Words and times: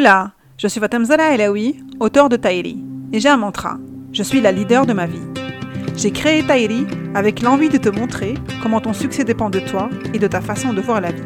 Hola, 0.00 0.30
je 0.58 0.68
suis 0.68 0.78
Fatem 0.78 1.04
Zara 1.04 1.34
Elaoui, 1.34 1.82
auteur 1.98 2.28
de 2.28 2.36
Tahiri, 2.36 2.78
et 3.12 3.18
j'ai 3.18 3.30
un 3.30 3.36
mantra. 3.36 3.78
Je 4.12 4.22
suis 4.22 4.40
la 4.40 4.52
leader 4.52 4.86
de 4.86 4.92
ma 4.92 5.06
vie. 5.06 5.26
J'ai 5.96 6.12
créé 6.12 6.46
Tahiri 6.46 6.86
avec 7.16 7.42
l'envie 7.42 7.68
de 7.68 7.78
te 7.78 7.88
montrer 7.88 8.34
comment 8.62 8.80
ton 8.80 8.92
succès 8.92 9.24
dépend 9.24 9.50
de 9.50 9.58
toi 9.58 9.90
et 10.14 10.20
de 10.20 10.28
ta 10.28 10.40
façon 10.40 10.72
de 10.72 10.80
voir 10.80 11.00
la 11.00 11.10
vie. 11.10 11.24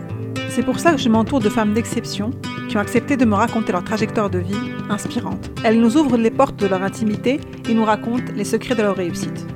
C'est 0.49 0.65
pour 0.65 0.81
ça 0.81 0.93
que 0.93 0.97
je 0.97 1.11
m'entoure 1.11 1.41
de 1.41 1.51
femmes 1.51 1.75
d'exception 1.75 2.31
qui 2.71 2.79
ont 2.79 2.81
accepté 2.81 3.19
de 3.19 3.27
me 3.27 3.35
raconter 3.35 3.73
leur 3.73 3.85
trajectoire 3.85 4.31
de 4.31 4.39
vie 4.39 4.73
inspirante. 4.89 5.51
Elles 5.65 5.79
nous 5.79 5.99
ouvrent 5.99 6.17
les 6.17 6.31
portes 6.31 6.59
de 6.59 6.67
leur 6.67 6.83
intimité 6.83 7.43
et 7.69 7.75
nous 7.75 7.85
racontent 7.85 8.33
les 8.35 8.45
secrets 8.47 8.75
de 8.75 8.81
leur 8.81 8.97
réussite. 8.97 9.47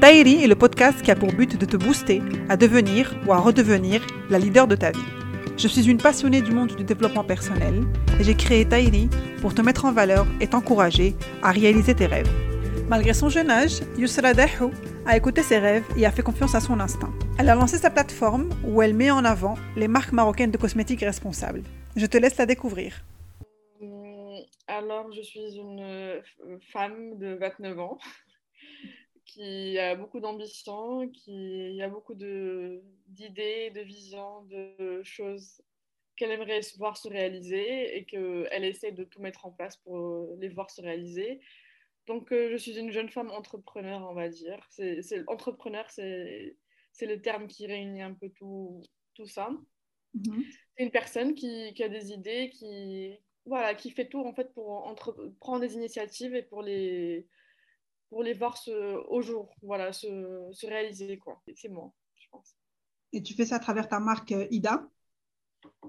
Tahiri 0.00 0.44
est 0.44 0.46
le 0.46 0.54
podcast 0.54 1.02
qui 1.02 1.10
a 1.10 1.16
pour 1.16 1.32
but 1.32 1.58
de 1.58 1.66
te 1.66 1.76
booster 1.76 2.22
à 2.48 2.56
devenir 2.56 3.16
ou 3.26 3.32
à 3.32 3.38
redevenir 3.38 4.00
la 4.30 4.38
leader 4.38 4.68
de 4.68 4.76
ta 4.76 4.92
vie. 4.92 5.00
Je 5.60 5.68
suis 5.68 5.90
une 5.90 5.98
passionnée 5.98 6.40
du 6.40 6.52
monde 6.52 6.74
du 6.74 6.84
développement 6.84 7.22
personnel 7.22 7.82
et 8.18 8.24
j'ai 8.24 8.34
créé 8.34 8.66
Tahiri 8.66 9.10
pour 9.42 9.54
te 9.54 9.60
mettre 9.60 9.84
en 9.84 9.92
valeur 9.92 10.26
et 10.40 10.46
t'encourager 10.46 11.14
à 11.42 11.50
réaliser 11.50 11.94
tes 11.94 12.06
rêves. 12.06 12.30
Malgré 12.88 13.12
son 13.12 13.28
jeune 13.28 13.50
âge, 13.50 13.80
Yusra 13.98 14.32
Dahou 14.32 14.70
a 15.04 15.18
écouté 15.18 15.42
ses 15.42 15.58
rêves 15.58 15.84
et 15.98 16.06
a 16.06 16.10
fait 16.12 16.22
confiance 16.22 16.54
à 16.54 16.60
son 16.60 16.80
instinct. 16.80 17.12
Elle 17.38 17.50
a 17.50 17.54
lancé 17.54 17.76
sa 17.76 17.90
plateforme 17.90 18.48
où 18.64 18.80
elle 18.80 18.94
met 18.94 19.10
en 19.10 19.22
avant 19.22 19.54
les 19.76 19.86
marques 19.86 20.12
marocaines 20.12 20.50
de 20.50 20.56
cosmétiques 20.56 21.02
responsables. 21.02 21.62
Je 21.94 22.06
te 22.06 22.16
laisse 22.16 22.38
la 22.38 22.46
découvrir. 22.46 23.04
Alors, 24.66 25.12
je 25.12 25.20
suis 25.20 25.58
une 25.58 26.22
femme 26.72 27.18
de 27.18 27.34
29 27.34 27.78
ans 27.80 27.98
qui 29.26 29.78
a 29.78 29.94
beaucoup 29.94 30.20
d'ambition, 30.20 31.06
qui 31.10 31.82
a 31.82 31.88
beaucoup 31.90 32.14
d'idées, 33.10 33.70
de, 33.70 33.80
visions, 33.80 34.42
de 34.44 35.02
choses 35.02 35.60
qu'elle 36.16 36.32
aimerait 36.32 36.60
voir 36.76 36.96
se 36.96 37.08
réaliser 37.08 37.96
et 37.96 38.04
qu'elle 38.04 38.64
essaie 38.64 38.92
de 38.92 39.04
tout 39.04 39.22
mettre 39.22 39.46
en 39.46 39.52
place 39.52 39.76
pour 39.78 40.36
les 40.38 40.48
voir 40.48 40.70
se 40.70 40.82
réaliser. 40.82 41.40
Donc, 42.06 42.32
euh, 42.32 42.50
je 42.50 42.56
suis 42.56 42.78
une 42.78 42.90
jeune 42.90 43.08
femme 43.08 43.30
entrepreneur, 43.30 44.06
on 44.10 44.14
va 44.14 44.28
dire. 44.28 44.66
C'est, 44.70 45.00
entrepreneur, 45.28 45.88
c'est, 45.90 46.56
le 47.00 47.20
terme 47.22 47.46
qui 47.46 47.66
réunit 47.66 48.02
un 48.02 48.14
peu 48.14 48.28
tout, 48.30 48.82
tout 49.14 49.26
ça. 49.26 49.50
Mm-hmm. 50.16 50.44
C'est 50.76 50.84
une 50.84 50.90
personne 50.90 51.34
qui, 51.34 51.72
qui, 51.74 51.82
a 51.82 51.88
des 51.88 52.12
idées, 52.12 52.50
qui, 52.50 53.16
voilà, 53.46 53.74
qui 53.74 53.90
fait 53.90 54.08
tout 54.08 54.20
en 54.20 54.34
fait 54.34 54.52
pour 54.52 54.86
entre, 54.86 55.32
prendre 55.40 55.60
des 55.60 55.74
initiatives 55.74 56.34
et 56.34 56.42
pour 56.42 56.62
les, 56.62 57.26
pour 58.10 58.22
les 58.22 58.34
voir 58.34 58.58
au 59.08 59.22
jour, 59.22 59.54
voilà, 59.62 59.92
se, 59.92 60.48
se 60.52 60.66
réaliser. 60.66 61.16
Quoi. 61.16 61.40
C'est 61.54 61.68
moi, 61.68 61.92
je 62.16 62.28
pense. 62.30 62.59
Et 63.12 63.22
tu 63.22 63.34
fais 63.34 63.44
ça 63.44 63.56
à 63.56 63.58
travers 63.58 63.88
ta 63.88 64.00
marque 64.00 64.32
euh, 64.32 64.46
Ida? 64.50 64.88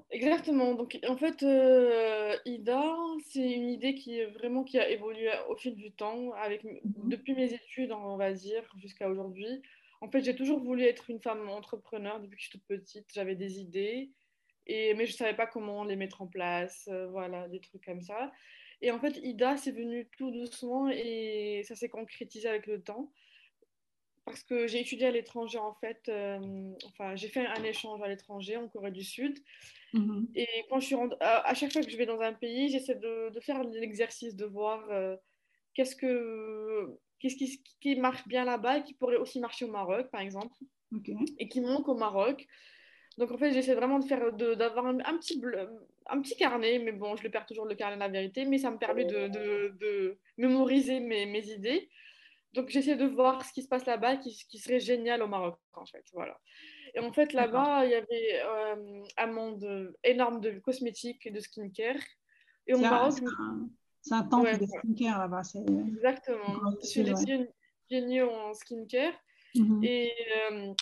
Exactement. 0.09 0.73
Donc, 0.75 0.99
en 1.07 1.17
fait, 1.17 1.43
euh, 1.43 2.35
Ida, 2.45 2.83
c'est 3.29 3.51
une 3.51 3.69
idée 3.69 3.95
qui 3.95 4.23
vraiment 4.25 4.63
qui 4.63 4.79
a 4.79 4.89
évolué 4.89 5.29
au 5.49 5.55
fil 5.55 5.75
du 5.75 5.91
temps, 5.91 6.33
avec, 6.33 6.63
mhm. 6.63 6.81
depuis 6.83 7.33
mes 7.33 7.53
études, 7.53 7.91
on 7.91 8.17
va 8.17 8.33
dire, 8.33 8.63
jusqu'à 8.77 9.09
aujourd'hui. 9.09 9.61
En 10.01 10.09
fait, 10.09 10.21
j'ai 10.21 10.35
toujours 10.35 10.59
voulu 10.59 10.83
être 10.83 11.09
une 11.09 11.21
femme 11.21 11.47
entrepreneur 11.49 12.19
depuis 12.19 12.37
que 12.37 12.41
je 12.41 12.49
suis 12.49 12.59
toute 12.59 12.67
petite. 12.67 13.05
J'avais 13.13 13.35
des 13.35 13.59
idées, 13.59 14.11
et, 14.67 14.93
mais 14.95 15.05
je 15.05 15.13
ne 15.13 15.17
savais 15.17 15.35
pas 15.35 15.47
comment 15.47 15.83
les 15.83 15.95
mettre 15.95 16.21
en 16.21 16.27
place, 16.27 16.89
euh, 16.91 17.07
voilà, 17.07 17.47
des 17.47 17.59
trucs 17.59 17.83
comme 17.85 18.01
ça. 18.01 18.31
Et 18.81 18.91
en 18.91 18.99
fait, 18.99 19.17
Ida, 19.23 19.57
c'est 19.57 19.71
venu 19.71 20.07
tout 20.17 20.31
doucement 20.31 20.89
et 20.89 21.61
ça 21.67 21.75
s'est 21.75 21.89
concrétisé 21.89 22.47
avec 22.47 22.65
le 22.65 22.81
temps. 22.81 23.11
Parce 24.31 24.43
que 24.43 24.67
j'ai 24.67 24.79
étudié 24.79 25.07
à 25.07 25.11
l'étranger, 25.11 25.57
en 25.57 25.73
fait. 25.73 26.01
Euh, 26.09 26.39
enfin, 26.85 27.15
j'ai 27.15 27.27
fait 27.27 27.45
un 27.45 27.63
échange 27.63 28.01
à 28.01 28.07
l'étranger, 28.07 28.57
en 28.57 28.67
Corée 28.67 28.91
du 28.91 29.03
Sud. 29.03 29.37
Mhm. 29.93 30.27
Et 30.35 30.47
quand 30.69 30.79
je 30.79 30.85
suis 30.85 30.95
à, 31.19 31.53
chaque 31.53 31.71
fois 31.71 31.81
que 31.81 31.91
je 31.91 31.97
vais 31.97 32.05
dans 32.05 32.21
un 32.21 32.33
pays, 32.33 32.69
j'essaie 32.69 32.95
de, 32.95 33.29
de, 33.29 33.39
faire 33.39 33.63
l'exercice 33.63 34.35
de 34.35 34.45
voir 34.45 34.89
euh, 34.89 35.15
qu'est-ce 35.73 35.95
que 35.95 36.97
qu'est-ce 37.19 37.35
qui, 37.35 37.61
qui, 37.81 37.95
marche 37.97 38.27
bien 38.27 38.45
là-bas 38.45 38.79
et 38.79 38.83
qui 38.83 38.93
pourrait 38.93 39.17
aussi 39.17 39.39
marcher 39.39 39.65
au 39.65 39.71
Maroc, 39.71 40.09
par 40.09 40.21
exemple, 40.21 40.55
et 41.37 41.47
qui 41.47 41.61
manque 41.61 41.87
au 41.87 41.95
Maroc. 41.95 42.47
Donc 43.17 43.31
en 43.31 43.37
fait, 43.37 43.51
j'essaie 43.51 43.75
vraiment 43.75 43.99
de 43.99 44.05
faire, 44.05 44.31
d'avoir 44.33 44.87
un, 44.87 45.17
petit 45.17 45.41
un 46.07 46.21
petit 46.21 46.35
carnet, 46.35 46.79
mais 46.79 46.93
bon, 46.93 47.15
je 47.15 47.23
le 47.23 47.29
perds 47.29 47.45
toujours 47.45 47.65
le 47.65 47.75
carnet, 47.75 47.97
la 47.97 48.07
vérité, 48.07 48.45
mais 48.45 48.57
ça 48.57 48.71
me 48.71 48.77
permet 48.77 49.05
de, 49.05 49.27
de, 49.27 50.17
mémoriser 50.37 50.99
mes, 50.99 51.25
mes, 51.25 51.51
idées. 51.51 51.89
Donc 52.53 52.69
j'essaie 52.69 52.95
de 52.95 53.05
voir 53.05 53.45
ce 53.45 53.53
qui 53.53 53.61
se 53.61 53.67
passe 53.67 53.85
là-bas, 53.85 54.17
qui, 54.17 54.35
qui, 54.49 54.57
serait 54.59 54.79
génial 54.79 55.21
au 55.21 55.27
Maroc, 55.27 55.57
en 55.73 55.85
fait, 55.85 56.03
voilà. 56.13 56.37
Et 56.93 56.99
en 56.99 57.13
fait, 57.13 57.31
là-bas, 57.33 57.85
il 57.85 57.91
y 57.91 57.95
avait 57.95 58.41
euh, 58.43 59.03
un 59.17 59.27
monde 59.27 59.93
énorme 60.03 60.41
de 60.41 60.59
cosmétiques 60.59 61.25
et 61.25 61.31
de 61.31 61.39
skincare. 61.39 61.95
Et 62.67 62.73
au 62.73 62.79
Maroc, 62.79 63.13
c'est 64.01 64.13
un, 64.13 64.23
temple 64.23 64.57
de 64.57 64.65
skincare 64.65 65.19
là-bas. 65.19 65.41
Exactement. 65.87 66.75
Je 66.81 66.87
suis 66.87 67.03
les 67.03 67.47
pionniers 67.87 68.23
en 68.23 68.53
skincare. 68.53 69.13
Mm 69.55 69.83
Et 69.83 70.13
euh, 70.51 70.73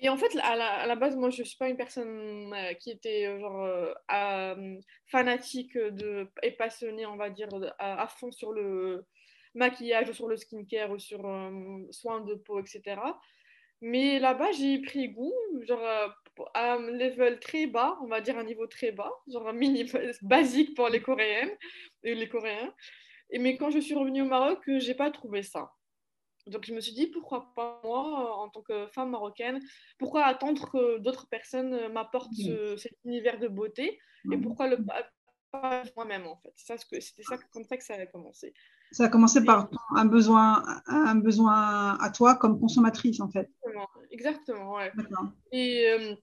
et 0.00 0.08
en 0.08 0.16
fait, 0.16 0.36
à 0.42 0.86
la, 0.86 0.96
base, 0.96 1.16
moi, 1.16 1.30
je 1.30 1.42
ne 1.42 1.46
suis 1.46 1.56
pas 1.56 1.68
une 1.68 1.76
personne 1.76 2.52
euh, 2.54 2.72
qui 2.74 2.90
était 2.90 3.26
euh, 3.26 3.40
genre 3.40 3.94
euh, 4.12 4.76
fanatique 5.06 5.76
de, 5.76 6.28
et 6.42 6.52
passionnée, 6.52 7.06
on 7.06 7.16
va 7.16 7.30
dire, 7.30 7.48
à, 7.78 8.06
fond 8.06 8.30
sur 8.30 8.52
le 8.52 9.04
maquillage, 9.54 10.12
sur 10.12 10.28
le 10.28 10.36
skincare, 10.36 10.90
ou 10.90 10.98
sur 10.98 11.20
soins 11.90 12.20
de 12.20 12.34
peau, 12.34 12.60
etc. 12.60 13.00
Mais 13.80 14.18
là-bas, 14.18 14.52
j'ai 14.52 14.80
pris 14.80 15.08
goût, 15.08 15.34
genre 15.62 15.82
à 16.54 16.74
un 16.74 16.90
level 16.90 17.40
très 17.40 17.66
bas, 17.66 17.96
on 18.02 18.06
va 18.06 18.20
dire 18.20 18.38
un 18.38 18.44
niveau 18.44 18.66
très 18.66 18.92
bas, 18.92 19.12
genre 19.28 19.48
un 19.48 19.52
mini 19.52 19.84
basique 20.22 20.74
pour 20.74 20.88
les 20.88 21.00
Coréennes 21.00 21.56
et 22.02 22.14
les 22.14 22.28
Coréens. 22.28 22.72
Et, 23.30 23.38
mais 23.38 23.56
quand 23.56 23.70
je 23.70 23.78
suis 23.78 23.94
revenue 23.94 24.22
au 24.22 24.26
Maroc, 24.26 24.60
j'ai 24.66 24.94
pas 24.94 25.10
trouvé 25.10 25.42
ça. 25.42 25.72
Donc 26.46 26.64
je 26.64 26.72
me 26.72 26.80
suis 26.80 26.94
dit, 26.94 27.08
pourquoi 27.08 27.52
pas 27.54 27.80
moi, 27.84 28.36
en 28.38 28.48
tant 28.48 28.62
que 28.62 28.86
femme 28.88 29.10
marocaine, 29.10 29.60
pourquoi 29.98 30.24
attendre 30.24 30.70
que 30.70 30.98
d'autres 30.98 31.28
personnes 31.28 31.74
euh, 31.74 31.88
m'apportent 31.88 32.32
cet 32.76 32.92
univers 33.04 33.38
de 33.38 33.48
beauté 33.48 33.98
et 34.32 34.36
pourquoi 34.38 34.66
le 34.66 34.78
pas 35.50 35.82
moi-même 35.96 36.26
en 36.26 36.36
fait. 36.36 36.52
C'était 36.56 37.22
ça, 37.22 37.36
comme 37.52 37.64
ça 37.64 37.76
que 37.76 37.84
ça 37.84 37.94
a 37.94 38.06
commencé. 38.06 38.54
Ça 38.92 39.04
a 39.04 39.08
commencé 39.08 39.44
par 39.44 39.68
un 39.96 40.04
besoin, 40.06 40.62
un 40.86 41.14
besoin 41.16 41.98
à 42.00 42.10
toi 42.10 42.36
comme 42.36 42.58
consommatrice 42.58 43.20
en 43.20 43.28
fait. 43.28 43.50
Exactement, 44.10 44.74
ouais. 44.74 44.92
Et, 45.52 45.88
euh, 45.90 46.14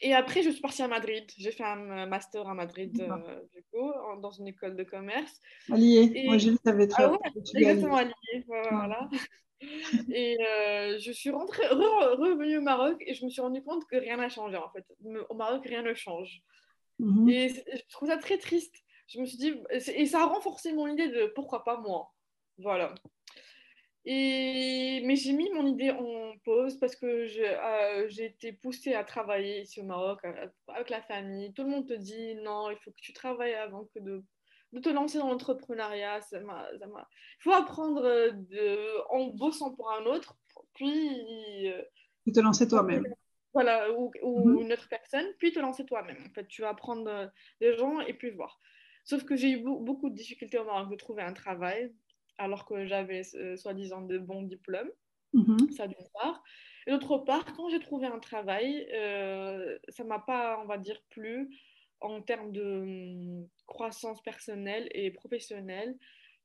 et 0.00 0.14
après, 0.14 0.42
je 0.42 0.50
suis 0.50 0.60
partie 0.60 0.82
à 0.82 0.88
Madrid. 0.88 1.24
J'ai 1.36 1.50
fait 1.50 1.64
un 1.64 2.06
master 2.06 2.46
à 2.48 2.54
Madrid, 2.54 2.98
euh, 3.00 3.42
du 3.54 3.62
coup, 3.72 3.92
dans 4.20 4.30
une 4.30 4.48
école 4.48 4.76
de 4.76 4.84
commerce. 4.84 5.40
Allié. 5.70 6.24
Moi, 6.26 6.38
j'ai 6.38 6.50
vu 6.50 6.58
que 6.58 6.68
avais 6.68 6.88
ah, 6.96 7.10
ouais, 7.10 7.18
Exactement, 7.54 7.96
allié. 7.96 8.44
Voilà. 8.70 9.08
et 10.12 10.36
euh, 10.40 10.98
je 11.00 11.10
suis 11.10 11.30
rentrée, 11.30 11.66
revenue 11.66 12.58
au 12.58 12.62
Maroc 12.62 13.02
et 13.06 13.14
je 13.14 13.24
me 13.24 13.30
suis 13.30 13.40
rendu 13.40 13.62
compte 13.62 13.84
que 13.86 13.96
rien 13.96 14.16
n'a 14.16 14.28
changé 14.28 14.56
en 14.56 14.70
fait. 14.70 14.84
Au 15.28 15.34
Maroc, 15.34 15.66
rien 15.66 15.82
ne 15.82 15.94
change. 15.94 16.42
Mhm. 16.98 17.28
Et 17.28 17.48
je 17.48 17.88
trouve 17.90 18.08
ça 18.08 18.16
très 18.16 18.38
triste. 18.38 18.74
Je 19.08 19.20
me 19.20 19.26
suis 19.26 19.38
dit, 19.38 19.54
et 19.70 20.06
ça 20.06 20.22
a 20.22 20.26
renforcé 20.26 20.72
mon 20.72 20.86
idée 20.86 21.08
de 21.08 21.26
pourquoi 21.34 21.64
pas 21.64 21.78
moi. 21.80 22.12
Voilà. 22.58 22.94
Et, 24.04 25.02
mais 25.04 25.16
j'ai 25.16 25.32
mis 25.32 25.50
mon 25.50 25.66
idée 25.66 25.90
en 25.90 26.32
pause 26.44 26.78
parce 26.78 26.96
que 26.96 27.06
euh, 27.06 28.08
j'ai 28.08 28.26
été 28.26 28.52
poussée 28.52 28.94
à 28.94 29.04
travailler 29.04 29.62
ici 29.62 29.80
au 29.80 29.84
Maroc 29.84 30.20
avec 30.68 30.90
la 30.90 31.02
famille. 31.02 31.52
Tout 31.52 31.64
le 31.64 31.70
monde 31.70 31.86
te 31.86 31.94
dit 31.94 32.34
non, 32.36 32.70
il 32.70 32.76
faut 32.78 32.90
que 32.90 33.00
tu 33.00 33.12
travailles 33.12 33.54
avant 33.54 33.84
que 33.94 34.00
de 34.00 34.22
de 34.72 34.80
te 34.80 34.88
lancer 34.88 35.18
dans 35.18 35.28
l'entrepreneuriat. 35.28 36.20
Il 36.32 36.44
faut 37.40 37.52
apprendre 37.52 38.04
euh, 38.04 38.30
de, 38.32 39.10
en 39.10 39.28
bossant 39.28 39.74
pour 39.74 39.90
un 39.90 40.04
autre, 40.04 40.36
puis. 40.74 41.70
Euh, 41.70 41.82
te 42.32 42.40
lancer 42.40 42.68
toi-même. 42.68 43.06
Voilà, 43.54 43.90
ou, 43.92 44.10
mhm. 44.22 44.60
une 44.60 44.72
autre 44.72 44.88
personne, 44.88 45.26
puis 45.38 45.52
te 45.52 45.58
lancer 45.58 45.84
toi-même. 45.84 46.22
En 46.28 46.34
fait, 46.34 46.46
tu 46.48 46.62
vas 46.62 46.68
apprendre 46.70 47.08
euh, 47.08 47.26
des 47.60 47.76
gens 47.76 48.00
et 48.00 48.14
puis 48.14 48.30
voir. 48.30 48.60
Sauf 49.04 49.24
que 49.24 49.36
j'ai 49.36 49.52
eu 49.52 49.62
beaucoup 49.62 50.10
de 50.10 50.14
difficultés 50.14 50.58
au 50.58 50.64
Maroc 50.64 50.90
de 50.90 50.96
trouver 50.96 51.22
un 51.22 51.32
travail, 51.32 51.92
alors 52.36 52.66
que 52.66 52.84
j'avais 52.84 53.22
soi-disant 53.56 54.02
de 54.02 54.18
bons 54.18 54.42
diplômes. 54.42 54.90
Mhm. 55.32 55.70
Ça 55.70 55.86
d'une 55.86 56.06
part. 56.12 56.42
Et 56.86 56.90
d'autre 56.90 57.18
part, 57.18 57.44
quand 57.56 57.68
j'ai 57.70 57.80
trouvé 57.80 58.06
un 58.06 58.18
travail, 58.18 58.86
ça 59.88 60.04
m'a 60.04 60.18
pas, 60.18 60.60
on 60.62 60.66
va 60.66 60.76
dire, 60.76 61.00
plu 61.08 61.50
en 62.00 62.22
termes 62.22 62.52
de 62.52 62.62
hum, 62.62 63.48
croissance 63.66 64.22
personnelle 64.22 64.88
et 64.92 65.10
professionnelle. 65.10 65.96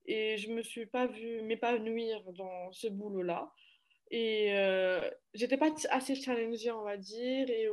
Et 0.06 0.38
je 0.38 0.50
ne 0.50 0.56
me 0.56 0.62
suis 0.62 0.86
pas 0.86 1.08
vue 1.08 1.42
m'épanouir 1.44 2.22
dans 2.34 2.72
ce 2.72 2.88
boulot-là. 2.88 3.52
Et 4.14 4.54
euh, 4.54 5.02
j'étais 5.34 5.58
pas 5.58 5.72
assez 5.90 6.14
challengée, 6.14 6.70
on 6.70 6.84
va 6.84 6.98
dire. 6.98 7.50
Et 7.50 7.68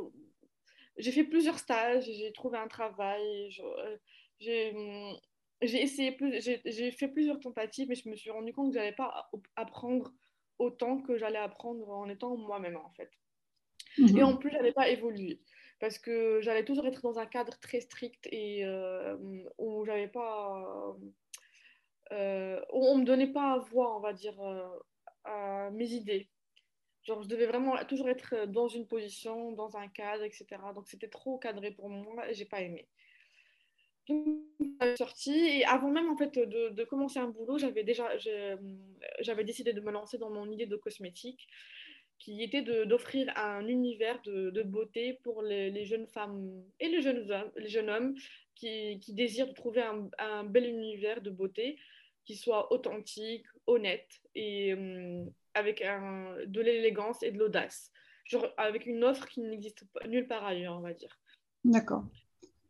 j'ai 0.97 1.11
fait 1.11 1.23
plusieurs 1.23 1.59
stages, 1.59 2.05
j'ai 2.05 2.33
trouvé 2.33 2.57
un 2.57 2.67
travail. 2.67 3.55
Euh, 3.59 3.97
j'ai 4.39 4.71
hum, 4.71 5.15
j'ai 5.61 5.83
essayé 5.83 6.11
plus, 6.11 6.41
j'ai 6.41 6.91
fait 6.91 7.09
plusieurs 7.09 7.39
tentatives, 7.39 7.87
mais 7.89 7.93
je 7.93 8.09
me 8.09 8.15
suis 8.15 8.31
rendu 8.31 8.53
compte 8.53 8.69
que 8.69 8.73
je 8.73 8.79
n'allais 8.79 8.95
pas 8.95 9.29
apprendre 9.55 10.11
autant 10.57 10.99
que 10.99 11.15
j'allais 11.15 11.37
apprendre 11.37 11.87
en 11.91 12.09
étant 12.09 12.35
moi-même, 12.35 12.77
en 12.77 12.89
fait. 12.97 13.11
Mhm. 13.99 14.17
Et 14.17 14.23
en 14.23 14.35
plus, 14.35 14.49
je 14.49 14.55
n'avais 14.55 14.71
pas 14.71 14.89
évolué 14.89 15.41
parce 15.79 15.99
que 15.99 16.41
j'allais 16.41 16.65
toujours 16.65 16.87
être 16.87 17.03
dans 17.03 17.19
un 17.19 17.27
cadre 17.27 17.55
très 17.59 17.81
strict 17.81 18.27
et 18.31 18.65
euh, 18.65 19.15
où 19.59 19.85
j'avais 19.85 20.07
pas. 20.07 20.95
Euh, 22.11 22.59
où 22.73 22.83
on 22.87 22.97
me 22.97 23.05
donnait 23.05 23.31
pas 23.31 23.59
voix, 23.59 23.95
on 23.95 23.99
va 23.99 24.13
dire, 24.13 24.33
mes 25.71 25.91
idées. 25.91 26.29
Genre, 27.03 27.23
je 27.23 27.27
devais 27.27 27.47
vraiment 27.47 27.83
toujours 27.85 28.09
être 28.09 28.45
dans 28.45 28.67
une 28.67 28.87
position, 28.87 29.53
dans 29.53 29.75
un 29.75 29.87
cadre, 29.87 30.23
etc. 30.23 30.45
Donc, 30.75 30.87
c'était 30.87 31.07
trop 31.07 31.39
cadré 31.39 31.71
pour 31.71 31.89
moi 31.89 32.29
et 32.29 32.33
j'ai 32.33 32.45
pas 32.45 32.61
aimé. 32.61 32.87
Donc, 34.07 34.37
sorti 34.97 35.31
et 35.31 35.65
avant 35.65 35.89
même 35.89 36.09
en 36.09 36.17
fait 36.17 36.37
de, 36.37 36.83
commencer 36.83 37.19
un 37.19 37.27
boulot, 37.27 37.57
j'avais 37.57 37.83
déjà 37.83 38.09
j'avais 39.19 39.43
décidé 39.43 39.73
de 39.73 39.81
me 39.81 39.91
lancer 39.91 40.17
dans 40.17 40.29
mon 40.29 40.49
idée 40.51 40.65
de 40.65 40.75
cosmétique 40.75 41.47
qui 42.17 42.43
était 42.43 42.61
d'offrir 42.61 43.31
un 43.35 43.67
univers 43.67 44.21
de, 44.21 44.61
beauté 44.61 45.19
pour 45.23 45.41
les, 45.41 45.85
jeunes 45.85 46.07
femmes 46.07 46.63
et 46.79 46.87
les 46.87 47.01
jeunes 47.01 47.31
hommes, 47.31 47.51
les 47.55 47.69
jeunes 47.69 47.89
hommes 47.89 48.15
qui, 48.55 48.99
qui 48.99 49.13
désirent 49.13 49.53
trouver 49.55 49.81
un, 50.19 50.43
bel 50.43 50.65
univers 50.65 51.21
de 51.21 51.31
beauté 51.31 51.79
qui 52.25 52.35
soit 52.35 52.71
authentique, 52.71 53.45
honnête 53.67 54.09
et 54.35 54.73
euh, 54.73 55.23
avec 55.53 55.81
un, 55.81 56.35
de 56.45 56.61
l'élégance 56.61 57.23
et 57.23 57.31
de 57.31 57.39
l'audace. 57.39 57.91
Genre 58.25 58.47
avec 58.57 58.85
une 58.85 59.03
offre 59.03 59.27
qui 59.27 59.41
n'existe 59.41 59.83
nulle 60.07 60.27
part 60.27 60.45
ailleurs, 60.45 60.77
on 60.77 60.81
va 60.81 60.93
dire. 60.93 61.19
D'accord. 61.63 62.03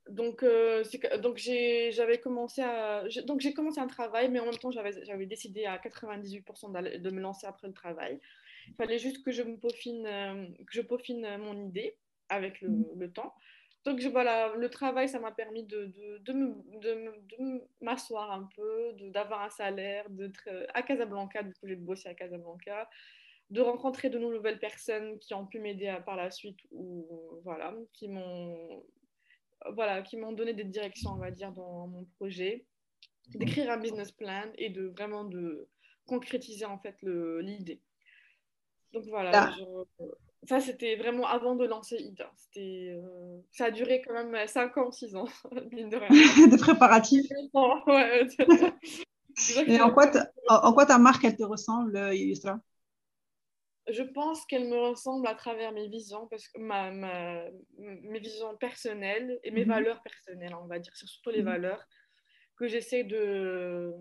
Donc, 0.10 0.44
euh, 0.44 0.84
donc 1.22 1.38
j'avais 1.38 2.20
commencé 2.20 2.62
à 2.62 3.04
donc 3.26 3.40
j'ai 3.40 3.54
commencé 3.54 3.80
un 3.80 3.88
travail, 3.88 4.30
mais 4.30 4.40
en 4.40 4.46
même 4.46 4.58
temps 4.58 4.72
j'avais 4.72 5.26
décidé 5.26 5.66
à 5.66 5.78
98% 5.78 7.00
de 7.00 7.10
me 7.12 7.22
lancer 7.22 7.48
après 7.48 7.68
le 7.68 7.74
travail. 7.74 8.20
Il 8.68 8.76
fallait 8.76 9.00
juste 9.00 9.24
que 9.24 9.32
je 9.32 9.44
me 9.44 9.58
peaufine, 9.58 10.06
euh, 10.06 10.48
que 10.66 10.74
je 10.74 10.82
peaufine 10.82 11.38
mon 11.38 11.58
idée 11.68 11.96
avec 12.30 12.62
le, 12.62 12.70
mm. 12.70 12.86
le 12.98 13.12
temps. 13.12 13.34
Donc 13.84 14.00
voilà, 14.12 14.54
le 14.56 14.70
travail, 14.70 15.10
ça 15.10 15.20
m'a 15.20 15.32
permis 15.32 15.64
de, 15.64 15.86
de, 15.86 16.18
de, 16.20 17.62
m'asseoir 17.82 18.32
un 18.32 18.48
peu, 18.56 18.94
d'avoir 19.10 19.42
un 19.42 19.50
salaire, 19.50 20.08
d'être 20.10 20.48
euh, 20.48 20.68
à 20.76 20.84
Casablanca, 20.84 21.42
du 21.42 21.54
coup 21.54 21.68
j'ai 21.68 21.76
bossé 21.76 22.08
à 22.08 22.14
Casablanca, 22.14 22.88
de 23.50 23.60
rencontrer 23.60 24.10
de 24.12 24.20
nouvelles 24.20 24.60
personnes 24.60 25.18
qui 25.18 25.34
ont 25.34 25.48
pu 25.48 25.60
m'aider 25.60 25.98
par 26.06 26.16
la 26.16 26.30
suite 26.30 26.60
ou 26.70 27.42
voilà, 27.44 27.76
qui 27.94 28.08
m'ont 28.08 28.84
voilà, 29.74 30.02
qui 30.02 30.18
m'ont 30.18 30.32
donné 30.32 30.54
des 30.54 30.64
directions, 30.64 31.12
on 31.12 31.18
va 31.18 31.32
dire, 31.32 31.52
dans 31.52 31.88
mon 31.88 32.06
projet, 32.18 32.66
d'écrire 33.30 33.70
un 33.72 33.78
business 33.78 34.12
plan 34.12 34.52
et 34.58 34.70
de 34.70 34.88
vraiment 34.88 35.24
de 35.24 35.68
concrétiser 36.06 36.66
en 36.66 36.80
fait 36.80 36.98
l'idée. 37.02 37.82
Donc 38.94 39.06
voilà, 39.06 39.54
ça 40.48 40.60
c'était 40.60 40.96
vraiment 40.96 41.28
avant 41.28 41.56
de 41.56 41.66
lancer 41.66 41.98
IDA. 41.98 42.32
C'était, 42.36 42.96
euh, 42.96 43.40
ça 43.52 43.66
a 43.66 43.72
duré 43.72 44.02
quand 44.02 44.14
même 44.14 44.48
5 44.48 44.78
ans, 44.78 44.92
6 44.92 45.16
ans, 45.16 45.28
de 45.52 46.50
Des 46.50 46.58
préparatifs. 46.58 47.28
ouais. 47.54 48.28
Et 49.68 49.80
en 49.80 49.92
quoi, 49.92 50.12
en 50.50 50.74
quoi 50.74 50.86
ta 50.86 50.98
marque, 50.98 51.24
elle 51.24 51.38
te 51.38 51.44
ressemble, 51.44 51.98
Yusra 52.14 52.60
je 53.90 54.04
pense 54.04 54.46
qu'elle 54.46 54.70
me 54.70 54.78
ressemble 54.78 55.28
à 55.28 55.36
travers 55.36 55.72
mes 55.72 55.88
visions, 55.88 56.28
parce 56.28 56.48
que 56.48 56.60
ma, 56.60 56.92
ma 56.92 57.44
mes 57.78 58.20
visions 58.20 58.56
personnelles 58.58 59.40
et 59.44 59.52
mes 59.52 59.66
mhm. 59.66 59.72
valeurs 59.72 60.04
personnelles, 60.04 60.56
on 60.56 60.68
va 60.68 60.80
dire, 60.80 60.94
c'est 60.96 61.08
surtout 61.08 61.32
les 61.32 61.42
mhm. 61.42 61.50
valeurs 61.50 61.84
que 62.58 62.68
j'essaie 62.68 63.04
de, 63.04 63.92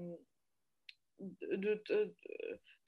de, 1.19 1.83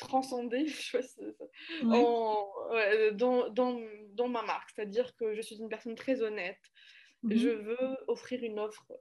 transcender 0.06 0.66
dans, 1.82 3.48
dans, 3.50 3.80
dans, 4.10 4.28
ma 4.28 4.42
marque. 4.42 4.70
C'est-à-dire 4.74 5.14
que 5.16 5.34
je 5.34 5.40
suis 5.40 5.56
une 5.56 5.68
personne 5.68 5.94
très 5.94 6.22
honnête. 6.22 6.60
Mhm. 7.22 7.36
Je 7.36 7.48
veux 7.48 7.96
offrir 8.08 8.42
une 8.42 8.58
offre 8.58 8.92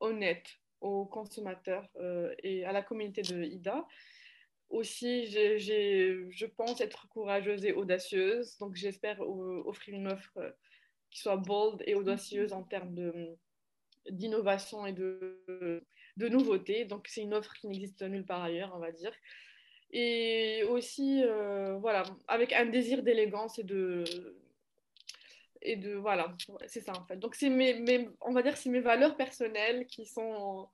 honnête 0.00 0.46
aux 0.80 1.04
consommateurs 1.04 1.88
euh, 1.96 2.34
et 2.42 2.64
à 2.64 2.72
la 2.72 2.82
communauté 2.82 3.22
de 3.22 3.44
IDA 3.44 3.86
aussi, 4.70 5.26
je 5.26 6.46
pense 6.46 6.80
être 6.80 7.08
courageuse 7.08 7.64
et 7.64 7.72
audacieuse. 7.72 8.56
Donc, 8.58 8.76
j'espère 8.76 9.20
offrir 9.20 9.94
une 9.96 10.06
offre 10.06 10.38
euh, 10.38 10.50
qui 11.10 11.20
soit 11.20 11.36
bold 11.36 11.82
et 11.86 11.94
audacieuse 11.94 12.52
en 12.52 12.62
termes 12.62 12.94
d'innovation 14.08 14.86
et 14.86 14.92
de, 14.92 15.84
de 16.16 16.28
nouveauté. 16.28 16.84
Donc, 16.84 17.08
c'est 17.08 17.22
une 17.22 17.34
offre 17.34 17.52
qui 17.54 17.66
n'existe 17.66 18.02
nulle 18.02 18.24
part 18.24 18.42
ailleurs, 18.42 18.72
on 18.74 18.78
va 18.78 18.92
dire. 18.92 19.12
Et 19.92 20.62
aussi, 20.68 21.22
euh, 21.24 21.76
voilà, 21.78 22.04
avec 22.28 22.52
un 22.52 22.66
désir 22.66 23.02
d'élégance 23.02 23.58
et 23.58 23.64
de. 23.64 24.04
Et 25.62 25.76
de. 25.76 25.94
Voilà, 25.94 26.34
c'est 26.66 26.80
ça 26.80 26.92
en 26.96 27.04
fait. 27.04 27.16
Donc, 27.16 27.34
c'est 27.34 27.50
mes, 27.50 27.74
mes, 27.80 28.08
on 28.20 28.32
va 28.32 28.42
dire 28.42 28.56
c'est 28.56 28.70
mes 28.70 28.80
valeurs 28.80 29.16
personnelles 29.16 29.86
qui 29.86 30.06
sont 30.06 30.68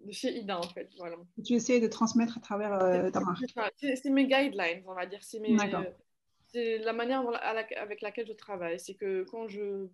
de 0.00 0.12
chez 0.12 0.36
Ida, 0.36 0.58
en 0.58 0.62
fait. 0.62 0.90
Voilà. 0.98 1.16
Tu 1.44 1.54
essaies 1.54 1.80
de 1.80 1.88
transmettre 1.88 2.38
à 2.38 2.40
travers 2.40 2.72
euh, 2.72 3.10
ta 3.10 3.20
marque. 3.20 3.44
C'est 3.76 4.10
mes 4.10 4.26
guidelines, 4.26 4.82
on 4.86 4.94
va 4.94 5.06
dire. 5.06 5.20
C'est 5.22 6.78
la 6.78 6.92
manière 6.92 7.22
avec 7.42 8.00
laquelle 8.00 8.26
je 8.26 8.32
travaille. 8.32 8.78
C'est 8.78 8.94
que 8.94 9.24
quand 9.30 9.48
je 9.48 9.88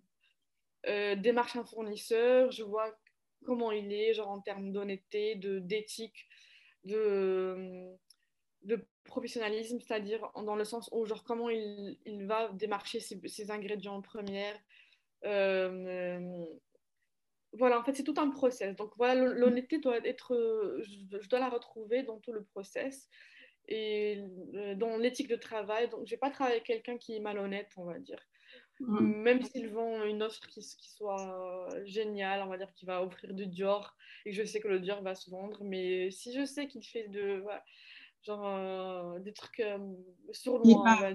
euh, 0.87 1.15
démarche 1.15 1.55
un 1.55 1.63
fournisseur, 1.63 2.51
je 2.51 2.63
vois 2.63 2.95
comment 3.45 3.71
il 3.71 3.91
est, 3.91 4.13
genre 4.13 4.29
en 4.29 4.39
termes 4.39 4.71
d'honnêteté, 4.71 5.35
d'éthique, 5.35 6.27
de, 6.83 7.91
de, 8.63 8.85
professionnalisme, 9.03 9.79
c'est-à-dire 9.79 10.31
dans 10.35 10.55
le 10.55 10.63
sens 10.63 10.89
où, 10.91 11.05
genre, 11.05 11.23
comment 11.23 11.49
il, 11.49 11.97
il 12.05 12.25
va 12.25 12.49
démarcher 12.53 12.99
ses, 12.99 13.19
ses 13.27 13.51
ingrédients 13.51 14.01
premiers. 14.01 14.53
Euh, 15.25 16.45
voilà, 17.53 17.79
en 17.79 17.83
fait, 17.83 17.93
c'est 17.93 18.03
tout 18.03 18.15
un 18.17 18.29
process. 18.29 18.75
Donc 18.75 18.91
voilà, 18.97 19.15
l'honnêteté 19.15 19.79
doit 19.79 19.97
être, 19.97 20.33
euh, 20.33 20.81
je, 20.83 21.27
dois 21.27 21.39
la 21.39 21.49
retrouver 21.49 22.03
dans 22.03 22.19
tout 22.19 22.31
le 22.31 22.43
process 22.43 23.09
et 23.67 24.23
euh, 24.55 24.75
dans 24.75 24.97
l'éthique 24.97 25.27
de 25.27 25.35
travail. 25.35 25.89
Donc, 25.89 26.05
je 26.05 26.11
vais 26.11 26.17
pas 26.17 26.31
travailler 26.31 26.57
avec 26.57 26.67
quelqu'un 26.67 26.97
qui 26.97 27.15
est 27.15 27.19
malhonnête, 27.19 27.69
on 27.77 27.85
va 27.85 27.99
dire. 27.99 28.19
Même 28.79 29.43
s'ils 29.43 29.69
vend 29.69 30.03
une 30.05 30.23
offre 30.23 30.39
qui, 30.47 30.61
qui, 30.61 30.89
soit 30.89 31.67
géniale, 31.83 32.41
on 32.41 32.47
va 32.47 32.57
dire 32.57 32.73
qu'il 32.73 32.87
va 32.87 33.03
offrir 33.03 33.31
du 33.35 33.45
Dior 33.45 33.95
et 34.25 34.31
que 34.31 34.35
je 34.35 34.43
sais 34.43 34.59
que 34.59 34.67
le 34.67 34.79
Dior 34.79 35.03
va 35.03 35.13
se 35.13 35.29
vendre, 35.29 35.63
mais 35.63 36.09
si 36.09 36.33
je 36.33 36.45
sais 36.45 36.65
qu'il 36.65 36.83
fait 36.83 37.07
de, 37.09 37.43
genre, 38.23 38.45
euh, 38.45 39.19
des 39.19 39.33
trucs 39.33 39.63
sournois, 40.31 41.13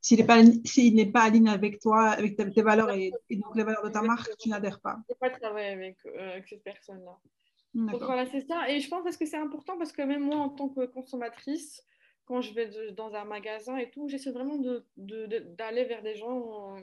s'il 0.00 0.18
n'est 0.18 0.26
pas, 0.26 0.42
n'est 0.42 1.12
pas 1.12 1.22
aligné 1.22 1.50
avec 1.50 1.80
toi, 1.80 2.10
avec 2.10 2.36
tes, 2.36 2.62
valeurs 2.62 2.90
et, 2.90 3.12
donc 3.30 3.56
les 3.56 3.64
valeurs 3.64 3.82
de 3.82 3.90
ta 3.90 4.02
marque, 4.02 4.30
tu 4.38 4.48
n'adhères 4.48 4.80
pas. 4.80 4.98
Je 5.08 5.14
pas 5.14 5.30
travailler 5.30 5.70
avec, 5.70 5.96
euh, 6.06 6.32
avec 6.32 6.48
cette 6.48 6.62
personne-là. 6.62 7.18
Donc 7.74 8.02
voilà, 8.02 8.26
c'est 8.26 8.40
ça. 8.40 8.68
Et 8.70 8.80
je 8.80 8.88
pense 8.88 9.16
que 9.16 9.26
c'est 9.26 9.36
important 9.36 9.76
parce 9.76 9.92
que 9.92 10.02
même 10.02 10.22
moi, 10.22 10.36
en 10.36 10.48
tant 10.48 10.68
que 10.68 10.86
consommatrice, 10.86 11.84
quand 12.24 12.40
je 12.40 12.54
vais 12.54 12.92
dans 12.92 13.14
un 13.14 13.24
magasin 13.24 13.76
et 13.76 13.90
tout, 13.90 14.08
j'essaie 14.08 14.32
vraiment 14.32 14.56
d'aller 14.56 14.82
de, 14.96 15.26
de, 15.26 15.88
vers 15.88 16.02
des 16.02 16.14
gens 16.14 16.76
euh, 16.76 16.80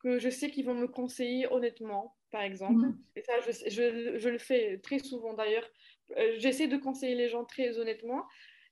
que 0.00 0.18
je 0.18 0.28
sais 0.28 0.50
qu'ils 0.50 0.66
vont 0.66 0.74
me 0.74 0.88
conseiller 0.88 1.46
honnêtement, 1.52 2.16
par 2.30 2.42
exemple. 2.42 2.86
Mhm. 2.86 2.98
Et 3.16 3.22
ça, 3.22 3.32
je, 3.40 3.52
je, 3.70 4.18
je, 4.18 4.28
le 4.28 4.38
fais 4.38 4.78
très 4.78 4.98
souvent 4.98 5.34
d'ailleurs. 5.34 5.68
Euh, 6.16 6.34
j'essaie 6.38 6.68
de 6.68 6.76
conseiller 6.76 7.14
les 7.14 7.28
gens 7.28 7.44
très 7.44 7.78
honnêtement. 7.78 8.24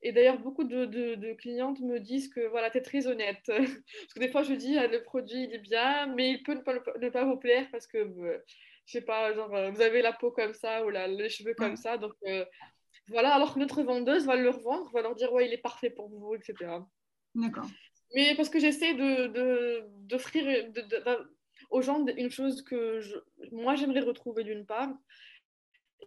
Et 0.02 0.12
d'ailleurs, 0.12 0.38
beaucoup 0.38 0.64
de, 0.64 0.86
de, 0.86 1.32
clientes 1.34 1.80
me 1.80 2.00
disent 2.00 2.28
que 2.28 2.46
voilà, 2.48 2.70
tu 2.70 2.78
es 2.78 2.82
très 2.82 3.06
honnête. 3.06 3.42
parce 3.46 4.14
que 4.14 4.20
des 4.20 4.30
fois, 4.30 4.42
je 4.42 4.54
dis, 4.54 4.78
ah, 4.78 4.86
le 4.86 5.02
produit, 5.02 5.44
il 5.44 5.54
est 5.54 5.58
bien, 5.58 6.06
mais 6.06 6.30
il 6.30 6.42
peut 6.42 6.54
ne 6.54 6.60
pas, 6.60 6.74
ne 7.00 7.08
pas 7.10 7.24
vous 7.24 7.36
plaire 7.36 7.68
parce 7.70 7.86
que, 7.86 7.98
euh, 7.98 8.38
je 8.86 8.92
sais 8.92 9.02
pas, 9.02 9.34
genre, 9.34 9.54
euh, 9.54 9.70
vous 9.70 9.82
avez 9.82 10.00
la 10.00 10.12
peau 10.12 10.30
comme 10.30 10.54
ça 10.54 10.84
ou 10.86 10.90
la, 10.90 11.06
les 11.06 11.28
cheveux 11.28 11.54
comme 11.54 11.76
ça. 11.76 11.98
Donc, 11.98 12.12
euh, 12.26 12.44
voilà, 13.08 13.34
alors 13.34 13.54
que 13.54 13.58
notre 13.58 13.82
vendeuse 13.82 14.24
va 14.24 14.36
le 14.36 14.48
revendre, 14.48 14.90
va 14.92 15.02
leur 15.02 15.14
dire, 15.14 15.32
ouais, 15.32 15.46
il 15.46 15.52
est 15.52 15.58
parfait 15.58 15.90
pour 15.90 16.08
vous, 16.08 16.34
etc. 16.34 16.78
D'accord. 17.34 17.66
Mais 18.14 18.34
parce 18.34 18.48
que 18.48 18.58
j'essaie 18.58 18.94
d'offrir 18.94 20.70
de, 20.72 21.30
aux 21.68 21.82
gens 21.82 22.04
une 22.06 22.30
chose 22.30 22.62
que 22.62 23.00
je, 23.00 23.16
moi, 23.52 23.74
j'aimerais 23.74 24.00
retrouver 24.00 24.44
d'une 24.44 24.64
part. 24.64 24.88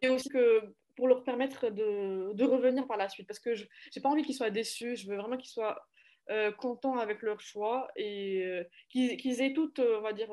Et 0.02 0.10
aussi 0.10 0.28
que 0.30 0.74
pour 0.96 1.08
leur 1.08 1.24
permettre 1.24 1.70
de, 1.70 2.34
de, 2.34 2.44
revenir 2.44 2.86
par 2.88 2.98
la 2.98 3.10
suite. 3.10 3.28
Parce 3.28 3.40
que 3.40 3.56
je 3.56 3.64
n'ai 3.64 4.02
pas 4.02 4.10
envie 4.10 4.24
qu'ils 4.24 4.36
soient 4.36 4.50
déçus, 4.50 4.96
je 4.96 5.08
veux 5.08 5.18
vraiment 5.18 5.38
qu'ils 5.38 5.52
soient 5.52 5.88
euh, 6.30 6.52
contents 6.52 6.98
avec 6.98 7.22
leur 7.22 7.42
choix 7.42 7.90
et 7.98 8.46
euh, 8.46 8.64
qu'ils 8.90 9.42
aient 9.42 9.54
toutes, 9.54 9.80
euh, 9.80 9.98
on 9.98 10.02
va 10.02 10.14
dire, 10.14 10.30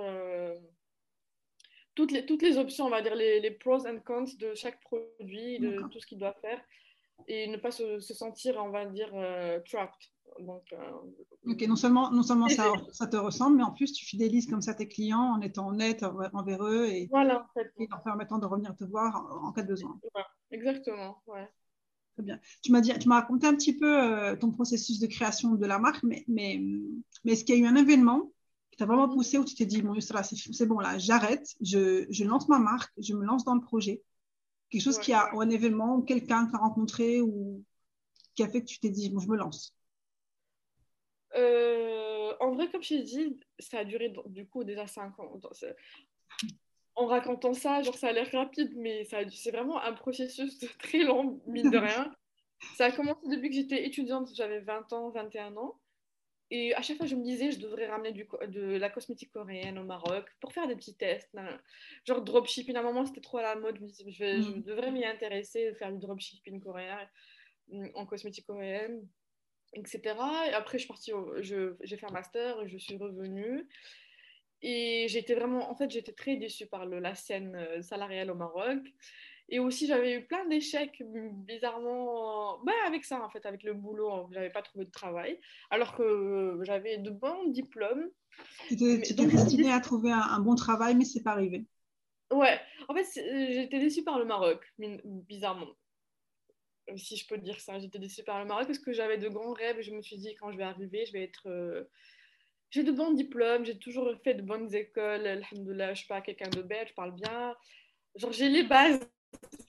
toutes, 1.95 2.13
les, 2.13 2.25
toutes 2.27 2.43
les 2.43 2.59
options, 2.59 2.87
on 2.87 2.91
va 2.91 3.03
dire, 3.03 3.15
les, 3.15 3.41
les 3.41 3.51
pros 3.51 3.87
and 3.87 3.99
cons 4.05 4.25
de 4.39 4.55
chaque 4.55 4.81
produit, 4.81 5.59
de 5.59 5.83
tout 5.91 5.99
ce 5.99 6.07
qu'ils 6.07 6.19
doivent 6.19 6.41
faire 6.41 6.61
et 7.27 7.49
ne 7.49 7.57
pas 7.57 7.71
se, 7.71 7.99
se 7.99 8.15
sentir, 8.15 8.57
on 8.57 8.71
va 8.71 8.87
dire, 8.87 9.11
trapped. 9.67 10.09
Donc, 10.39 10.63
euh, 10.73 11.51
ok, 11.51 11.63
non 11.67 11.77
seulement, 11.77 12.11
non 12.11 12.23
seulement 12.23 12.49
ça, 12.49 12.73
ça, 12.93 13.07
te 13.07 13.17
ressemble, 13.17 13.57
mais 13.57 13.63
en 13.63 13.73
plus 13.73 13.93
tu 13.93 14.05
fidélises 14.07 14.47
comme 14.47 14.63
ça 14.63 14.75
tes 14.75 14.89
clients 14.89 15.35
en 15.35 15.41
étant 15.41 15.69
honnête 15.69 16.05
envers 16.33 16.65
eux 16.65 16.87
et, 16.87 17.09
voilà, 17.11 17.43
en 17.43 17.53
fait. 17.53 17.73
et 17.79 17.87
leur 17.91 18.03
permettant 18.03 18.39
de 18.39 18.47
revenir 18.47 18.75
te 18.75 18.85
voir 18.85 19.27
en, 19.43 19.53
cas 19.53 19.63
de 19.63 19.69
besoin. 19.69 20.01
exactement, 20.51 21.23
ouais. 21.27 21.49
Très 22.15 22.23
bien. 22.23 22.41
Tu 22.63 22.73
m'as 22.73 22.81
dit, 22.81 22.93
tu 22.99 23.09
m'as 23.09 23.21
raconté 23.21 23.47
un 23.47 23.55
petit 23.55 23.77
peu 23.77 24.03
euh, 24.03 24.37
ton 24.37 24.51
processus 24.51 24.99
de 24.99 25.07
création 25.07 25.55
de 25.55 25.67
la 25.67 25.79
marque, 25.79 26.03
mais, 26.03 26.25
mais, 26.27 26.61
mais 27.25 27.33
est-ce 27.33 27.45
qu'il 27.45 27.57
y 27.57 27.59
a 27.59 27.63
eu 27.63 27.67
un 27.67 27.77
événement 27.77 28.31
t'a 28.81 28.87
vraiment 28.87 29.09
mhm. 29.09 29.15
poussé 29.15 29.37
ou 29.37 29.45
tu 29.45 29.55
t'es 29.55 29.67
dit, 29.67 29.83
bon, 29.83 29.95
c'est 30.01 30.67
bon, 30.67 30.79
là, 30.79 30.97
j'arrête, 30.97 31.55
je, 31.61 32.07
je, 32.09 32.25
lance 32.25 32.49
ma 32.49 32.59
marque, 32.59 32.93
je 32.97 33.13
me 33.13 33.27
lance 33.27 33.45
dans 33.45 33.55
le 33.55 33.61
projet 33.61 34.03
Quelque 34.71 34.83
chose 34.83 34.99
qui 34.99 35.13
a, 35.13 35.35
ou 35.35 35.41
un 35.41 35.51
événement, 35.51 35.97
ou 35.97 36.03
quelqu'un 36.03 36.47
que 36.47 36.53
tu 36.53 36.57
as 36.57 36.61
rencontré, 36.61 37.21
ou 37.21 37.63
qui 38.35 38.43
a 38.43 38.49
fait 38.49 38.63
que 38.63 38.67
tu 38.67 38.79
t'es 38.79 38.89
dit, 38.89 39.11
bon, 39.11 39.19
je 39.19 39.29
me 39.29 39.37
lance 39.37 39.75
euh, 41.37 42.33
En 42.41 42.53
vrai, 42.53 42.71
comme 42.71 42.83
je 42.83 42.89
t'ai 42.91 43.03
dit, 43.03 43.41
ça 43.59 43.79
a 43.79 43.85
duré 43.85 44.13
du 44.27 44.47
coup 44.47 44.65
déjà 44.65 44.87
5 44.87 45.19
ans. 45.19 45.41
En 46.97 47.07
racontant 47.07 47.55
ça, 47.55 47.83
genre 47.83 47.95
ça 47.95 48.09
a 48.09 48.13
l'air 48.13 48.31
rapide, 48.33 48.73
mais 48.77 49.05
c'est 49.05 49.51
vraiment 49.51 49.81
un 49.81 49.93
processus 49.93 50.59
très 50.79 51.05
long, 51.05 51.41
mine 51.47 51.71
de 51.71 51.79
rien. 51.79 52.15
ça 52.77 52.87
a 52.87 52.93
commencé 52.93 53.21
depuis 53.29 53.49
que 53.51 53.57
j'étais 53.57 53.87
étudiante, 53.87 54.31
j'avais 54.35 54.61
20 54.61 54.93
ans, 54.93 55.11
21 55.11 55.57
ans. 55.57 55.79
Et 56.53 56.75
à 56.75 56.83
chaque 56.83 56.97
fois, 56.97 57.07
je 57.07 57.15
me 57.15 57.23
disais, 57.23 57.53
je 57.53 57.61
devrais 57.61 57.87
ramener 57.87 58.11
du, 58.11 58.27
de 58.49 58.77
la 58.77 58.91
cosmétique 58.91 59.31
coréenne 59.31 59.79
au 59.79 59.85
Maroc 59.85 60.27
pour 60.41 60.53
faire 60.53 60.67
des 60.67 60.75
petits 60.75 60.97
tests. 60.97 61.31
Genre 62.05 62.23
dropshipping, 62.23 62.75
à 62.75 62.81
un 62.81 62.83
moment, 62.83 63.07
c'était 63.07 63.21
trop 63.21 63.39
à 63.39 63.43
la 63.43 63.55
mode. 63.55 63.79
Je, 63.81 64.11
je, 64.11 64.51
mm. 64.51 64.63
devrais 64.63 64.91
m'y 64.91 65.05
intéresser, 65.05 65.73
faire 65.75 65.93
du 65.93 66.01
dropshipping 66.01 66.61
coréen 66.61 67.09
mm, 67.69 67.91
en 67.95 68.05
cosmétique 68.05 68.47
coréenne, 68.47 69.07
etc. 69.75 70.01
Et 70.49 70.53
après, 70.53 70.79
je 70.79 70.85
suis 70.85 70.89
partie, 70.89 71.13
j'ai 71.41 71.97
fait 71.97 72.07
un 72.07 72.13
master 72.13 72.61
et 72.63 72.69
je 72.69 72.79
suis 72.79 72.97
revenue. 72.97 73.67
Et 74.63 75.07
j'étais 75.09 75.35
vraiment, 75.35 75.71
en 75.71 75.75
fait, 75.75 75.91
j'étais 75.91 76.13
très 76.13 76.37
déçue 76.37 76.67
par 76.67 76.85
le, 76.85 76.99
la 76.99 77.15
scène 77.15 77.57
euh, 77.57 77.83
salariale 77.83 78.31
au 78.31 78.35
Maroc. 78.35 78.81
Et 79.49 79.59
aussi, 79.59 79.87
j'avais 79.87 80.15
eu 80.15 80.27
plein 80.27 80.47
d'échecs, 80.47 81.03
bizarrement, 81.05 82.61
bah, 82.63 82.73
avec 82.87 83.05
ça, 83.05 83.21
en 83.21 83.29
fait, 83.31 83.45
avec 83.47 83.65
le 83.65 83.75
boulot, 83.75 84.29
je 84.31 84.37
n'avais 84.37 84.51
pas 84.51 84.63
trouvé 84.63 84.85
de 84.85 84.91
travail, 84.91 85.41
alors 85.71 85.97
que 85.97 86.61
j'avais 86.63 86.99
de 86.99 87.11
bons 87.11 87.49
diplômes. 87.49 88.09
Tu 88.69 88.75
étais 88.75 89.27
destinée 89.27 89.73
à 89.73 89.81
trouver 89.81 90.13
un, 90.13 90.39
bon 90.39 90.55
travail, 90.55 90.95
mais 90.95 91.05
c'est 91.05 91.23
pas 91.23 91.33
arrivé. 91.33 91.67
Ouais, 92.31 92.61
en 92.87 92.95
fait, 92.95 93.07
j'étais 93.53 93.81
déçue 93.81 94.05
par 94.05 94.21
le 94.21 94.25
Maroc, 94.25 94.65
bizarrement. 94.79 95.75
Si 96.97 97.17
je 97.17 97.27
peux 97.27 97.39
dire 97.39 97.61
ça, 97.61 97.79
j'étais 97.79 97.99
déçue 97.99 98.23
par 98.23 98.41
le 98.41 98.47
Maroc 98.47 98.67
parce 98.67 98.79
que 98.79 98.93
j'avais 98.93 99.19
de 99.19 99.29
grands 99.29 99.53
rêves 99.53 99.79
et 99.79 99.83
je 99.83 99.93
me 99.93 100.03
suis 100.03 100.17
dit, 100.19 100.35
quand 100.37 100.53
je 100.53 100.57
vais 100.57 100.65
arriver, 100.65 101.05
je 101.07 101.13
vais 101.13 101.25
être. 101.25 101.49
Euh, 101.49 101.85
j'ai 102.71 102.85
de 102.85 102.93
bons 102.93 103.13
diplômes, 103.13 103.65
j'ai 103.65 103.79
toujours 103.79 104.09
fait 104.23 104.35
de 104.35 104.43
bonnes 104.43 104.73
écoles, 104.75 105.27
alhamdoulilah, 105.27 105.87
je 105.87 105.91
ne 105.91 105.95
suis 105.97 106.07
pas 106.07 106.21
quelqu'un 106.21 106.51
de 106.51 106.63
bête, 106.63 106.89
je 106.89 106.95
parle 106.95 107.15
bien. 107.15 107.55
Genre, 108.15 108.33
j'ai 108.33 108.49
les 108.49 108.63
bases 108.63 109.01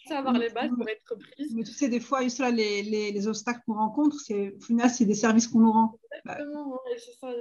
savoir 0.08 0.34
les 0.34 0.50
bases 0.50 0.72
pour 0.76 0.88
être 0.88 1.16
prise. 1.16 1.56
Mais 1.56 1.64
tu 1.64 1.72
sais, 1.72 1.90
des 1.90 2.00
fois, 2.00 2.22
les, 2.22 2.84
les, 2.84 3.12
les 3.12 3.28
obstacles 3.28 3.62
qu'on 3.66 3.76
rencontre, 3.76 4.20
c'est, 4.20 4.52
au 4.52 4.60
final, 4.60 4.90
c'est 4.90 5.06
des 5.06 5.16
services 5.16 5.48
qu'on 5.48 5.60
nous 5.60 5.72
rend. 5.72 6.00
Exactement, 6.26 6.80
c'est 6.98 7.14
ça. 7.20 7.34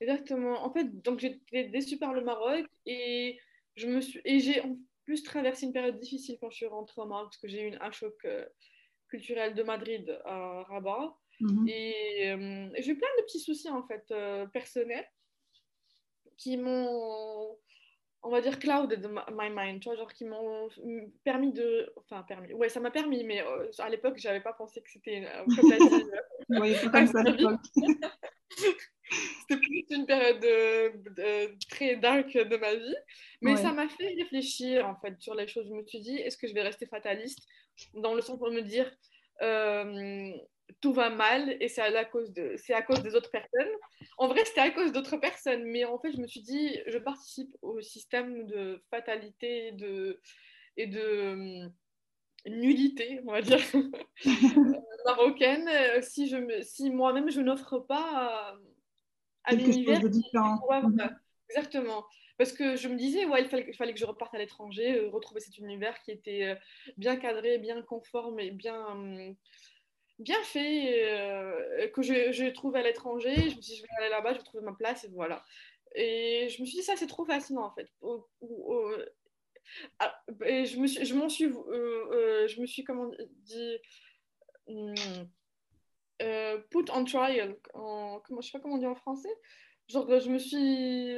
Exactement. 0.00 0.64
En 0.64 0.72
fait, 0.72 1.02
donc 1.02 1.20
j'étais 1.20 1.64
déçue 1.64 1.96
par 1.96 2.12
le 2.12 2.22
Maroc 2.22 2.66
et 2.86 3.38
je 3.76 3.86
me 3.86 4.00
suis 4.00 4.20
et 4.24 4.40
j'ai 4.40 4.60
en 4.60 4.76
plus 5.04 5.22
traversé 5.22 5.66
une 5.66 5.72
période 5.72 5.98
difficile 5.98 6.38
quand 6.40 6.50
je 6.50 6.56
suis 6.56 6.66
rentrée 6.66 7.00
au 7.00 7.06
Maroc 7.06 7.26
parce 7.26 7.36
que 7.36 7.46
j'ai 7.48 7.68
eu 7.68 7.74
un 7.80 7.90
choc 7.92 8.14
euh, 9.12 9.18
culturel 9.18 9.54
de 9.54 9.62
Madrid 9.62 10.20
à 10.24 10.62
Rabat 10.64 11.16
mhm. 11.40 11.68
et 11.68 12.30
euh, 12.30 12.68
j'ai 12.78 12.92
eu 12.92 12.98
plein 12.98 13.08
de 13.18 13.24
petits 13.24 13.40
soucis 13.40 13.70
en 13.70 13.82
fait 13.86 14.04
euh, 14.10 14.46
personnels 14.46 15.08
qui 16.36 16.56
m'ont 16.56 17.56
on 18.24 18.30
va 18.30 18.40
dire 18.40 18.58
cloud 18.58 18.88
de 18.88 19.08
my 19.08 19.50
mind, 19.50 19.80
tu 19.80 19.88
vois, 19.88 19.96
genre 19.96 20.12
qui 20.12 20.24
m'ont 20.24 20.68
permis 21.24 21.52
de, 21.52 21.92
enfin 21.96 22.22
permis, 22.22 22.52
ouais, 22.52 22.68
ça 22.68 22.78
m'a 22.78 22.90
permis, 22.92 23.24
mais 23.24 23.42
euh, 23.42 23.68
à 23.78 23.88
l'époque, 23.88 24.16
j'avais 24.18 24.40
pas 24.40 24.52
pensé 24.52 24.80
que 24.80 24.90
c'était, 24.90 25.26
euh, 25.26 25.44
comme 26.48 26.62
oui, 26.62 26.76
comme 26.92 27.06
ça 27.06 27.22
C'était 29.40 29.60
plus 29.60 29.84
une 29.90 30.06
période 30.06 30.46
très 31.68 31.96
dark 31.96 32.32
de 32.32 32.56
ma 32.56 32.74
vie, 32.74 32.94
mais 33.42 33.56
ça 33.56 33.72
m'a 33.72 33.88
fait 33.88 34.14
réfléchir 34.14 34.86
en 34.86 34.94
fait 34.96 35.20
sur 35.20 35.34
les 35.34 35.46
choses. 35.46 35.66
Je 35.68 35.74
me 35.74 35.84
suis 35.86 36.00
dit, 36.00 36.16
est-ce 36.16 36.38
que 36.38 36.46
je 36.46 36.54
vais 36.54 36.62
rester 36.62 36.86
fataliste 36.86 37.46
dans 37.94 38.14
le 38.14 38.22
sens 38.22 38.38
pour 38.38 38.50
me 38.50 38.62
dire, 38.62 38.90
tout 40.80 40.92
va 40.92 41.10
mal 41.10 41.56
et 41.60 41.68
c'est 41.68 41.82
à, 41.82 42.04
cause 42.04 42.32
de, 42.32 42.54
c'est 42.56 42.74
à 42.74 42.82
cause 42.82 43.02
des 43.02 43.14
autres 43.14 43.30
personnes. 43.30 43.72
En 44.18 44.28
vrai, 44.28 44.44
c'était 44.44 44.60
à 44.60 44.70
cause 44.70 44.92
d'autres 44.92 45.16
personnes, 45.16 45.64
mais 45.64 45.84
en 45.84 45.98
fait, 45.98 46.12
je 46.12 46.18
me 46.18 46.26
suis 46.26 46.42
dit, 46.42 46.78
je 46.86 46.98
participe 46.98 47.54
au 47.62 47.80
système 47.80 48.46
de 48.46 48.82
fatalité 48.90 49.72
de, 49.72 50.20
et 50.76 50.86
de 50.86 51.32
hum, 51.32 51.72
nullité, 52.46 53.20
on 53.26 53.32
va 53.32 53.42
dire, 53.42 53.60
marocaine, 55.04 55.68
si, 56.02 56.28
je 56.28 56.36
me, 56.36 56.62
si 56.62 56.90
moi-même 56.90 57.30
je 57.30 57.40
n'offre 57.40 57.78
pas 57.78 58.56
à, 59.44 59.54
l'univers. 59.54 60.00
Mhm. 60.02 61.16
Exactement. 61.48 62.04
Parce 62.42 62.54
que 62.54 62.74
je 62.74 62.88
me 62.88 62.96
disais, 62.96 63.24
ouais, 63.24 63.42
il 63.42 63.48
fallait, 63.48 63.92
que 63.94 64.00
je 64.00 64.04
reparte 64.04 64.34
à 64.34 64.38
l'étranger, 64.38 64.98
euh, 64.98 65.08
retrouver 65.10 65.38
cet 65.38 65.58
univers 65.58 65.96
qui 66.02 66.10
était 66.10 66.42
euh, 66.42 66.54
bien 66.96 67.14
cadré, 67.14 67.58
bien 67.58 67.80
conforme 67.82 68.40
et 68.40 68.50
bien. 68.50 68.84
Hum, 68.86 69.36
bien 70.18 70.42
fait, 70.42 71.04
euh, 71.04 71.86
que 71.90 72.02
je, 72.02 72.50
trouve 72.50 72.74
à 72.74 72.82
l'étranger. 72.82 73.32
Je 73.36 73.44
me 73.44 73.50
suis 73.50 73.60
dit, 73.60 73.76
je 73.76 73.82
vais 73.82 73.88
aller 74.00 74.08
là-bas, 74.08 74.32
je 74.32 74.38
vais 74.38 74.44
trouver 74.44 74.64
ma 74.64 74.72
place, 74.72 75.04
et 75.04 75.08
voilà. 75.10 75.44
Et 75.94 76.48
je 76.48 76.60
me 76.60 76.66
suis 76.66 76.78
dit, 76.78 76.82
ça, 76.82 76.96
c'est 76.96 77.06
trop 77.06 77.24
fascinant, 77.24 77.64
en 77.64 77.74
fait. 77.76 77.88
Ah, 80.00 80.20
et 80.44 80.64
je 80.64 80.80
me 80.80 80.88
suis, 80.88 81.04
je 81.04 81.14
m'en 81.14 81.28
suis, 81.28 81.44
je 81.44 82.60
me 82.60 82.66
suis, 82.66 82.82
comment 82.82 83.08
dit, 83.44 83.78
hmm, 84.66 84.94
put 86.70 86.90
on 86.92 87.04
trial. 87.04 87.56
En, 87.74 88.20
comment, 88.26 88.40
je 88.40 88.48
sais 88.48 88.58
pas 88.58 88.60
comment 88.60 88.74
on 88.74 88.78
dit 88.78 88.86
en 88.86 88.96
français. 88.96 89.32
Genre, 89.88 90.20
je 90.20 90.30
me 90.30 90.38
suis, 90.38 91.14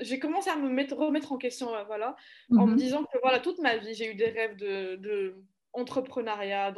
j'ai 0.00 0.18
commencé 0.18 0.50
à 0.50 0.56
me 0.56 0.68
mettre, 0.68 0.96
remettre 0.96 1.32
en 1.32 1.38
question, 1.38 1.68
voilà, 1.86 2.16
en 2.52 2.66
me 2.66 2.72
mhm. 2.72 2.76
disant 2.76 3.04
que 3.04 3.18
voilà, 3.22 3.40
toute 3.40 3.58
ma 3.58 3.76
vie, 3.76 3.94
j'ai 3.94 4.10
eu 4.10 4.14
des 4.14 4.30
rêves 4.30 4.56
de, 4.56 4.96
de 4.96 5.34
entrepreneuriat, 5.72 6.74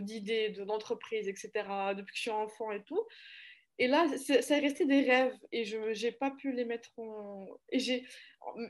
d'idées, 0.00 0.50
d'entreprise, 0.50 1.28
etc., 1.28 1.50
depuis 1.96 2.12
que 2.12 2.16
je 2.16 2.22
suis 2.22 2.30
enfant 2.30 2.72
et 2.72 2.82
tout. 2.82 3.04
Et 3.78 3.88
là, 3.88 4.06
ça 4.18 4.58
est 4.58 4.60
resté 4.60 4.84
des 4.84 5.00
rêves 5.00 5.34
et 5.52 5.64
je 5.64 6.04
n'ai 6.04 6.12
pas 6.12 6.30
pu 6.30 6.52
les 6.52 6.66
mettre 6.66 6.90
en. 6.98 7.46
Et 7.70 7.78
j'ai. 7.78 8.04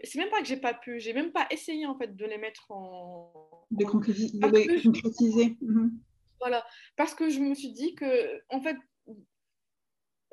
C'est 0.05 0.19
même 0.19 0.31
pas 0.31 0.41
que 0.41 0.47
j'ai 0.47 0.57
pas 0.57 0.73
pu, 0.73 1.01
j'ai 1.01 1.13
même 1.13 1.33
pas 1.33 1.49
essayé 1.51 1.85
en 1.87 1.97
fait 1.99 2.15
de 2.15 2.25
les 2.25 2.39
mettre 2.39 2.71
en. 2.71 3.33
De, 3.73 3.85
concrétiser. 3.85 5.57
Mhm. 5.61 5.99
Voilà, 6.39 6.65
parce 6.97 7.15
que 7.15 7.29
je 7.29 7.41
me 7.41 7.55
suis 7.55 7.73
dit 7.73 7.95
que, 7.95 8.41
en 8.49 8.61
fait, 8.61 8.77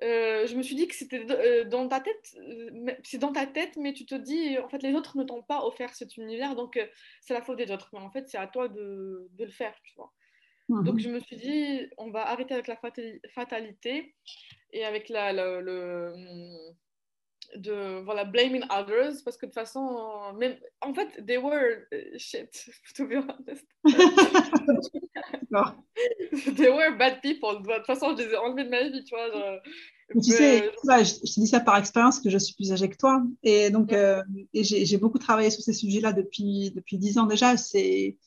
euh, 0.03 0.45
je 0.45 0.55
me 0.55 0.61
suis 0.61 0.75
dit 0.75 0.87
que 0.87 0.93
c'était 0.93 1.25
euh, 1.29 1.63
dans 1.63 1.87
ta 1.87 1.99
tête, 1.99 2.35
euh, 2.37 2.91
c'est 3.03 3.17
dans 3.17 3.31
ta 3.31 3.47
tête, 3.47 3.77
mais 3.77 3.93
tu 3.93 4.05
te 4.05 4.13
dis, 4.13 4.57
en 4.59 4.69
fait, 4.69 4.83
les 4.83 4.93
autres 4.93 5.17
ne 5.17 5.23
t'ont 5.23 5.41
pas 5.41 5.65
offert 5.65 5.93
cet 5.95 6.17
univers, 6.17 6.55
donc 6.55 6.79
c'est 7.21 7.33
la 7.33 7.41
faute 7.41 7.57
des 7.57 7.71
autres. 7.71 7.89
Mais 7.93 7.99
en 7.99 8.11
fait, 8.11 8.27
c'est 8.29 8.37
à 8.37 8.47
toi 8.47 8.67
de, 8.67 9.27
de, 9.31 9.45
le 9.45 9.51
faire, 9.51 9.73
tu 9.83 9.95
vois. 9.95 10.13
Mhm. 10.69 10.83
Donc 10.83 10.99
je 10.99 11.09
me 11.09 11.19
suis 11.19 11.35
dit, 11.35 11.87
on 11.97 12.11
va 12.11 12.27
arrêter 12.27 12.53
avec 12.53 12.67
la 12.67 12.79
fatalité 13.33 14.15
et 14.71 14.85
avec 14.85 15.09
la, 15.09 15.33
le, 15.33 16.13
de 17.55 18.01
voilà 18.03 18.25
blaming 18.25 18.63
others 18.69 19.23
parce 19.23 19.37
que 19.37 19.45
de 19.45 19.51
toute 19.51 19.59
façon 19.59 20.33
même 20.37 20.57
en 20.81 20.93
fait 20.93 21.25
they 21.25 21.37
were 21.37 21.85
shit 22.17 22.69
to 22.95 23.07
be 23.07 23.15
honest. 23.15 23.65
They 26.57 26.69
were 26.69 26.97
bad 26.97 27.21
people. 27.21 27.61
De 27.61 27.77
toute 27.77 27.85
façon 27.85 28.15
je 28.15 28.23
les 28.23 28.33
ai 28.33 28.37
enlevés 28.37 28.65
de 28.65 28.69
ma 28.69 28.89
vie 28.89 29.03
tu 29.03 29.15
vois 29.15 29.29
tu 30.13 30.31
sais 30.31 30.71
je, 30.85 31.19
te 31.19 31.39
dis 31.39 31.47
ça 31.47 31.59
par 31.59 31.77
expérience 31.77 32.19
que 32.19 32.29
je 32.29 32.37
suis 32.37 32.55
plus 32.55 32.71
âgée 32.71 32.89
que 32.89 32.97
toi. 32.97 33.23
Et 33.43 33.69
donc 33.69 33.91
euh, 33.91 34.23
et 34.53 34.63
j'ai 34.63 34.97
beaucoup 34.97 35.19
travaillé 35.19 35.49
sur 35.49 35.61
ces 35.61 35.73
sujets 35.73 35.99
là 35.99 36.13
depuis 36.13 36.71
depuis 36.71 36.97
dix 36.97 37.17
ans 37.17 37.25
déjà. 37.25 37.57
C'est 37.57 38.17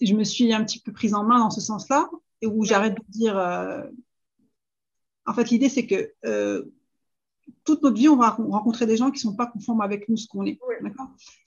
je 0.00 0.14
me 0.14 0.24
suis 0.24 0.52
un 0.52 0.64
petit 0.64 0.80
peu 0.80 0.92
prise 0.92 1.14
en 1.14 1.24
main 1.24 1.38
dans 1.38 1.50
ce 1.50 1.60
sens 1.60 1.88
là 1.88 2.08
et 2.42 2.46
où 2.46 2.64
j'arrête 2.64 2.94
de 2.94 3.04
dire 3.08 3.38
euh, 3.38 3.82
en 5.26 5.32
fait 5.32 5.50
l'idée 5.50 5.68
c'est 5.68 5.86
que 5.86 6.12
euh, 6.24 6.64
toute 7.64 7.82
notre 7.82 7.96
vie, 7.96 8.08
on 8.08 8.16
va 8.16 8.30
rencontrer 8.30 8.86
des 8.86 8.96
gens 8.96 9.10
qui 9.10 9.26
ne 9.26 9.30
sont 9.30 9.36
pas 9.36 9.46
conformes 9.46 9.80
avec 9.80 10.08
nous, 10.08 10.16
ce 10.16 10.26
qu'on 10.26 10.44
est. 10.46 10.58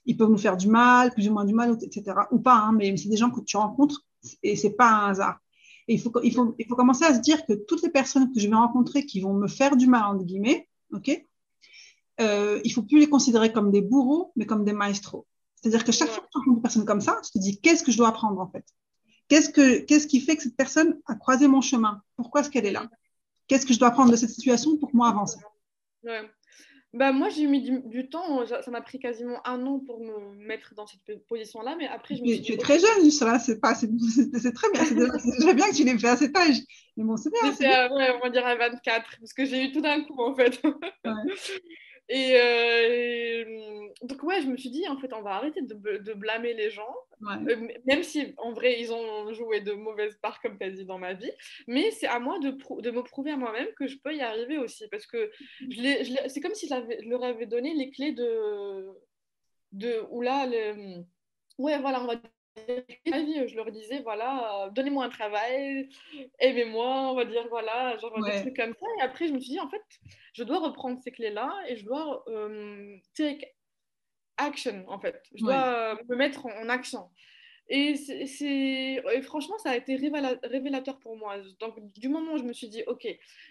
Ils 0.05 0.17
peuvent 0.17 0.29
nous 0.29 0.37
faire 0.37 0.57
du 0.57 0.67
mal, 0.67 1.11
plus 1.13 1.27
ou 1.29 1.33
moins 1.33 1.45
du 1.45 1.53
mal, 1.53 1.77
etc. 1.81 2.15
Ou 2.31 2.39
pas, 2.39 2.55
hein, 2.55 2.71
mais 2.73 2.95
c'est 2.97 3.09
des 3.09 3.17
gens 3.17 3.29
que 3.29 3.41
tu 3.41 3.57
rencontres 3.57 4.05
et 4.43 4.55
ce 4.55 4.67
n'est 4.67 4.73
pas 4.73 4.89
un 4.89 5.09
hasard. 5.09 5.39
Et 5.87 5.93
il 5.93 6.01
faut, 6.01 6.11
il, 6.23 6.33
faut, 6.33 6.55
il 6.59 6.67
faut 6.67 6.75
commencer 6.75 7.05
à 7.05 7.13
se 7.13 7.19
dire 7.19 7.45
que 7.45 7.53
toutes 7.53 7.81
les 7.81 7.89
personnes 7.89 8.31
que 8.33 8.39
je 8.39 8.47
vais 8.47 8.55
rencontrer 8.55 9.05
qui 9.05 9.21
vont 9.21 9.33
me 9.33 9.47
faire 9.47 9.77
du 9.77 9.87
mal, 9.87 10.03
entre 10.03 10.25
guillemets, 10.25 10.67
ok, 10.93 11.23
euh, 12.19 12.59
il 12.63 12.69
ne 12.69 12.73
faut 12.73 12.83
plus 12.83 12.99
les 12.99 13.09
considérer 13.09 13.53
comme 13.53 13.71
des 13.71 13.81
bourreaux, 13.81 14.31
mais 14.35 14.45
comme 14.45 14.65
des 14.65 14.73
maestros. 14.73 15.25
C'est-à-dire 15.55 15.83
que 15.83 15.91
chaque 15.91 16.09
fois 16.09 16.23
que 16.23 16.29
tu 16.31 16.37
rencontres 16.37 16.57
une 16.57 16.61
personne 16.61 16.85
comme 16.85 17.01
ça, 17.01 17.19
tu 17.23 17.31
te 17.31 17.39
dis 17.39 17.59
qu'est-ce 17.59 17.83
que 17.83 17.91
je 17.91 17.97
dois 17.97 18.09
apprendre 18.09 18.39
en 18.39 18.47
fait? 18.47 18.65
Qu'est-ce 19.27 19.49
que 19.49 19.79
qu'est-ce 19.79 20.07
qui 20.07 20.21
fait 20.21 20.35
que 20.35 20.43
cette 20.43 20.55
personne 20.55 20.99
a 21.05 21.15
croisé 21.15 21.47
mon 21.47 21.61
chemin? 21.61 22.01
Pourquoi 22.15 22.41
est-ce 22.41 22.49
qu'elle 22.49 22.65
est 22.65 22.71
là? 22.71 22.89
Qu'est-ce 23.47 23.65
que 23.65 23.73
je 23.73 23.79
dois 23.79 23.89
apprendre 23.89 24.11
de 24.11 24.15
cette 24.15 24.29
situation 24.29 24.77
pour 24.77 24.93
moi 24.93 25.09
avancer? 25.09 25.39
Ouais. 26.07 26.21
Bah, 26.93 27.11
moi, 27.11 27.29
j'ai 27.29 27.45
mis 27.45 27.61
du, 27.61 28.09
temps. 28.09 28.45
Ça 28.47 28.71
m'a 28.71 28.81
pris 28.81 28.97
quasiment 28.97 29.45
un 29.45 29.65
an 29.65 29.79
pour 29.79 29.99
me 29.99 30.35
mettre 30.37 30.73
dans 30.73 30.87
cette 30.87 31.27
position-là. 31.27 31.75
Mais 31.77 31.87
après, 31.87 32.15
je 32.15 32.23
me 32.23 32.27
suis 32.27 32.41
Tu 32.41 32.53
es 32.53 32.57
très 32.57 32.79
jeune, 32.79 33.11
ça, 33.11 33.37
c'est 33.39 33.59
pas, 33.59 33.75
c'est, 33.75 33.87
très 34.53 34.71
bien. 34.71 34.83
C'est 34.85 35.53
bien 35.53 35.69
que 35.69 35.75
tu 35.75 35.83
l'aies 35.83 35.97
fait 35.99 36.07
à 36.07 36.17
cet 36.17 36.35
âge. 36.35 36.57
Mais 36.95 37.03
bon, 37.03 37.17
c'est 37.17 37.29
bien. 37.29 37.53
C'est, 37.53 37.89
on 37.89 38.19
va 38.19 38.29
dire 38.29 38.45
à 38.45 38.55
24, 38.55 39.17
parce 39.19 39.33
que 39.33 39.45
j'ai 39.45 39.65
eu 39.65 39.71
tout 39.71 39.81
d'un 39.81 40.01
coup, 40.05 40.21
en 40.21 40.33
fait. 40.33 40.59
Et, 42.09 42.33
euh, 42.35 43.87
donc, 44.03 44.23
ouais, 44.23 44.41
je 44.41 44.47
me 44.47 44.57
suis 44.57 44.69
dit, 44.69 44.87
en 44.87 44.97
fait, 44.97 45.13
on 45.13 45.21
va 45.21 45.31
arrêter 45.31 45.61
de, 45.61 45.97
de 45.97 46.13
blâmer 46.13 46.53
les 46.53 46.69
gens, 46.69 46.95
euh, 47.23 47.67
même 47.85 48.03
si 48.03 48.33
en 48.37 48.53
vrai, 48.53 48.79
ils 48.79 48.93
ont 48.93 49.33
joué 49.33 49.61
de 49.61 49.73
mauvaises 49.73 50.17
parts, 50.21 50.39
comme 50.41 50.57
tu 50.57 50.65
as 50.65 50.69
dit, 50.69 50.85
dans 50.85 50.99
ma 50.99 51.13
vie. 51.13 51.31
Mais 51.67 51.91
c'est 51.91 52.07
à 52.07 52.19
moi 52.19 52.39
de, 52.39 52.51
de 52.81 52.91
me 52.91 53.01
prouver 53.03 53.31
à 53.31 53.37
moi-même 53.37 53.67
que 53.77 53.87
je 53.87 53.97
peux 53.97 54.15
y 54.15 54.21
arriver 54.21 54.57
aussi. 54.57 54.87
Parce 54.89 55.05
que 55.05 55.31
c'est 56.27 56.41
comme 56.41 56.55
si 56.55 56.67
je, 56.67 57.09
leur 57.09 57.23
avais 57.23 57.45
donné 57.45 57.73
les 57.73 57.89
clés 57.89 58.13
de. 58.13 58.87
de 59.71 60.03
ou 60.09 60.21
là, 60.21 60.45
le, 60.45 61.03
ouais, 61.57 61.79
voilà, 61.79 62.01
on 62.01 62.07
va 62.07 62.15
ma 63.09 63.19
vie, 63.19 63.47
je 63.47 63.55
leur 63.55 63.71
disais, 63.71 64.01
voilà, 64.01 64.65
euh, 64.65 64.69
donnez-moi 64.69 65.05
un 65.05 65.09
travail, 65.09 65.89
aimez-moi, 66.39 67.11
on 67.11 67.15
va 67.15 67.25
dire, 67.25 67.47
voilà, 67.49 67.97
genre 67.97 68.23
des 68.23 68.41
trucs 68.41 68.55
comme 68.55 68.73
ça. 68.73 68.87
Et 68.99 69.01
après, 69.01 69.27
je 69.27 69.33
me 69.33 69.39
suis 69.39 69.53
dit, 69.53 69.59
en 69.59 69.69
fait, 69.69 69.81
je 70.37 70.43
dois 70.43 70.59
reprendre 70.59 70.99
ces 71.03 71.11
clés-là 71.11 71.51
et 71.67 71.77
je 71.77 71.83
dois 71.83 72.23
euh, 72.27 72.95
take 73.15 73.55
action, 74.37 74.85
en 74.87 74.99
fait. 74.99 75.19
Je 75.33 75.43
dois 75.43 75.95
me 76.07 76.15
mettre 76.15 76.45
en, 76.45 76.69
action. 76.69 77.09
Et, 77.69 77.95
c'est, 77.95 79.01
franchement, 79.23 79.57
ça 79.57 79.71
a 79.71 79.75
été 79.75 79.95
révélateur 79.95 80.99
pour 80.99 81.17
moi. 81.17 81.37
Donc, 81.59 81.79
du 81.93 82.07
moment 82.07 82.33
où 82.33 82.37
je 82.37 82.43
me 82.43 82.53
suis 82.53 82.69
dit, 82.69 82.83
OK, 82.85 83.07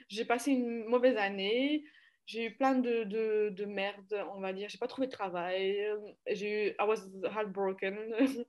j'ai 0.09 0.25
passé 0.25 0.53
une 0.53 0.85
mauvaise 0.85 1.17
année, 1.17 1.83
j'ai 2.27 2.47
eu 2.47 2.57
plein 2.57 2.75
de, 2.75 3.05
de, 3.05 3.51
de, 3.51 3.65
merde, 3.65 4.27
on 4.35 4.41
va 4.41 4.53
dire. 4.53 4.69
J'ai 4.69 4.79
pas 4.79 4.89
trouvé 4.89 5.07
de 5.07 5.13
travail. 5.13 5.79
J'ai 6.29 6.51
eu, 6.51 6.69
I 6.71 6.85
was 6.85 7.09
heartbroken. 7.23 7.97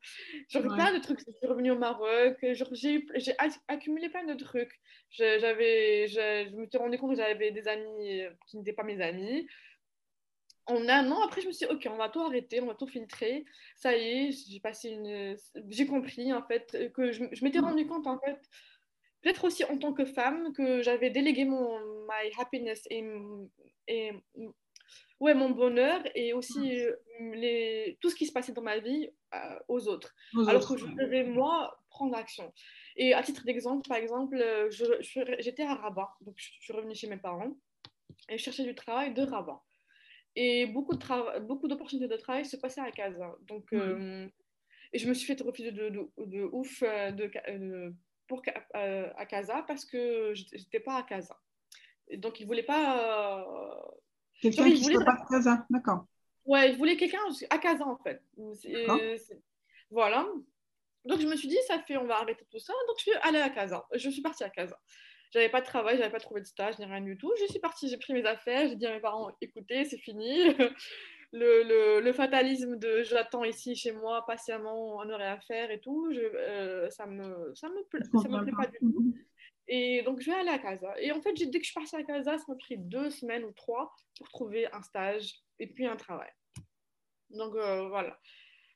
j'ai 0.49 0.59
eu 0.59 0.63
plein 0.63 0.93
de 0.93 0.99
trucs. 0.99 1.19
Je 1.19 1.31
suis 1.31 1.47
revenue 1.47 1.71
au 1.71 1.77
Maroc. 1.77 2.37
J'ai 2.41 3.35
accumulé 3.67 4.09
plein 4.09 4.25
de 4.25 4.33
trucs. 4.33 4.73
J'avais, 5.11 6.07
je, 6.07 6.55
me 6.55 6.65
suis 6.65 6.77
rendu 6.77 6.97
compte 6.97 7.11
que 7.11 7.17
j'avais 7.17 7.51
des 7.51 7.67
amis 7.67 8.23
qui 8.47 8.57
n'étaient 8.57 8.73
pas 8.73 8.83
mes 8.83 8.99
amis. 8.99 9.47
En 10.65 10.89
un 10.89 11.11
an, 11.11 11.23
après, 11.23 11.41
je 11.41 11.47
me 11.47 11.51
suis 11.51 11.67
dit, 11.67 11.71
OK, 11.71 11.87
on 11.89 11.97
va 11.97 12.09
tout 12.09 12.19
arrêter, 12.19 12.59
on 12.59 12.65
va 12.65 12.73
tout 12.73 12.87
filtrer. 12.87 13.45
Ça 13.75 13.95
y 13.95 14.01
est, 14.01 14.31
j'ai 14.31 14.59
passé 14.59 14.89
une. 14.89 15.37
J'ai 15.69 15.85
compris, 15.85 16.33
en 16.33 16.41
fait, 16.41 16.91
que 16.93 17.11
je, 17.11 17.25
je 17.31 17.43
m'étais 17.45 17.59
rendu 17.59 17.85
compte, 17.85 18.07
en 18.07 18.19
fait, 18.19 18.41
peut-être 19.21 19.45
aussi 19.45 19.63
en 19.65 19.77
tant 19.77 19.93
que 19.93 20.05
femme, 20.05 20.53
que 20.53 20.81
j'avais 20.81 21.09
délégué 21.09 21.45
mon 21.45 21.79
my 22.07 22.31
happiness 22.37 22.87
et, 22.89 23.03
et 23.87 24.11
ouais, 25.19 25.33
mon 25.33 25.49
bonheur 25.49 26.01
et 26.15 26.33
aussi 26.33 26.79
euh, 26.79 26.95
les, 27.33 27.97
tout 28.01 28.09
ce 28.09 28.15
qui 28.15 28.25
se 28.25 28.31
passait 28.31 28.53
dans 28.53 28.61
ma 28.61 28.79
vie 28.79 29.09
euh, 29.33 29.59
aux 29.67 29.87
autres. 29.87 30.13
Alors 30.47 30.67
que 30.67 30.77
je 30.77 30.85
devais, 30.85 31.23
moi, 31.23 31.79
prendre 31.89 32.15
action. 32.15 32.53
Et 32.95 33.13
à 33.13 33.23
titre 33.23 33.43
d'exemple, 33.45 33.87
par 33.87 33.97
exemple, 33.97 34.37
euh, 34.37 34.69
j'étais 35.39 35.63
à 35.63 35.75
Rabat, 35.75 36.09
donc 36.21 36.35
je, 36.37 36.49
suis 36.59 36.73
revenue 36.73 36.95
chez 36.95 37.07
mes 37.07 37.17
parents 37.17 37.55
et 38.29 38.37
je 38.37 38.43
cherchais 38.43 38.63
du 38.63 38.75
travail 38.75 39.13
de 39.13 39.23
Rabat. 39.23 39.61
Et 40.35 40.67
beaucoup 40.67 40.95
de 40.95 41.39
beaucoup 41.39 41.67
d'opportunités 41.67 42.07
de 42.07 42.17
travail 42.17 42.45
se 42.45 42.57
passaient 42.57 42.81
à 42.81 42.91
Casa. 42.91 43.35
Donc, 43.47 43.73
et 44.93 44.99
je 44.99 45.09
me 45.09 45.13
suis 45.13 45.25
fait 45.25 45.41
refuser 45.41 45.71
de, 45.71 45.89
de, 45.89 46.09
de 46.17 46.43
ouf 46.43 46.81
de, 46.81 47.93
pour, 48.27 48.41
à 48.73 49.25
Casa 49.25 49.63
parce 49.67 49.85
que 49.85 50.33
je 50.33 50.43
n'étais 50.55 50.79
pas 50.79 50.97
à 50.97 51.03
Casa. 51.03 51.37
Donc, 52.15 52.39
il 52.39 52.47
voulait 52.47 52.63
pas. 52.63 53.35
Euh, 53.35 53.81
quelqu'un 54.41 54.71
qui 54.71 54.93
pas 54.93 55.11
à 55.11 55.25
Casa, 55.29 55.65
d'accord. 55.69 56.05
Ouais, 56.45 56.71
il 56.71 56.77
voulait 56.77 56.95
quelqu'un 56.95 57.19
à 57.49 57.57
Casa, 57.57 57.85
en 57.85 57.97
fait. 57.97 58.21
Voilà. 59.89 60.25
Donc, 61.05 61.19
je 61.19 61.27
me 61.27 61.35
suis 61.35 61.47
dit, 61.47 61.57
ça 61.67 61.79
fait, 61.79 61.97
on 61.97 62.05
va 62.05 62.19
arrêter 62.19 62.45
tout 62.49 62.59
ça. 62.59 62.73
Donc, 62.87 62.97
je 62.97 63.03
suis 63.03 63.13
allée 63.21 63.39
à 63.39 63.49
Casa. 63.49 63.85
Je 63.93 64.09
suis 64.09 64.21
partie 64.21 64.43
à 64.43 64.49
Casa. 64.49 64.79
J'avais 65.31 65.49
pas 65.49 65.59
de 65.59 65.65
travail, 65.65 65.97
j'avais 65.97 66.09
pas 66.09 66.19
trouvé 66.19 66.39
de 66.39 66.45
stage, 66.45 66.79
ni 66.79 66.85
rien 66.85 67.01
du 67.01 67.17
tout. 67.17 67.33
Je 67.39 67.45
suis 67.47 67.59
partie, 67.59 67.89
j'ai 67.89 67.97
pris 67.97 68.13
mes 68.13 68.25
affaires, 68.25 68.69
j'ai 68.69 68.77
dit 68.77 68.85
à 68.85 68.93
mes 68.93 69.01
parents, 69.01 69.29
écoutez, 69.41 69.83
c'est 69.83 69.97
fini. 69.97 70.55
Le, 71.33 72.01
le, 72.01 72.13
fatalisme 72.13 72.77
de 72.77 73.03
j'attends 73.03 73.43
ici 73.43 73.75
chez 73.75 73.91
moi 73.91 74.25
patiemment, 74.25 74.97
on 74.97 75.09
aurait 75.09 75.27
à 75.27 75.39
faire 75.41 75.71
et 75.71 75.79
tout, 75.79 76.09
je, 76.11 76.19
euh, 76.19 76.89
ça 76.89 77.05
me, 77.05 77.53
ça 77.53 77.67
me, 77.69 77.83
plaît, 77.89 77.99
ça 78.03 78.29
me 78.29 78.43
plaît 78.43 78.53
pas 78.55 78.67
du 78.67 78.77
tout. 78.79 79.13
Et 79.67 80.01
donc, 80.03 80.21
je 80.21 80.31
vais 80.31 80.37
aller 80.37 80.49
à 80.49 80.59
Casa. 80.59 80.93
Et 80.99 81.11
en 81.11 81.21
fait, 81.21 81.33
dès 81.33 81.51
que 81.51 81.59
je 81.59 81.71
suis 81.71 81.73
partie 81.73 81.95
à 81.95 82.03
Casa, 82.03 82.37
ça 82.37 82.45
m'a 82.47 82.55
pris 82.55 82.77
deux 82.77 83.09
semaines 83.09 83.43
ou 83.43 83.51
trois 83.51 83.93
pour 84.17 84.29
trouver 84.29 84.71
un 84.71 84.81
stage 84.81 85.41
et 85.59 85.67
puis 85.67 85.85
un 85.85 85.97
travail. 85.97 86.31
Donc, 87.31 87.53
euh, 87.55 87.89
voilà. 87.89 88.17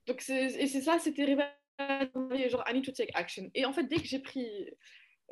Donc, 0.05 0.21
et 0.29 0.67
c'est 0.67 0.81
ça, 0.81 0.99
c'était 0.99 1.25
genre, 1.29 2.63
I 2.67 2.73
need 2.73 2.85
to 2.85 2.91
take 2.91 3.11
action. 3.13 3.49
Et 3.55 3.65
en 3.65 3.71
fait, 3.71 3.85
dès 3.85 3.97
que 3.97 4.05
j'ai 4.05 4.19
pris, 4.19 4.45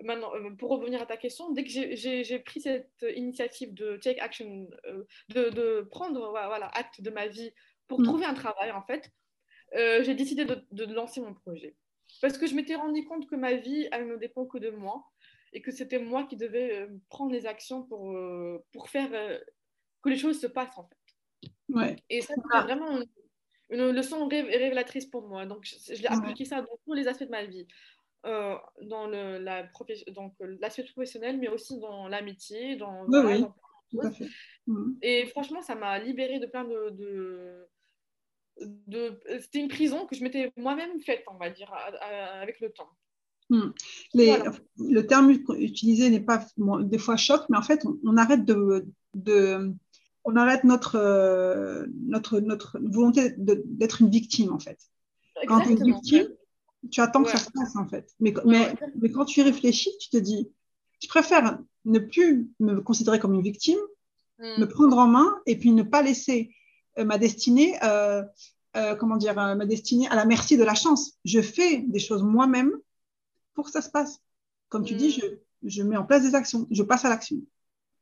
maintenant, 0.03 0.33
euh, 0.35 0.51
pour 0.55 0.71
revenir 0.71 1.01
à 1.01 1.05
ta 1.05 1.17
question, 1.17 1.51
dès 1.51 1.63
que 1.63 1.69
j'ai 1.69 2.39
pris 2.39 2.61
cette 2.61 3.05
initiative 3.15 3.73
de 3.73 3.97
take 3.97 4.19
action, 4.19 4.67
euh, 4.85 5.03
de, 5.29 5.49
de, 5.49 5.87
prendre 5.89 6.29
voilà, 6.29 6.67
acte 6.73 7.01
de 7.01 7.09
ma 7.09 7.27
vie 7.27 7.51
pour 7.87 8.01
mm. 8.01 8.03
trouver 8.03 8.25
un 8.25 8.33
travail, 8.33 8.71
en 8.71 8.83
fait, 8.83 9.11
j'ai 9.73 10.15
décidé 10.15 10.45
de, 10.45 10.65
de, 10.71 10.85
lancer 10.85 11.21
mon 11.21 11.33
projet. 11.33 11.75
Parce 12.21 12.37
que 12.37 12.47
je 12.47 12.55
m'étais 12.55 12.75
rendu 12.75 13.05
compte 13.05 13.27
que 13.27 13.35
ma 13.35 13.53
vie, 13.53 13.87
elle 13.91 14.07
ne 14.07 14.15
dépend 14.15 14.45
que 14.45 14.57
de 14.57 14.71
moi 14.71 15.05
et 15.53 15.61
que 15.61 15.71
c'était 15.71 15.99
moi 15.99 16.25
qui 16.25 16.35
devais 16.35 16.81
euh, 16.81 16.87
prendre 17.09 17.31
les 17.31 17.45
actions 17.45 17.83
pour, 17.83 18.11
euh, 18.11 18.63
pour 18.71 18.89
faire 18.89 19.09
euh, 19.13 19.39
que 20.01 20.09
les 20.09 20.17
choses 20.17 20.39
se 20.39 20.47
passent 20.47 20.77
en 20.77 20.87
fait. 20.87 21.49
Ouais. 21.69 21.95
Et 22.09 22.21
ça, 22.21 22.33
c'était 22.35 22.63
vraiment 22.63 23.01
une, 23.69 23.91
leçon 23.91 24.27
révélatrice 24.27 25.05
pour 25.05 25.27
moi. 25.27 25.45
Donc, 25.45 25.65
je, 25.65 26.01
l'ai 26.01 26.07
appliqué 26.07 26.45
ça 26.45 26.61
dans 26.61 26.77
tous 26.85 26.93
les 26.93 27.07
aspects 27.07 27.23
de 27.23 27.29
ma 27.29 27.45
vie. 27.45 27.67
Dans 28.23 29.07
le, 29.07 29.37
la 29.39 29.63
donc 30.13 30.33
l'aspect 30.39 30.83
professionnel, 30.83 31.37
mais 31.37 31.47
aussi 31.47 31.79
dans 31.79 32.07
l'amitié, 32.07 32.75
dans, 32.75 33.05
oui, 33.07 33.45
oui. 33.93 34.11
Mmh. 34.67 34.91
Et 35.01 35.25
franchement, 35.27 35.61
ça 35.61 35.75
m'a 35.75 35.97
libérée 35.99 36.39
de 36.39 36.45
plein 36.45 36.63
de, 36.63 36.89
de, 36.91 37.67
de... 38.87 39.19
c'était 39.39 39.59
une 39.59 39.67
prison 39.67 40.05
que 40.05 40.15
je 40.15 40.23
m'étais 40.23 40.51
moi-même 40.57 40.99
faite, 40.99 41.23
on 41.27 41.37
va 41.37 41.49
dire, 41.49 41.73
avec 42.41 42.59
le 42.59 42.69
temps. 42.69 42.89
Hmm. 43.49 43.71
Le 44.13 45.01
terme 45.01 45.31
utilisé 45.31 46.09
n'est 46.11 46.19
pas 46.19 46.45
des 46.81 46.99
fois 46.99 47.17
choc, 47.17 47.41
mais 47.49 47.57
en 47.57 47.63
fait, 47.63 47.83
on, 48.03 48.15
arrête 48.15 48.45
de, 48.45 48.85
de, 49.15 49.73
on 50.23 50.35
arrête 50.35 50.63
notre, 50.63 50.97
euh, 50.97 51.87
notre, 52.05 52.39
notre 52.41 52.79
volonté 52.79 53.33
d'être 53.37 54.01
une 54.01 54.11
victime, 54.11 54.53
en 54.53 54.59
fait. 54.59 54.77
Quand 55.47 55.61
tu 55.61 55.71
es 55.71 55.75
victime, 55.75 56.27
tu 56.91 57.01
attends 57.01 57.23
que 57.23 57.31
ça 57.31 57.37
se 57.37 57.51
passe, 57.51 57.75
en 57.75 57.87
fait. 57.87 58.13
Mais, 58.19 58.33
mais, 58.45 58.73
mais, 59.01 59.11
quand 59.11 59.25
tu 59.25 59.39
y 59.41 59.43
réfléchis, 59.43 59.91
tu 59.99 60.09
te 60.09 60.17
dis, 60.17 60.49
je 61.01 61.07
préfère 61.07 61.59
ne 61.85 61.99
plus 61.99 62.49
me 62.59 62.81
considérer 62.81 63.19
comme 63.19 63.33
une 63.33 63.41
victime, 63.41 63.79
hmm. 64.39 64.61
me 64.61 64.65
prendre 64.65 64.97
en 64.97 65.07
main 65.07 65.39
et 65.45 65.57
puis 65.57 65.71
ne 65.71 65.83
pas 65.83 66.01
laisser 66.01 66.53
euh, 66.97 67.05
ma 67.05 67.17
destinée, 67.17 67.77
euh, 67.83 68.23
comment 68.99 69.17
dire, 69.17 69.35
ma 69.35 69.65
destinée 69.65 70.07
à 70.07 70.15
la 70.15 70.25
merci 70.25 70.57
de 70.57 70.63
la 70.63 70.75
chance. 70.75 71.13
Je 71.25 71.41
fais 71.41 71.79
des 71.79 71.99
choses 71.99 72.23
moi-même 72.23 72.71
pour 73.53 73.65
que 73.65 73.71
ça 73.71 73.81
se 73.81 73.89
passe. 73.89 74.19
Comme 74.69 74.85
tu 74.85 74.95
dis, 74.95 75.09
mm. 75.09 75.11
je, 75.11 75.25
je, 75.63 75.83
mets 75.83 75.97
en 75.97 76.05
place 76.05 76.23
des 76.23 76.35
actions, 76.35 76.67
je 76.69 76.83
passe 76.83 77.03
à 77.03 77.09
l'action. 77.09 77.37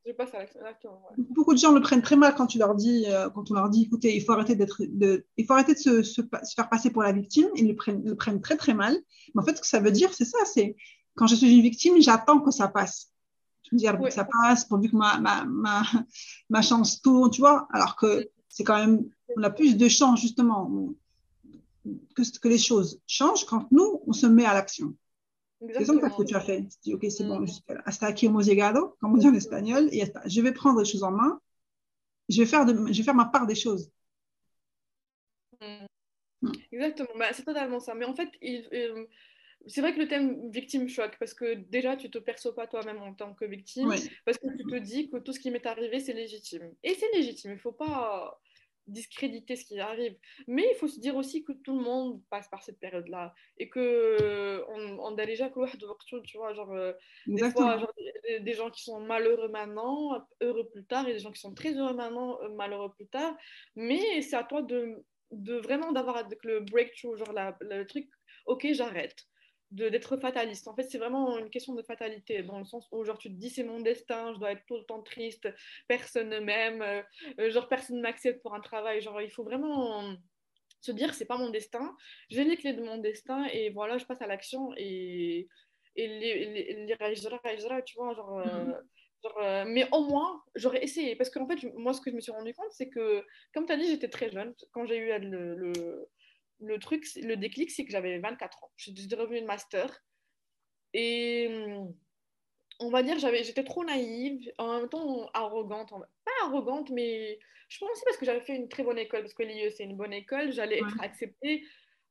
Je 0.07 0.13
passe 0.13 0.33
à 0.33 0.39
l'action, 0.39 0.91
Beaucoup 1.17 1.53
de 1.53 1.59
gens 1.59 1.73
le 1.73 1.81
prennent 1.81 2.01
très 2.01 2.15
mal 2.15 2.33
quand 2.33 2.47
tu 2.47 2.57
leur 2.57 2.75
dis, 2.75 3.05
euh, 3.07 3.29
quand 3.29 3.51
on 3.51 3.55
leur 3.55 3.69
dit, 3.69 3.83
écoutez, 3.83 4.15
il 4.15 4.23
faut 4.23 4.31
arrêter 4.31 4.55
d'être, 4.55 4.81
de, 4.87 5.25
il 5.35 5.45
faut 5.45 5.51
arrêter 5.51 5.73
de 5.73 5.79
se, 5.79 6.01
se, 6.01 6.21
faire 6.55 6.69
passer 6.69 6.91
pour 6.91 7.03
la 7.03 7.11
victime. 7.11 7.49
Ils 7.55 7.67
le 7.67 7.75
prennent, 7.75 8.05
le 8.05 8.15
prennent 8.15 8.39
très 8.39 8.55
très 8.55 8.73
mal. 8.73 8.97
Mais 9.35 9.41
en 9.41 9.45
fait, 9.45 9.57
ce 9.57 9.61
que 9.61 9.67
ça 9.67 9.81
veut 9.81 9.91
dire, 9.91 10.13
c'est 10.13 10.23
ça, 10.23 10.37
c'est 10.45 10.77
quand 11.15 11.27
je 11.27 11.35
suis 11.35 11.53
une 11.53 11.61
victime, 11.61 12.01
j'attends 12.01 12.39
que 12.39 12.51
ça 12.51 12.69
passe. 12.69 13.11
Je 13.63 13.71
veux 13.75 13.79
dire, 13.79 13.99
que 13.99 14.09
ça 14.09 14.23
passe, 14.23 14.63
pourvu 14.63 14.89
que 14.89 14.95
ma, 14.95 15.19
ma, 15.19 15.43
ma, 15.43 15.83
ma 16.49 16.61
chance 16.61 17.01
tourne, 17.01 17.29
tu 17.29 17.41
vois. 17.41 17.67
Alors 17.73 17.97
que 17.97 18.29
c'est 18.47 18.63
quand 18.63 18.77
même, 18.77 19.09
on 19.35 19.43
a 19.43 19.49
plus 19.49 19.75
de 19.75 19.89
chance 19.89 20.21
justement 20.21 20.93
que, 22.15 22.39
que 22.39 22.47
les 22.47 22.57
choses 22.57 23.01
changent 23.07 23.45
quand 23.45 23.69
nous, 23.71 24.01
on 24.07 24.13
se 24.13 24.25
met 24.25 24.45
à 24.45 24.53
l'action. 24.53 24.95
C'est 25.59 25.85
ça 25.85 25.93
que 25.93 26.23
tu 26.23 26.35
as 26.35 26.41
fait. 26.41 26.61
Tu 26.61 26.77
dis, 26.83 26.93
OK, 26.93 27.05
c'est 27.09 27.25
bon, 27.25 27.45
hasta 27.85 28.07
aquí 28.07 28.27
hemos 28.27 28.45
llegado, 28.45 28.95
comme 28.99 29.13
on 29.13 29.17
dit 29.17 29.27
en 29.27 29.33
espagnol, 29.33 29.89
et 29.91 30.03
je 30.25 30.41
vais 30.41 30.51
prendre 30.51 30.79
les 30.79 30.85
choses 30.85 31.03
en 31.03 31.11
main, 31.11 31.39
je 32.29 32.41
vais 32.41 32.45
faire, 32.45 32.65
de, 32.65 32.73
je 32.91 32.97
vais 32.97 33.03
faire 33.03 33.15
ma 33.15 33.25
part 33.25 33.47
des 33.47 33.55
choses. 33.55 33.91
Mm. 35.61 36.51
Exactement, 36.71 37.09
bah, 37.17 37.33
c'est 37.33 37.43
totalement 37.43 37.79
ça. 37.79 37.95
Mais 37.95 38.05
en 38.05 38.13
fait, 38.13 38.29
il, 38.41 38.67
c'est 39.65 39.81
vrai 39.81 39.93
que 39.93 39.99
le 39.99 40.07
thème 40.07 40.49
victime 40.51 40.87
choque 40.87 41.17
parce 41.19 41.33
que 41.33 41.55
déjà, 41.55 41.97
tu 41.97 42.05
ne 42.07 42.11
te 42.11 42.19
perçois 42.19 42.53
pas 42.53 42.67
toi-même 42.67 43.01
en 43.01 43.13
tant 43.13 43.33
que 43.33 43.45
victime, 43.45 43.89
parce 44.25 44.37
que 44.37 44.47
tu 44.55 44.63
te 44.63 44.75
dis 44.75 45.09
que 45.09 45.17
tout 45.17 45.33
ce 45.33 45.39
qui 45.39 45.49
m'est 45.49 45.65
arrivé, 45.65 45.99
c'est 45.99 46.13
légitime. 46.13 46.71
Et 46.83 46.93
c'est 46.93 47.11
légitime, 47.13 47.51
il 47.51 47.55
ne 47.55 47.59
faut 47.59 47.71
pas 47.71 48.39
discréditer 48.87 49.55
ce 49.55 49.65
qui 49.65 49.79
arrive. 49.79 50.15
Mais 50.47 50.65
il 50.71 50.77
faut 50.77 50.87
se 50.87 50.99
dire 50.99 51.15
aussi 51.15 51.43
que 51.43 51.51
tout 51.51 51.77
le 51.77 51.83
monde 51.83 52.21
passe 52.29 52.47
par 52.47 52.63
cette 52.63 52.79
période-là 52.79 53.33
et 53.57 53.69
que 53.69 54.63
on, 54.69 55.17
a 55.17 55.25
déjà 55.25 55.49
tu 55.49 56.37
vois, 56.37 56.53
genre, 56.53 56.71
euh, 56.73 56.93
des 57.25 57.49
fois, 57.51 57.77
genre, 57.77 57.93
des, 58.41 58.53
gens 58.53 58.69
qui 58.69 58.83
sont 58.83 58.99
malheureux 58.99 59.49
maintenant, 59.49 60.25
heureux 60.41 60.69
plus 60.69 60.85
tard, 60.85 61.07
et 61.07 61.13
des 61.13 61.19
gens 61.19 61.31
qui 61.31 61.39
sont 61.39 61.53
très 61.53 61.73
heureux 61.73 61.93
maintenant, 61.93 62.41
euh, 62.41 62.49
malheureux 62.49 62.91
plus 62.91 63.07
tard. 63.07 63.35
Mais 63.75 64.21
c'est 64.21 64.35
à 64.35 64.43
toi 64.43 64.61
de, 64.61 65.03
de 65.31 65.55
vraiment 65.55 65.91
d'avoir 65.91 66.27
le 66.43 66.59
breakthrough, 66.61 67.17
genre 67.17 67.33
la, 67.33 67.57
le 67.61 67.85
truc, 67.85 68.09
ok, 68.45 68.67
j'arrête. 68.71 69.27
D'être 69.71 70.17
fataliste. 70.17 70.67
En 70.67 70.75
fait, 70.75 70.83
c'est 70.83 70.97
vraiment 70.97 71.37
une 71.37 71.49
question 71.49 71.73
de 71.75 71.83
fatalité, 71.83 72.41
dans 72.43 72.59
le 72.59 72.65
sens 72.65 72.87
où 72.91 73.03
genre 73.03 73.17
tu 73.17 73.29
te 73.29 73.35
dis 73.35 73.49
c'est 73.49 73.63
mon 73.63 73.81
destin, 73.81 74.33
je 74.33 74.39
dois 74.39 74.51
être 74.51 74.65
tout 74.65 74.77
le 74.77 74.83
temps 74.85 75.01
triste, 75.01 75.49
personne 75.87 76.29
ne 76.29 76.39
m'aime, 76.39 76.81
euh, 76.81 77.49
genre 77.49 77.67
personne 77.67 77.97
ne 77.97 78.01
m'accepte 78.01 78.41
pour 78.41 78.55
un 78.55 78.61
travail. 78.61 79.01
Genre 79.01 79.21
il 79.21 79.29
faut 79.29 79.43
vraiment 79.43 80.15
se 80.81 80.91
dire 80.91 81.13
c'est 81.13 81.25
pas 81.25 81.37
mon 81.37 81.49
destin, 81.49 81.95
j'ai 82.29 82.43
les 82.43 82.57
clés 82.57 82.73
de 82.73 82.83
mon 82.83 82.97
destin 82.97 83.45
et 83.51 83.69
voilà, 83.71 83.97
je 83.97 84.05
passe 84.05 84.21
à 84.21 84.27
l'action 84.27 84.71
et, 84.77 85.47
et 85.95 86.07
les, 86.07 86.45
les, 86.45 86.85
les, 86.85 87.83
tu 87.83 87.95
vois, 87.97 88.13
genre, 88.13 88.39
euh, 88.39 88.73
euh, 89.41 89.65
mais 89.67 89.87
au 89.91 90.03
moins, 90.05 90.41
j'aurais 90.55 90.83
essayé. 90.83 91.15
Parce 91.15 91.29
qu'en 91.29 91.47
fait, 91.47 91.57
moi, 91.75 91.93
ce 91.93 92.01
que 92.01 92.11
je 92.11 92.15
me 92.15 92.21
suis 92.21 92.31
rendu 92.31 92.53
compte, 92.53 92.71
c'est 92.71 92.89
que, 92.89 93.25
comme 93.53 93.65
tu 93.65 93.73
as 93.73 93.77
dit, 93.77 93.87
j'étais 93.87 94.09
très 94.09 94.29
jeune. 94.31 94.53
Quand 94.71 94.85
j'ai 94.85 94.97
eu 94.97 95.19
le, 95.19 95.55
le, 95.55 96.09
le, 96.59 96.79
truc, 96.79 97.05
le 97.15 97.35
déclic, 97.35 97.71
c'est 97.71 97.85
que 97.85 97.91
j'avais 97.91 98.19
24 98.19 98.63
ans. 98.63 98.71
J'étais 98.77 99.15
revenue 99.15 99.41
de 99.41 99.45
master. 99.45 100.03
Et 100.93 101.47
hum, 101.49 101.93
on 102.79 102.89
va 102.89 103.03
dire, 103.03 103.17
j'étais 103.19 103.63
trop 103.63 103.83
naïve, 103.83 104.51
en 104.57 104.79
même 104.79 104.89
temps 104.89 105.29
arrogante. 105.33 105.89
Pas 105.89 106.45
arrogante, 106.45 106.89
mais 106.91 107.39
je 107.69 107.79
pense 107.79 107.89
aussi 107.91 108.03
parce 108.05 108.17
que 108.17 108.25
j'avais 108.25 108.41
fait 108.41 108.55
une 108.55 108.69
très 108.69 108.83
bonne 108.83 108.97
école, 108.97 109.21
parce 109.21 109.33
que 109.33 109.43
l'IE, 109.43 109.71
c'est 109.71 109.83
une 109.83 109.97
bonne 109.97 110.13
école, 110.13 110.51
j'allais 110.51 110.77
être 110.77 111.01
acceptée 111.01 111.63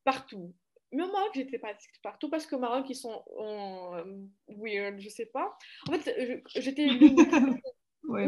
partout. 0.04 0.54
Mais 0.92 1.02
au 1.02 1.10
Maroc, 1.10 1.32
j'étais 1.34 1.58
pas 1.58 1.68
acceptée 1.68 1.98
partout 2.02 2.30
parce 2.30 2.46
qu'au 2.46 2.58
Maroc, 2.58 2.86
ils 2.88 2.94
sont 2.94 3.22
en, 3.38 4.02
weird, 4.48 5.00
je 5.00 5.08
sais 5.08 5.26
pas. 5.26 5.56
En 5.88 5.92
fait, 5.92 6.40
j'étais 6.56 6.86
Ouais. 8.08 8.26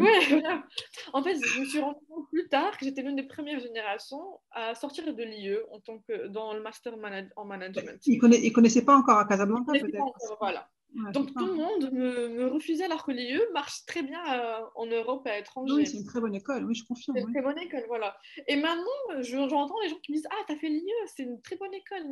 En 1.13 1.23
fait, 1.23 1.35
je 1.35 1.61
me 1.61 1.65
suis 1.65 1.81
rendu 1.81 1.99
compte 2.09 2.29
plus 2.31 2.49
tard 2.49 2.77
que 2.77 2.85
j'étais 2.85 3.03
l'une 3.03 3.17
des 3.17 3.27
premières 3.27 3.61
générations 3.61 4.41
à 4.51 4.75
sortir 4.75 5.15
de 5.15 5.23
l'IE 5.23 5.57
en 5.71 5.81
tant 5.81 5.99
que 6.01 6.27
dans 6.29 6.53
le 6.53 6.63
master 6.63 6.95
en 7.37 7.45
management. 7.45 8.01
Ils 8.07 8.19
ne 8.19 8.51
connaissaient 8.53 8.85
pas 8.85 8.97
encore 8.97 9.19
à 9.19 9.27
Casablanca, 9.27 9.73
peut-être? 9.73 10.37
Voilà. 10.41 10.69
Donc 11.13 11.35
tout 11.35 11.47
le 11.47 11.53
monde 11.53 11.93
me, 11.93 12.29
me, 12.29 12.47
refusait 12.47 12.85
alors 12.85 13.05
que 13.05 13.13
l'IE 13.13 13.39
marche 13.53 13.85
très 13.87 14.03
bien 14.03 14.21
euh, 14.33 14.61
en 14.75 14.87
Europe 14.87 15.27
à 15.27 15.37
l'étranger. 15.37 15.75
Oui, 15.75 15.87
c'est 15.87 15.99
une 15.99 16.07
très 16.07 16.21
bonne 16.21 16.35
école, 16.35 16.65
oui, 16.65 16.75
je 16.75 16.85
confirme. 16.85 17.17
C'est 17.17 17.25
une 17.25 17.33
très 17.33 17.43
bonne 17.43 17.59
école, 17.59 17.85
voilà. 17.89 18.17
Et 18.47 18.57
maintenant, 18.57 19.21
j'entends 19.21 19.79
les 19.83 19.91
gens 19.91 19.99
qui 20.03 20.13
me 20.13 20.17
disent 20.17 20.27
Ah, 20.31 20.45
t'as 20.49 20.57
fait 20.57 20.69
l'IE, 20.69 20.91
c'est 21.15 21.25
une 21.25 21.41
très 21.43 21.57
bonne 21.57 21.75
école. 21.75 22.05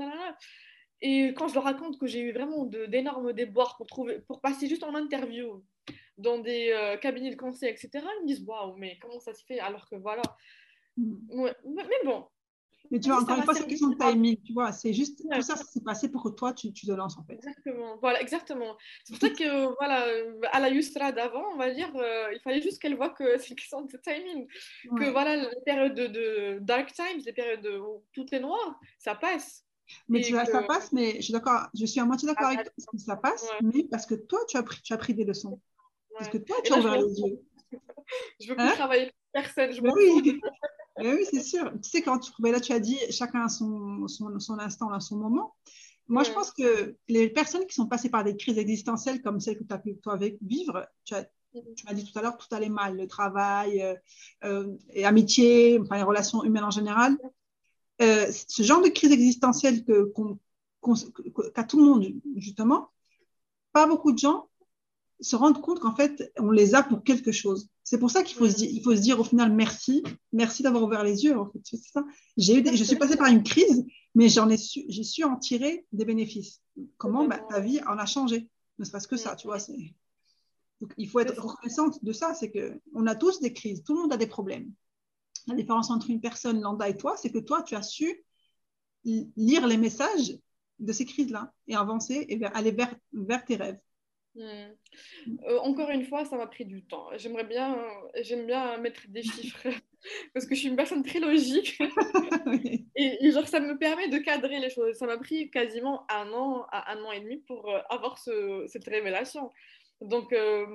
Et 1.00 1.34
quand 1.34 1.48
je 1.48 1.54
leur 1.54 1.64
raconte 1.64 1.98
que 1.98 2.06
j'ai 2.06 2.20
eu 2.20 2.32
vraiment 2.32 2.64
d'énormes 2.64 3.32
déboires 3.32 3.76
pour, 3.76 3.86
trouver, 3.86 4.20
pour 4.20 4.40
passer 4.40 4.68
juste 4.68 4.84
en 4.84 4.94
interview 4.94 5.64
dans 6.18 6.38
des 6.38 6.70
euh, 6.70 6.96
cabinets 6.96 7.30
de 7.30 7.36
conseil, 7.36 7.70
etc., 7.70 7.90
ils 7.94 8.22
me 8.22 8.26
disent 8.26 8.44
Waouh, 8.46 8.76
mais 8.76 8.98
comment 9.00 9.20
ça 9.20 9.34
se 9.34 9.44
fait? 9.44 9.60
Alors 9.60 9.88
que 9.88 9.96
voilà. 9.96 10.22
Mm. 10.96 11.50
mais 11.64 12.04
bon, 12.04 12.26
mais 12.90 13.00
tu 13.00 13.08
vois, 13.08 13.20
encore 13.20 13.36
une 13.36 13.44
fois, 13.44 13.54
c'est 13.54 13.62
une 13.62 13.68
question 13.68 13.88
de 13.88 13.96
timing, 13.96 14.40
tu 14.42 14.52
vois. 14.52 14.72
C'est 14.72 14.92
juste, 14.92 15.18
tout 15.18 15.42
ça, 15.42 15.56
ça 15.56 15.64
s'est 15.64 15.80
passé 15.80 16.10
pour 16.10 16.22
que 16.22 16.28
toi, 16.30 16.52
tu, 16.52 16.72
tu, 16.72 16.86
te 16.86 16.92
lances, 16.92 17.16
en 17.18 17.24
fait. 17.24 17.34
Exactement, 17.34 17.96
voilà, 18.00 18.20
exactement. 18.20 18.76
C'est 19.04 19.18
pour 19.18 19.28
ça 19.28 19.34
que, 19.34 19.74
voilà, 19.78 20.06
à 20.52 20.60
la 20.60 20.68
Yusra 20.68 21.12
d'avant, 21.12 21.44
on 21.54 21.56
va 21.56 21.72
dire, 21.72 21.90
euh, 21.96 22.28
il 22.32 22.40
fallait 22.40 22.62
juste 22.62 22.80
qu'elle 22.80 22.96
voit 22.96 23.10
que 23.10 23.24
c'est 23.38 23.50
une 23.50 23.56
question 23.56 23.82
de 23.82 23.96
timing. 23.96 24.46
Que, 24.98 25.10
voilà, 25.10 25.36
les 25.36 25.60
périodes 25.64 25.94
de, 25.94 26.58
dark 26.60 26.92
times, 26.92 27.22
les 27.24 27.32
périodes 27.32 27.66
où 27.66 28.04
tout 28.12 28.26
est 28.34 28.40
noir, 28.40 28.78
ça 28.98 29.14
passe. 29.14 29.64
Mais 30.08 30.20
tu 30.20 30.32
vois, 30.32 30.44
ça 30.44 30.62
passe, 30.62 30.92
mais 30.92 31.16
je 31.16 31.22
suis 31.22 31.32
d'accord, 31.32 31.68
je 31.78 31.86
suis 31.86 32.00
à 32.00 32.04
moitié 32.04 32.26
d'accord 32.26 32.48
ah, 32.48 32.54
avec 32.54 32.64
toi, 32.64 32.72
parce 32.76 32.86
que 32.86 32.98
ça 32.98 33.16
passe, 33.16 33.48
mais 33.62 33.84
parce 33.88 34.04
que 34.04 34.16
toi, 34.16 34.40
tu 34.48 34.56
as 34.56 34.62
pris, 34.64 34.82
tu 34.82 34.92
as 34.92 34.98
pris 34.98 35.14
des 35.14 35.24
leçons. 35.24 35.60
Parce 36.18 36.30
que 36.30 36.38
toi, 36.38 36.56
tu 36.64 36.72
as 36.72 36.78
ouvert 36.78 37.00
les 37.00 37.20
yeux. 37.20 37.40
je 38.40 38.48
veux 38.48 38.56
plus 38.56 38.64
hein 38.64 38.72
travailler 38.74 39.12
personne, 39.32 39.72
je 39.72 39.82
veux 39.82 39.92
oui. 39.92 40.40
oui, 40.98 41.26
c'est 41.30 41.42
sûr. 41.42 41.70
Tu 41.82 41.90
sais, 41.90 42.02
quand 42.02 42.18
tu, 42.18 42.30
ben 42.38 42.52
là, 42.52 42.60
tu 42.60 42.72
as 42.72 42.80
dit 42.80 42.98
chacun 43.10 43.44
a 43.44 43.48
son, 43.48 44.08
son, 44.08 44.38
son 44.38 44.58
instant, 44.58 44.90
a 44.90 45.00
son 45.00 45.16
moment. 45.16 45.54
Moi, 46.08 46.22
je 46.22 46.30
pense 46.30 46.52
que 46.52 46.96
les 47.08 47.28
personnes 47.28 47.66
qui 47.66 47.74
sont 47.74 47.86
passées 47.86 48.10
par 48.10 48.22
des 48.22 48.36
crises 48.36 48.58
existentielles 48.58 49.22
comme 49.22 49.40
celles 49.40 49.58
que 49.58 49.64
tu 49.64 49.74
as 49.74 49.78
pu 49.78 49.96
toi 49.96 50.16
vivre, 50.40 50.86
tu, 51.04 51.14
tu 51.76 51.84
m'as 51.86 51.94
dit 51.94 52.10
tout 52.10 52.16
à 52.18 52.22
l'heure, 52.22 52.36
tout 52.36 52.52
allait 52.54 52.68
mal, 52.68 52.96
le 52.96 53.08
travail, 53.08 53.82
euh, 53.82 53.94
euh, 54.44 54.76
et 54.90 55.04
amitié, 55.04 55.80
enfin, 55.80 55.96
les 55.96 56.02
relations 56.02 56.44
humaines 56.44 56.64
en 56.64 56.70
général. 56.70 57.18
Euh, 58.02 58.30
ce 58.30 58.62
genre 58.62 58.82
de 58.82 58.88
crise 58.88 59.10
existentielle 59.10 59.84
qu'a 59.84 61.64
tout 61.64 61.78
le 61.78 61.84
monde, 61.84 62.06
justement, 62.36 62.90
pas 63.72 63.86
beaucoup 63.86 64.12
de 64.12 64.18
gens 64.18 64.48
se 65.20 65.36
rendent 65.36 65.60
compte 65.60 65.80
qu'en 65.80 65.94
fait, 65.94 66.32
on 66.38 66.50
les 66.50 66.74
a 66.74 66.82
pour 66.82 67.02
quelque 67.02 67.32
chose. 67.32 67.68
C'est 67.84 67.98
pour 67.98 68.10
ça 68.10 68.22
qu'il 68.22 68.36
faut, 68.36 68.48
se 68.48 68.56
dire, 68.56 68.70
il 68.70 68.82
faut 68.82 68.94
se 68.94 69.00
dire 69.00 69.18
au 69.18 69.24
final 69.24 69.52
merci, 69.52 70.02
merci 70.32 70.62
d'avoir 70.62 70.82
ouvert 70.82 71.04
les 71.04 71.24
yeux. 71.24 71.38
En 71.38 71.46
fait. 71.46 71.60
ça. 71.92 72.04
J'ai 72.36 72.58
eu 72.58 72.76
je 72.76 72.84
suis 72.84 72.96
passée 72.96 73.16
par 73.16 73.28
une 73.28 73.42
crise, 73.42 73.86
mais 74.14 74.28
j'en 74.28 74.48
ai 74.48 74.56
su, 74.56 74.84
j'ai 74.88 75.04
su 75.04 75.24
en 75.24 75.36
tirer 75.36 75.86
des 75.92 76.04
bénéfices. 76.04 76.60
Comment? 76.98 77.26
Bah, 77.26 77.38
ta 77.38 77.60
vie 77.60 77.80
en 77.86 77.98
a 77.98 78.06
changé, 78.06 78.48
ne 78.78 78.84
serait-ce 78.84 79.08
que 79.08 79.16
ça, 79.16 79.36
tu 79.36 79.46
vois. 79.46 79.58
Donc, 80.80 80.92
il 80.98 81.08
faut 81.08 81.20
être 81.20 81.40
reconnaissante 81.40 82.04
de 82.04 82.12
ça, 82.12 82.34
c'est 82.34 82.50
que 82.50 82.80
on 82.94 83.06
a 83.06 83.14
tous 83.14 83.40
des 83.40 83.52
crises, 83.52 83.82
tout 83.82 83.94
le 83.94 84.02
monde 84.02 84.12
a 84.12 84.16
des 84.16 84.26
problèmes. 84.26 84.70
La 85.46 85.54
différence 85.54 85.90
entre 85.90 86.10
une 86.10 86.20
personne 86.20 86.60
lambda 86.60 86.88
et 86.88 86.96
toi, 86.96 87.16
c'est 87.16 87.30
que 87.30 87.38
toi, 87.38 87.62
tu 87.62 87.74
as 87.74 87.82
su 87.82 88.24
lire 89.04 89.66
les 89.66 89.76
messages 89.76 90.36
de 90.78 90.92
ces 90.92 91.04
crises-là 91.04 91.54
et 91.68 91.76
avancer 91.76 92.26
et 92.28 92.44
aller 92.46 92.72
vers, 92.72 92.94
vers 93.12 93.44
tes 93.44 93.56
rêves. 93.56 93.78
Euh, 94.38 95.58
encore 95.60 95.90
une 95.90 96.04
fois, 96.04 96.24
ça 96.24 96.36
m'a 96.36 96.46
pris 96.46 96.64
du 96.64 96.84
temps. 96.84 97.08
J'aimerais 97.16 97.44
bien, 97.44 97.76
j'aime 98.20 98.46
bien 98.46 98.76
mettre 98.78 99.02
des 99.08 99.22
chiffres 99.22 99.68
parce 100.34 100.46
que 100.46 100.54
je 100.54 100.60
suis 100.60 100.68
une 100.68 100.76
personne 100.76 101.02
très 101.02 101.20
logique 101.20 101.78
et, 102.96 103.30
genre 103.30 103.48
ça 103.48 103.60
me 103.60 103.78
permet 103.78 104.08
de 104.08 104.18
cadrer 104.18 104.58
les 104.60 104.70
choses. 104.70 104.96
Ça 104.96 105.06
m'a 105.06 105.18
pris 105.18 105.50
quasiment 105.50 106.06
un 106.10 106.32
an 106.32 106.66
à 106.70 106.92
un 106.92 107.02
an 107.04 107.12
et 107.12 107.20
demi 107.20 107.38
pour 107.38 107.70
euh, 107.70 107.80
avoir 107.88 108.18
ce, 108.18 108.64
cette 108.68 108.86
révélation. 108.86 109.50
Donc 110.00 110.32
euh, 110.32 110.66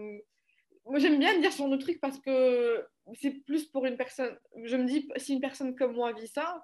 moi 0.86 1.00
j'aime 1.00 1.20
bien 1.20 1.40
dire 1.40 1.54
sur 1.54 1.68
le 1.68 1.78
truc 1.78 2.00
parce 2.02 2.20
que 2.20 2.86
c'est 3.20 3.32
plus 3.46 3.66
pour 3.66 3.86
une 3.86 3.98
personne. 3.98 4.38
Je 4.64 4.76
me 4.76 4.86
dis 4.86 5.08
si 5.18 5.34
une 5.34 5.42
personne 5.42 5.76
comme 5.76 5.94
moi 5.94 6.14
vit 6.14 6.28
ça, 6.28 6.64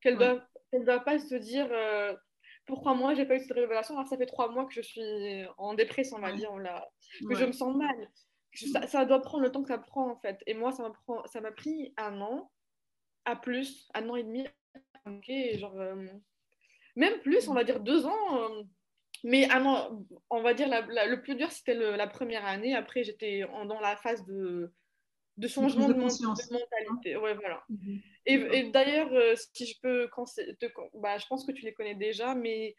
qu'elle 0.00 0.14
ne 0.14 0.18
doit, 0.18 0.48
doit 0.72 1.00
pas 1.00 1.18
se 1.18 1.34
dire 1.34 1.68
pourquoi 2.66 2.94
moi 2.94 3.14
j'ai 3.14 3.24
pas 3.24 3.36
eu 3.36 3.40
cette 3.40 3.52
révélation 3.52 3.94
alors 3.96 4.08
ça 4.08 4.16
fait 4.16 4.26
trois 4.26 4.50
mois 4.50 4.66
que 4.66 4.74
je 4.74 4.82
suis 4.82 5.44
en 5.56 5.74
dépression 5.74 6.16
on 6.18 6.20
va 6.20 6.32
dire 6.32 6.50
que 7.28 7.34
je 7.34 7.44
me 7.44 7.52
sens 7.52 7.74
mal. 7.76 8.10
Ça, 8.88 9.04
doit 9.04 9.20
prendre 9.20 9.44
le 9.44 9.52
temps 9.52 9.62
que 9.62 9.68
ça 9.68 9.76
prend 9.76 10.10
en 10.10 10.16
fait. 10.16 10.42
Et 10.46 10.54
moi 10.54 10.72
ça 10.72 10.82
m'a 10.82 11.22
ça 11.26 11.40
m'a 11.40 11.52
pris 11.52 11.92
un 11.96 12.20
an 12.20 12.50
à 13.24 13.36
plus 13.36 13.88
un 13.94 14.08
an 14.08 14.16
et 14.16 14.24
demi 14.24 14.46
genre 15.58 15.78
euh, 15.78 16.06
même 16.96 17.20
plus 17.20 17.48
on 17.48 17.54
va 17.54 17.62
dire 17.62 17.80
deux 17.80 18.06
ans 18.06 18.36
euh, 18.36 18.62
mais 19.22 19.48
un 19.50 19.64
an, 19.64 20.04
on 20.30 20.42
va 20.42 20.52
dire 20.52 20.68
le 20.68 21.16
plus 21.20 21.36
dur 21.36 21.50
c'était 21.50 21.74
la 21.74 22.06
première 22.06 22.44
année. 22.44 22.74
Après 22.74 23.04
j'étais 23.04 23.44
dans 23.66 23.80
la 23.80 23.96
phase 23.96 24.24
de 24.26 24.72
de 25.36 25.48
changement 25.48 25.88
de, 25.88 25.94
mentalité. 25.94 27.16
Ouais, 27.16 27.34
voilà. 27.34 27.62
Mhm. 27.68 28.00
Et, 28.26 28.70
d'ailleurs, 28.70 29.12
euh, 29.12 29.34
si 29.52 29.66
je 29.66 29.78
peux, 29.80 30.08
bah, 30.94 31.18
je 31.18 31.26
pense 31.26 31.44
que 31.44 31.52
tu 31.52 31.64
les 31.64 31.74
connais 31.74 31.94
déjà, 31.94 32.34
mais 32.34 32.74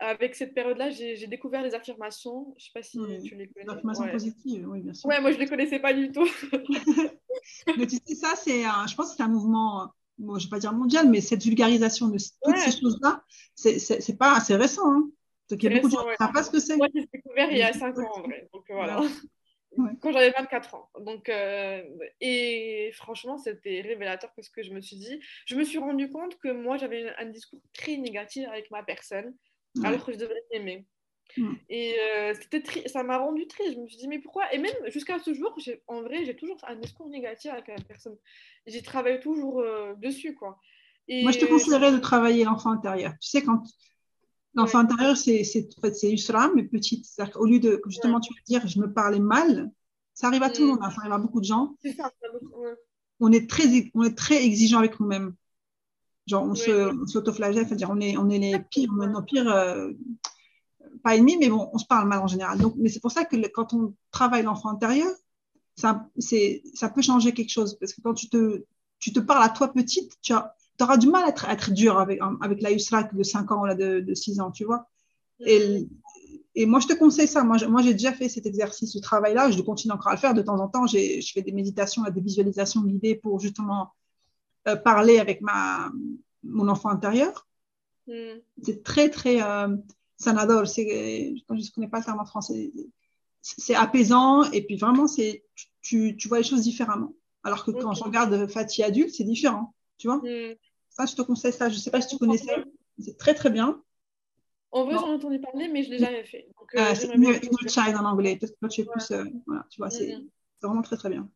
avec 0.00 0.34
cette 0.34 0.52
période-là, 0.52 0.90
j'ai 0.90 1.26
découvert 1.28 1.62
les 1.62 1.74
affirmations. 1.74 2.54
Je 2.58 2.64
ne 2.64 2.66
sais 2.66 2.70
pas 2.74 2.82
si 2.82 2.98
tu 3.22 3.36
les 3.36 3.46
connais. 3.48 3.66
Les 3.66 3.72
affirmations 3.72 4.08
positives, 4.08 4.68
oui, 4.68 4.80
bien 4.80 4.94
sûr. 4.94 5.08
Ouais, 5.08 5.20
moi, 5.20 5.30
je 5.30 5.36
ne 5.36 5.42
les 5.42 5.48
connaissais 5.48 5.78
pas 5.78 5.94
du 5.94 6.10
tout. 6.10 6.26
mais 7.78 7.86
tu 7.86 7.96
sais, 8.04 8.14
ça, 8.14 8.34
c'est, 8.36 8.62
je 8.62 8.94
pense 8.96 9.10
que 9.10 9.16
c'est 9.16 9.22
un 9.22 9.28
mouvement, 9.28 9.92
bon, 10.18 10.38
je 10.38 10.44
ne 10.44 10.48
vais 10.48 10.50
pas 10.50 10.58
dire 10.58 10.72
mondial, 10.72 11.08
mais 11.08 11.20
cette 11.20 11.44
vulgarisation 11.44 12.08
de 12.08 12.18
toutes 12.42 12.56
ces 12.56 12.80
choses-là, 12.80 13.22
c'est 13.54 14.18
pas 14.18 14.36
assez 14.36 14.56
récent. 14.56 14.90
Hein. 14.90 15.08
Donc, 15.48 15.62
il 15.62 15.70
y 15.70 15.72
a 15.72 15.80
beaucoup 15.80 15.88
de 15.88 15.92
gens 15.92 16.02
qui 16.02 16.10
ne 16.10 16.16
savent 16.16 16.32
pas 16.32 16.42
ce 16.42 16.50
que 16.50 16.58
c'est. 16.58 16.76
Moi, 16.76 16.88
j'ai 16.92 17.06
découvert 17.12 17.50
il 17.52 17.58
y 17.58 17.62
a 17.62 17.72
5 17.72 17.96
ans, 17.98 18.10
en 18.16 18.22
vrai. 18.22 18.48
Donc, 18.52 18.64
voilà 18.70 19.02
quand 20.00 20.12
j'avais 20.12 20.30
24 20.30 20.74
ans. 20.74 20.90
Donc, 21.00 21.28
euh, 21.28 21.82
et 22.20 22.90
franchement, 22.94 23.38
c'était 23.38 23.80
révélateur 23.80 24.30
parce 24.34 24.48
que 24.48 24.62
je 24.62 24.72
me 24.72 24.80
suis 24.80 24.96
dit, 24.96 25.20
je 25.46 25.54
me 25.54 25.64
suis 25.64 25.78
rendu 25.78 26.10
compte 26.10 26.38
que 26.38 26.48
moi, 26.48 26.76
j'avais 26.76 27.12
un, 27.18 27.26
discours 27.26 27.60
très 27.72 27.96
négatif 27.96 28.46
avec 28.48 28.70
ma 28.70 28.82
personne, 28.82 29.34
alors 29.84 30.04
que 30.04 30.12
je 30.12 30.18
devrais 30.18 30.42
l'aimer. 30.52 30.86
Et 31.70 31.94
euh, 31.98 32.34
c'était 32.34 32.88
ça 32.88 33.02
m'a 33.02 33.16
rendu 33.16 33.46
triste. 33.46 33.74
Je 33.74 33.80
me 33.80 33.86
suis 33.88 33.96
dit, 33.96 34.08
mais 34.08 34.18
pourquoi? 34.18 34.52
Et 34.52 34.58
même 34.58 34.74
jusqu'à 34.88 35.18
ce 35.18 35.32
jour, 35.32 35.56
en 35.86 36.02
vrai, 36.02 36.24
j'ai 36.24 36.36
toujours 36.36 36.58
un 36.66 36.76
discours 36.76 37.08
négatif 37.08 37.50
avec 37.50 37.68
la 37.68 37.76
personne. 37.76 38.16
J'y 38.66 38.82
travaille 38.82 39.20
toujours 39.20 39.60
euh, 39.60 39.94
dessus, 39.94 40.34
quoi. 40.34 40.58
Et 41.08 41.22
moi, 41.22 41.32
je 41.32 41.38
te 41.38 41.46
conseillerais 41.46 41.92
de 41.92 41.98
travailler 41.98 42.44
l'enfant 42.44 42.70
intérieur. 42.70 43.12
Tu 43.20 43.28
sais, 43.28 43.42
quand 43.42 43.62
L'enfant 44.54 44.80
intérieur, 44.80 45.16
c'est 45.16 45.42
Yusra, 46.02 46.50
mais 46.54 46.64
petite. 46.64 47.06
Au 47.36 47.46
lieu 47.46 47.58
de, 47.58 47.80
justement, 47.86 48.20
tu 48.20 48.34
veux 48.34 48.40
dire, 48.46 48.66
je 48.66 48.80
me 48.80 48.92
parlais 48.92 49.18
mal, 49.18 49.70
ça 50.12 50.26
arrive 50.26 50.42
à 50.42 50.50
tout 50.50 50.62
le 50.62 50.68
monde, 50.68 50.80
hein, 50.82 50.90
ça 50.90 51.00
arrive 51.00 51.12
à 51.12 51.18
beaucoup 51.18 51.40
de 51.40 51.46
gens. 51.46 51.74
Ça, 51.96 52.10
on, 53.18 53.32
est 53.32 53.48
très, 53.48 53.90
on 53.94 54.02
est 54.02 54.16
très 54.16 54.44
exigeant 54.44 54.78
avec 54.78 55.00
nous-mêmes. 55.00 55.34
Genre, 56.26 56.44
on 56.44 56.54
s'autoflagelle, 57.06 57.66
c'est-à-dire, 57.66 57.90
on 57.90 58.00
est, 58.00 58.16
on 58.16 58.28
est 58.28 58.38
les 58.38 58.58
pires, 58.58 58.90
on 58.96 59.02
est 59.02 59.08
nos 59.08 59.22
pires, 59.22 59.50
euh, 59.50 59.90
pas 61.02 61.16
ennemis, 61.16 61.38
mais 61.38 61.48
bon, 61.48 61.70
on 61.72 61.78
se 61.78 61.86
parle 61.86 62.06
mal 62.06 62.20
en 62.20 62.26
général. 62.26 62.58
Donc, 62.58 62.74
mais 62.76 62.90
c'est 62.90 63.00
pour 63.00 63.10
ça 63.10 63.24
que 63.24 63.36
quand 63.48 63.72
on 63.72 63.94
travaille 64.10 64.42
l'enfant 64.42 64.68
intérieur, 64.68 65.10
ça, 65.76 66.06
ça 66.74 66.88
peut 66.90 67.02
changer 67.02 67.32
quelque 67.32 67.50
chose. 67.50 67.78
Parce 67.78 67.94
que 67.94 68.02
quand 68.02 68.14
tu 68.14 68.28
te, 68.28 68.64
tu 68.98 69.12
te 69.12 69.20
parles 69.20 69.42
à 69.42 69.48
toi 69.48 69.72
petite, 69.72 70.12
tu 70.20 70.34
as, 70.34 70.54
tu 70.78 70.84
auras 70.84 70.96
du 70.96 71.08
mal 71.08 71.24
à 71.24 71.28
être, 71.28 71.48
être 71.48 71.72
dur 71.72 71.98
avec, 71.98 72.20
avec 72.40 72.62
la 72.62 72.70
Yusra 72.70 73.04
de 73.04 73.22
5 73.22 73.50
ans 73.52 73.62
ou 73.62 73.66
là, 73.66 73.74
de, 73.74 74.00
de 74.00 74.14
6 74.14 74.40
ans, 74.40 74.50
tu 74.50 74.64
vois. 74.64 74.88
Et, 75.40 75.88
et 76.54 76.66
moi, 76.66 76.80
je 76.80 76.86
te 76.86 76.92
conseille 76.92 77.28
ça. 77.28 77.44
Moi, 77.44 77.56
moi 77.68 77.82
j'ai 77.82 77.92
déjà 77.92 78.12
fait 78.12 78.28
cet 78.28 78.46
exercice, 78.46 78.92
ce 78.92 78.98
travail-là. 78.98 79.50
Je 79.50 79.60
continue 79.62 79.92
encore 79.92 80.08
à 80.08 80.14
le 80.14 80.20
faire. 80.20 80.34
De 80.34 80.42
temps 80.42 80.60
en 80.60 80.68
temps, 80.68 80.86
je 80.86 81.30
fais 81.32 81.42
des 81.42 81.52
méditations, 81.52 82.02
des 82.02 82.20
visualisations 82.20 82.82
guidées 82.82 83.14
pour 83.14 83.40
justement 83.40 83.92
euh, 84.68 84.76
parler 84.76 85.18
avec 85.18 85.40
ma, 85.40 85.90
mon 86.42 86.68
enfant 86.68 86.90
intérieur. 86.90 87.46
Mm. 88.06 88.38
C'est 88.62 88.82
très, 88.82 89.08
très 89.08 89.42
euh, 89.42 89.76
sanador. 90.16 90.64
Je 90.66 90.80
ne 90.82 91.70
connais 91.74 91.88
pas 91.88 91.98
le 91.98 92.04
terme 92.04 92.20
en 92.20 92.26
français. 92.26 92.70
C'est 93.40 93.74
apaisant 93.74 94.44
et 94.52 94.62
puis 94.62 94.76
vraiment, 94.76 95.08
c'est 95.08 95.44
tu, 95.80 96.16
tu, 96.16 96.28
vois 96.28 96.38
les 96.38 96.44
choses 96.44 96.62
différemment. 96.62 97.12
Alors 97.42 97.64
que 97.64 97.72
quand 97.72 97.92
je 97.92 98.04
regarde 98.04 98.46
Fatih 98.46 98.84
adulte, 98.84 99.10
c'est 99.10 99.24
différent. 99.24 99.74
Tu 100.02 100.08
vois? 100.08 100.16
Mm. 100.16 100.56
Ça, 100.90 101.06
je 101.06 101.14
te 101.14 101.22
conseille 101.22 101.52
ça. 101.52 101.68
Je 101.68 101.76
ne 101.76 101.80
sais 101.80 101.92
pas 101.92 102.00
si 102.00 102.08
tu 102.08 102.18
connaissais. 102.18 102.52
C'est 102.98 103.16
très, 103.16 103.34
très 103.34 103.50
bien. 103.50 103.80
En 104.72 104.84
vrai, 104.84 104.94
j'en 104.94 105.12
ai 105.12 105.14
entendu 105.14 105.38
parler, 105.38 105.68
mais 105.68 105.84
je 105.84 105.90
ne 105.90 105.94
l'ai 105.94 106.00
jamais 106.00 106.24
fait. 106.24 106.48
Donc, 106.58 106.74
euh, 106.74 106.92
c'est 106.96 107.06
Inner 107.14 107.68
Child 107.68 107.96
en 107.96 108.04
anglais. 108.04 108.36
Que 108.36 108.66
tu 108.66 108.80
es 108.80 108.84
plus. 108.84 109.10
Euh, 109.12 109.24
voilà, 109.46 109.64
tu 109.70 109.78
vois, 109.78 109.90
c'est 109.90 110.16
mm. 110.16 110.28
vraiment 110.60 110.82
très, 110.82 110.96
très 110.96 111.08
bien. 111.08 111.30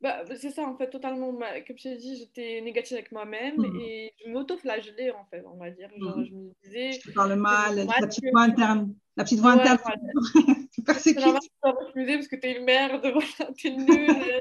Bah, 0.00 0.22
c'est 0.38 0.50
ça, 0.50 0.62
en 0.62 0.76
fait, 0.76 0.88
totalement. 0.88 1.32
Comme 1.32 1.78
je 1.78 1.82
t'ai 1.82 1.96
dit, 1.96 2.16
j'étais 2.16 2.60
négative 2.60 2.98
avec 2.98 3.10
moi-même 3.10 3.56
mm. 3.56 3.80
et 3.80 4.14
je 4.24 4.30
m'auto-flagellais, 4.30 5.10
en 5.10 5.24
fait, 5.24 5.42
on 5.52 5.56
va 5.56 5.70
dire. 5.70 5.90
Genre, 5.98 6.16
mm. 6.16 6.24
je 6.26 6.32
me 6.32 6.52
disais. 6.62 6.92
Je 6.92 7.10
parle 7.10 7.34
mal, 7.34 7.74
la 7.74 8.06
petite 8.06 8.24
voix 8.30 8.42
interne. 8.42 8.94
La 9.16 9.24
petite 9.24 9.40
voix 9.40 9.52
interne. 9.52 9.80
tu 10.72 10.82
persécutes. 10.84 11.24
Je 11.24 12.14
parce 12.14 12.28
que 12.28 12.36
t'es 12.36 12.56
une 12.56 12.64
merde, 12.64 13.00
voilà, 13.12 13.52
t'es 13.60 13.70
nulle. 13.70 14.40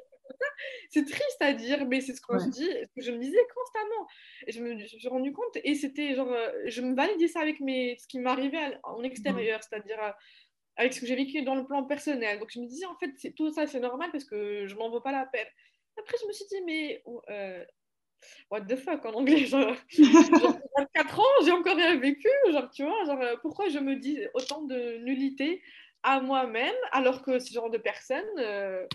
c'est 0.90 1.06
triste 1.06 1.42
à 1.42 1.54
dire, 1.54 1.86
mais 1.88 2.02
c'est 2.02 2.14
ce 2.14 2.22
que 2.22 2.38
je 2.40 2.50
dis, 2.50 2.70
que 2.96 3.02
je 3.02 3.12
me 3.12 3.20
disais 3.20 3.38
constamment. 3.54 4.08
Et 4.48 4.52
je 4.52 4.62
me, 4.62 4.86
suis 4.86 5.08
rendu 5.08 5.34
compte, 5.34 5.58
et 5.64 5.76
c'était 5.76 6.16
genre, 6.16 6.32
euh, 6.32 6.52
je 6.66 6.82
me 6.82 6.96
validais 6.96 7.28
ça 7.28 7.42
avec 7.42 7.60
mes, 7.60 7.98
ce 7.98 8.08
qui 8.08 8.20
m'arrivait 8.20 8.80
en 8.84 9.04
extérieur, 9.04 9.60
mm. 9.60 9.62
c'est-à-dire 9.62 10.04
euh, 10.04 10.12
avec 10.76 10.94
ce 10.94 11.02
que 11.02 11.06
j'ai 11.06 11.16
vécu 11.16 11.42
dans 11.44 11.56
le 11.56 11.66
plan 11.66 11.84
personnel. 11.84 12.40
Donc 12.40 12.52
je 12.52 12.60
me 12.60 12.68
disais, 12.68 12.86
en 12.86 12.96
fait, 12.98 13.34
tout 13.36 13.52
ça, 13.52 13.68
c'est 13.68 13.80
normal 13.80 14.10
parce 14.12 14.26
que 14.26 14.68
je 14.68 14.76
m'en 14.76 14.90
veux 14.90 15.02
pas 15.02 15.12
la 15.12 15.26
peine. 15.26 15.48
Après, 15.98 16.18
je 16.22 16.28
me 16.28 16.32
suis 16.32 16.46
dit, 16.46 16.62
mais 16.66 17.04
euh, 17.30 17.64
what 18.50 18.62
the 18.62 18.76
fuck 18.76 19.06
en 19.06 19.14
anglais 19.14 19.46
genre, 19.46 19.76
genre 19.90 20.58
24 20.78 21.20
ans, 21.20 21.46
j'ai 21.46 21.52
encore 21.52 21.76
rien 21.76 21.96
vécu. 21.98 22.30
Genre, 22.52 22.70
tu 22.72 22.84
vois, 22.84 23.04
genre, 23.06 23.20
pourquoi 23.42 23.70
je 23.70 23.80
me 23.80 23.96
dis 23.96 24.20
autant 24.34 24.64
de 24.64 24.98
nullité 25.00 25.62
à 26.04 26.20
moi-même 26.20 26.76
alors 26.92 27.24
que 27.24 27.40
ce 27.40 27.52
genre 27.52 27.70
de 27.70 27.78
personnes 27.78 28.24
euh, 28.38 28.86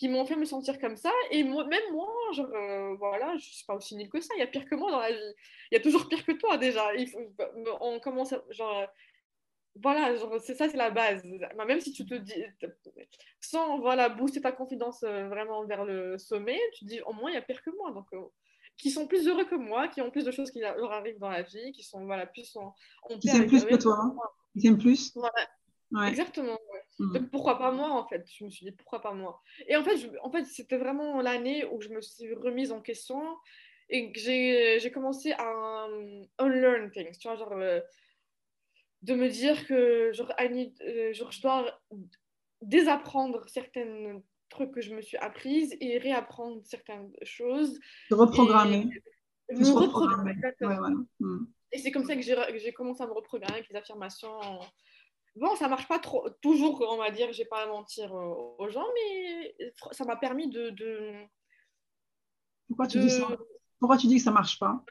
qui 0.00 0.08
m'ont 0.08 0.24
fait 0.24 0.34
me 0.34 0.46
sentir 0.46 0.78
comme 0.78 0.96
ça. 0.96 1.12
Et 1.30 1.44
moi, 1.44 1.66
même 1.66 1.92
moi, 1.92 2.08
genre, 2.32 2.48
voilà, 2.96 3.36
je 3.36 3.44
suis 3.44 3.66
pas 3.66 3.74
aussi 3.74 3.94
nulle 3.96 4.08
que 4.08 4.18
ça. 4.18 4.32
Il 4.34 4.40
y 4.40 4.42
a 4.42 4.46
pire 4.46 4.64
que 4.64 4.74
moi 4.74 4.90
dans 4.90 4.98
la 4.98 5.12
vie. 5.12 5.34
Il 5.70 5.74
y 5.74 5.76
a 5.76 5.82
toujours 5.82 6.08
pire 6.08 6.24
que 6.24 6.32
toi 6.32 6.56
déjà. 6.56 6.94
Il 6.94 7.06
faut, 7.06 7.18
on 7.82 8.00
commence, 8.00 8.34
genre 8.48 8.86
voilà, 9.74 10.16
c'est 10.38 10.54
ça, 10.54 10.70
c'est 10.70 10.78
la 10.78 10.90
base. 10.90 11.22
Même 11.66 11.80
si 11.80 11.92
tu 11.92 12.06
te 12.06 12.14
dis, 12.14 12.42
sans 13.42 13.78
voilà, 13.78 14.08
booster 14.08 14.40
ta 14.40 14.52
confidence 14.52 15.02
euh, 15.02 15.28
vraiment 15.28 15.66
vers 15.66 15.84
le 15.84 16.16
sommet, 16.16 16.58
tu 16.72 16.86
te 16.86 16.90
dis 16.90 17.02
au 17.02 17.12
moins 17.12 17.30
il 17.30 17.34
y 17.34 17.36
a 17.36 17.42
pire 17.42 17.62
que 17.62 17.70
moi. 17.76 17.92
Donc, 17.92 18.06
euh, 18.14 18.24
qui 18.78 18.90
sont 18.90 19.06
plus 19.06 19.28
heureux 19.28 19.44
que 19.44 19.54
moi, 19.54 19.88
qui 19.88 20.00
ont 20.00 20.10
plus 20.10 20.24
de 20.24 20.30
choses 20.30 20.50
qui 20.50 20.60
leur 20.60 20.92
arrivent 20.92 21.18
dans 21.18 21.28
la 21.28 21.42
vie, 21.42 21.72
qui 21.72 21.82
sont 21.82 22.06
voilà, 22.06 22.24
plus 22.24 22.56
en, 22.56 22.74
en 23.02 23.18
Qui 23.18 23.28
plus 23.46 23.66
que 23.66 23.76
toi. 23.76 23.98
Hein. 24.00 24.16
Qui 24.58 24.66
aiment 24.68 24.78
Exactement. 26.06 26.58
Mm. 26.98 27.12
Donc 27.12 27.30
pourquoi 27.30 27.58
pas 27.58 27.72
moi 27.72 27.90
en 27.90 28.06
fait? 28.06 28.24
Je 28.32 28.44
me 28.44 28.50
suis 28.50 28.66
dit 28.66 28.72
pourquoi 28.72 29.00
pas 29.00 29.12
moi? 29.12 29.42
Et 29.66 29.76
en 29.76 29.82
fait, 29.82 30.10
en 30.22 30.30
fait 30.30 30.44
c'était 30.44 30.78
vraiment 30.78 31.20
l'année 31.20 31.64
où 31.64 31.80
je 31.80 31.88
me 31.88 32.00
suis 32.00 32.34
remise 32.34 32.72
en 32.72 32.80
question 32.80 33.22
et 33.88 34.12
que 34.12 34.20
j'ai 34.20 34.92
commencé 34.92 35.32
à 35.32 35.86
unlearn 36.38 36.90
things. 36.90 37.16
Tu 37.18 37.28
vois, 37.28 37.36
genre. 37.36 37.52
Euh, 37.52 37.80
de 39.02 39.14
me 39.14 39.28
dire 39.28 39.66
que 39.66 40.12
genre, 40.12 40.32
euh, 40.38 41.12
genre, 41.12 41.32
je 41.32 41.42
dois 41.42 41.80
désapprendre 42.62 43.48
certaines 43.48 44.22
trucs 44.48 44.72
que 44.72 44.80
je 44.80 44.94
me 44.94 45.00
suis 45.00 45.16
apprises 45.16 45.76
et 45.80 45.98
réapprendre 45.98 46.60
certaines 46.64 47.10
choses. 47.22 47.78
Reprogrammer. 48.10 48.88
Me 49.50 49.70
reprogrammer. 49.70 50.34
Hmm. 51.18 51.44
Et 51.72 51.78
c'est 51.78 51.92
comme 51.92 52.04
ça 52.04 52.16
que 52.16 52.22
j'ai 52.22 52.72
commencé 52.72 53.02
à 53.02 53.06
me 53.06 53.12
reprogrammer 53.12 53.54
avec 53.54 53.68
les 53.70 53.76
affirmations. 53.76 54.38
Bon, 55.36 55.54
ça 55.56 55.68
marche 55.68 55.86
pas 55.86 55.98
trop, 55.98 56.28
toujours, 56.42 56.84
on 56.90 56.96
va 56.96 57.10
dire, 57.10 57.32
j'ai 57.32 57.44
pas 57.44 57.62
à 57.62 57.66
mentir 57.66 58.12
aux 58.12 58.68
gens, 58.68 58.86
mais 58.94 59.54
ça 59.92 60.04
m'a 60.04 60.16
permis 60.16 60.48
de, 60.48 60.70
de... 60.70 61.12
Pourquoi, 62.66 62.86
tu 62.86 62.98
dis 62.98 63.10
ça? 63.10 63.28
Pourquoi 63.78 63.96
tu 63.96 64.06
dis 64.06 64.16
que 64.16 64.22
ça 64.22 64.32
marche 64.32 64.58
pas? 64.58 64.84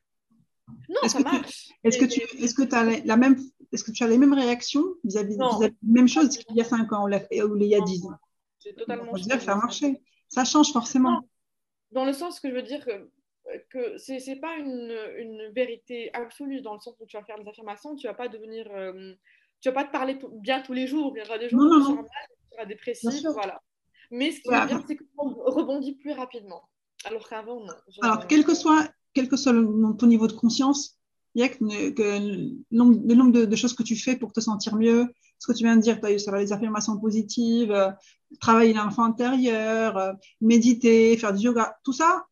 Non, 0.87 1.07
ça 1.07 1.19
marche. 1.19 1.69
Est-ce 1.83 1.97
que 1.97 2.05
tu 2.05 2.21
est-ce 2.43 2.53
que 2.53 2.73
as 2.73 3.05
la 3.05 3.17
même 3.17 3.37
est-ce 3.71 3.83
que 3.83 3.91
tu 3.91 4.03
as 4.03 4.07
les 4.07 4.17
mêmes 4.17 4.33
réactions 4.33 4.83
vis-à-vis 5.03 5.37
de 5.37 5.63
la 5.65 5.69
même 5.83 6.07
chose 6.07 6.29
qu'il 6.37 6.55
y 6.55 6.61
a 6.61 6.63
5 6.63 6.91
ans 6.93 7.07
ou, 7.07 7.09
il 7.09 7.67
y 7.67 7.75
a 7.75 7.81
10 7.81 8.05
ans? 8.05 8.17
C'est 8.59 8.75
totalement. 8.75 9.13
dire 9.13 9.37
que 9.37 9.43
ça 9.43 9.53
a 9.53 9.55
marché. 9.55 10.01
Ça 10.27 10.43
change 10.43 10.71
forcément. 10.71 11.21
Dans 11.91 12.05
le 12.05 12.13
sens 12.13 12.39
que 12.39 12.49
je 12.49 12.55
veux 12.55 12.63
dire 12.63 12.85
que 12.85 13.09
que 13.71 13.97
c'est 13.97 14.19
n'est 14.27 14.39
pas 14.39 14.57
une, 14.57 14.95
une, 15.17 15.51
vérité 15.53 16.11
absolue 16.13 16.61
dans 16.61 16.75
le 16.75 16.79
sens 16.79 16.95
où 16.99 17.05
tu 17.07 17.17
vas 17.17 17.23
faire 17.23 17.39
des 17.39 17.49
affirmations, 17.49 17.95
tu 17.95 18.05
vas 18.05 18.13
pas 18.13 18.27
devenir, 18.27 18.67
euh, 18.69 19.15
tu 19.61 19.69
vas 19.69 19.75
pas 19.75 19.83
te 19.83 19.91
parler 19.91 20.19
bien 20.33 20.61
tous 20.61 20.73
les 20.73 20.87
jours, 20.87 21.13
il 21.15 21.23
y 21.23 21.25
aura 21.25 21.37
des 21.37 21.49
jours 21.49 21.59
où 21.59 21.77
tu 21.77 21.83
seras 21.83 21.95
mal, 21.95 22.05
tu 22.05 22.55
seras 22.55 22.65
dépressif, 22.65 23.25
voilà. 23.33 23.61
Mais 24.11 24.31
ce 24.31 24.41
qui 24.41 24.49
est 24.49 24.65
bien, 24.65 24.83
c'est 24.87 24.97
qu'on 24.97 25.29
rebondit 25.29 25.95
plus 25.95 26.13
rapidement. 26.13 26.63
Alors 27.05 27.27
qu'avant, 27.29 27.59
non. 27.61 27.73
Alors, 28.01 28.27
quel 28.27 28.43
que 28.43 28.55
soit 28.55 28.89
quel 29.13 29.27
que 29.27 29.37
soit 29.37 29.53
ton 29.53 30.07
niveau 30.07 30.27
de 30.27 30.33
conscience, 30.33 30.97
il 31.35 31.41
y 31.41 31.43
a 31.43 31.49
que, 31.49 31.57
le 31.61 32.55
nombre, 32.71 33.31
de, 33.31 33.55
choses 33.55 33.73
que 33.73 33.83
tu 33.83 33.95
fais 33.95 34.15
pour 34.15 34.31
te 34.31 34.39
sentir 34.39 34.75
mieux, 34.75 35.07
ce 35.39 35.47
que 35.47 35.57
tu 35.57 35.63
viens 35.63 35.75
de 35.75 35.81
dire, 35.81 35.99
ça 36.19 36.31
va 36.31 36.39
les 36.39 36.53
affirmations 36.53 36.99
positives, 36.99 37.71
euh, 37.71 37.91
travailler 38.39 38.73
l'enfant 38.73 39.03
intérieur, 39.03 39.97
euh, 39.97 40.13
méditer, 40.41 41.17
faire 41.17 41.33
du 41.33 41.45
yoga, 41.45 41.77
tout 41.83 41.93
ça, 41.93 42.25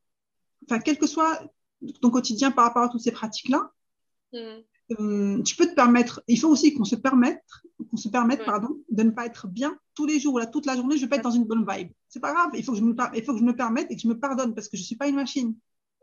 enfin, 0.65 0.79
quel 0.79 0.97
que 0.97 1.07
soit 1.07 1.41
ton 2.01 2.09
quotidien 2.09 2.51
par 2.51 2.65
rapport 2.65 2.83
à 2.83 2.89
toutes 2.89 3.01
ces 3.01 3.11
pratiques-là, 3.11 3.71
mm. 4.33 4.61
Euh, 4.91 5.41
tu 5.43 5.55
peux 5.55 5.67
te 5.67 5.73
permettre, 5.73 6.23
il 6.27 6.39
faut 6.39 6.47
aussi 6.47 6.73
qu'on 6.73 6.85
se 6.85 6.95
permette, 6.95 7.43
qu'on 7.89 7.97
se 7.97 8.09
permette 8.09 8.45
pardon, 8.45 8.81
de 8.89 9.03
ne 9.03 9.11
pas 9.11 9.25
être 9.25 9.47
bien 9.47 9.77
tous 9.93 10.05
les 10.05 10.19
jours, 10.19 10.39
là, 10.39 10.45
toute 10.45 10.65
la 10.65 10.75
journée, 10.75 10.95
je 10.95 11.01
vais 11.01 11.09
pas 11.09 11.17
être 11.17 11.23
dans 11.23 11.31
une 11.31 11.45
bonne 11.45 11.65
vibe. 11.67 11.91
C'est 12.07 12.19
pas 12.19 12.33
grave, 12.33 12.51
il 12.53 12.63
faut, 12.63 12.71
que 12.71 12.77
je 12.77 12.83
me, 12.83 12.95
il 13.15 13.23
faut 13.23 13.33
que 13.33 13.39
je 13.39 13.43
me 13.43 13.55
permette 13.55 13.91
et 13.91 13.95
que 13.95 14.01
je 14.01 14.07
me 14.07 14.19
pardonne 14.19 14.53
parce 14.53 14.69
que 14.69 14.77
je 14.77 14.83
ne 14.83 14.85
suis 14.85 14.95
pas 14.95 15.07
une 15.07 15.15
machine. 15.15 15.55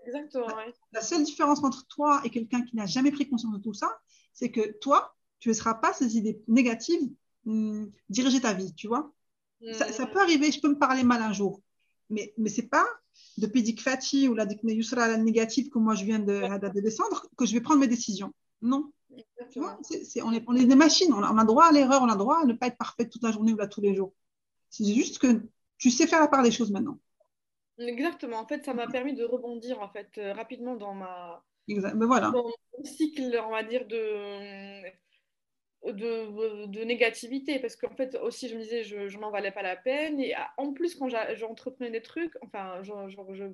Exactement. 0.07 0.49
La 0.93 1.01
seule 1.01 1.25
différence 1.25 1.63
entre 1.65 1.87
toi 1.87 2.21
et 2.25 2.31
quelqu'un 2.31 2.63
qui 2.63 2.77
n'a 2.77 2.87
jamais 2.87 3.11
pris 3.11 3.29
conscience 3.29 3.55
de 3.55 3.63
tout 3.63 3.73
ça, 3.73 3.91
c'est 4.33 4.51
que 4.51 4.79
toi, 4.81 5.15
tu 5.41 5.49
ne 5.49 5.55
laisseras 5.55 5.75
pas 5.75 5.93
ces 5.93 6.17
idées 6.19 6.43
négatives 6.49 7.11
hum, 7.47 7.91
diriger 8.09 8.41
ta 8.41 8.53
vie, 8.53 8.75
tu 8.75 8.89
vois. 8.89 9.13
Ça, 9.73 9.87
hmm. 9.87 10.11
peut 10.11 10.21
arriver, 10.21 10.53
je 10.53 10.61
peux 10.61 10.69
me 10.69 10.79
parler 10.79 11.05
mal 11.05 11.23
un 11.23 11.33
jour, 11.33 11.63
mais, 12.11 12.35
mais 12.37 12.51
ce 12.51 12.61
n'est 12.61 12.67
pas 12.67 12.87
depuis 13.39 13.63
Dick 13.63 13.81
Fati 13.81 14.29
ou 14.29 14.35
la 14.35 14.47
Yusra 14.65 15.09
la 15.09 15.17
négative 15.17 15.71
que 15.71 15.79
moi 15.79 15.95
je 15.95 16.05
viens 16.05 16.19
de, 16.19 16.43
de, 16.59 16.81
descendre 16.81 17.27
que 17.37 17.47
je 17.47 17.55
vais 17.55 17.61
prendre 17.61 17.81
mes 17.81 17.87
décisions. 17.87 18.33
Non. 18.65 18.91
on, 19.57 20.33
est, 20.33 20.43
on, 20.49 20.57
est, 20.57 20.65
des 20.65 20.75
machines, 20.75 21.13
on 21.13 21.23
a, 21.23 21.31
on 21.33 21.39
a 21.39 21.45
droit 21.45 21.67
à 21.67 21.73
l'erreur, 21.73 22.03
on 22.03 22.09
a 22.09 22.17
droit 22.17 22.41
à 22.41 22.45
ne 22.45 22.55
pas 22.55 22.69
être 22.69 22.79
parfait 22.79 23.09
toute 23.09 23.23
la 23.23 23.31
journée 23.31 23.53
ou 23.53 23.57
là 23.57 23.69
tous 23.69 23.83
les 23.83 23.95
jours. 23.95 24.13
C'est 24.71 24.87
juste 24.87 25.19
que 25.19 25.43
tu 25.79 25.91
sais 25.91 26.07
faire 26.07 26.21
la 26.21 26.29
part 26.29 26.43
des 26.43 26.51
choses 26.51 26.73
maintenant. 26.73 26.99
Exactement. 27.79 28.39
En 28.39 28.47
fait, 28.47 28.65
ça 28.65 28.73
m'a 28.73 28.87
permis 28.87 29.15
de 29.15 29.25
rebondir 29.25 29.81
en 29.81 29.89
fait 29.89 30.09
euh, 30.19 30.33
rapidement 30.33 30.77
dans 30.77 30.95
ma 30.95 31.45
ben 31.69 32.07
voilà. 32.07 32.31
dans 32.31 32.45
mon 32.45 32.85
cycle, 32.85 33.41
on 33.47 33.51
va 33.51 33.63
dire 33.63 33.87
de 33.87 34.83
de, 35.93 36.67
de 36.67 36.85
négativité 36.85 37.59
parce 37.59 37.77
qu'en 37.77 37.95
fait 37.95 38.17
aussi 38.17 38.49
je 38.49 38.57
me 38.57 38.63
disais 38.63 38.85
je, 38.85 39.09
je 39.09 39.19
m'en 39.19 39.31
valais 39.31 39.51
pas 39.51 39.63
la 39.63 39.77
peine 39.77 40.19
et 40.19 40.35
en 40.57 40.73
plus 40.73 40.95
quand 40.95 41.09
j'entreprenais 41.35 41.91
des 41.91 42.01
trucs 42.01 42.35
enfin 42.43 42.83
genre, 42.83 43.09
je 43.35 43.45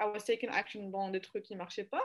I 0.00 0.04
was 0.04 0.20
taking 0.20 0.48
action 0.50 0.88
dans 0.88 1.10
des 1.10 1.20
trucs 1.20 1.42
qui 1.42 1.56
marchaient 1.56 1.84
pas 1.84 2.02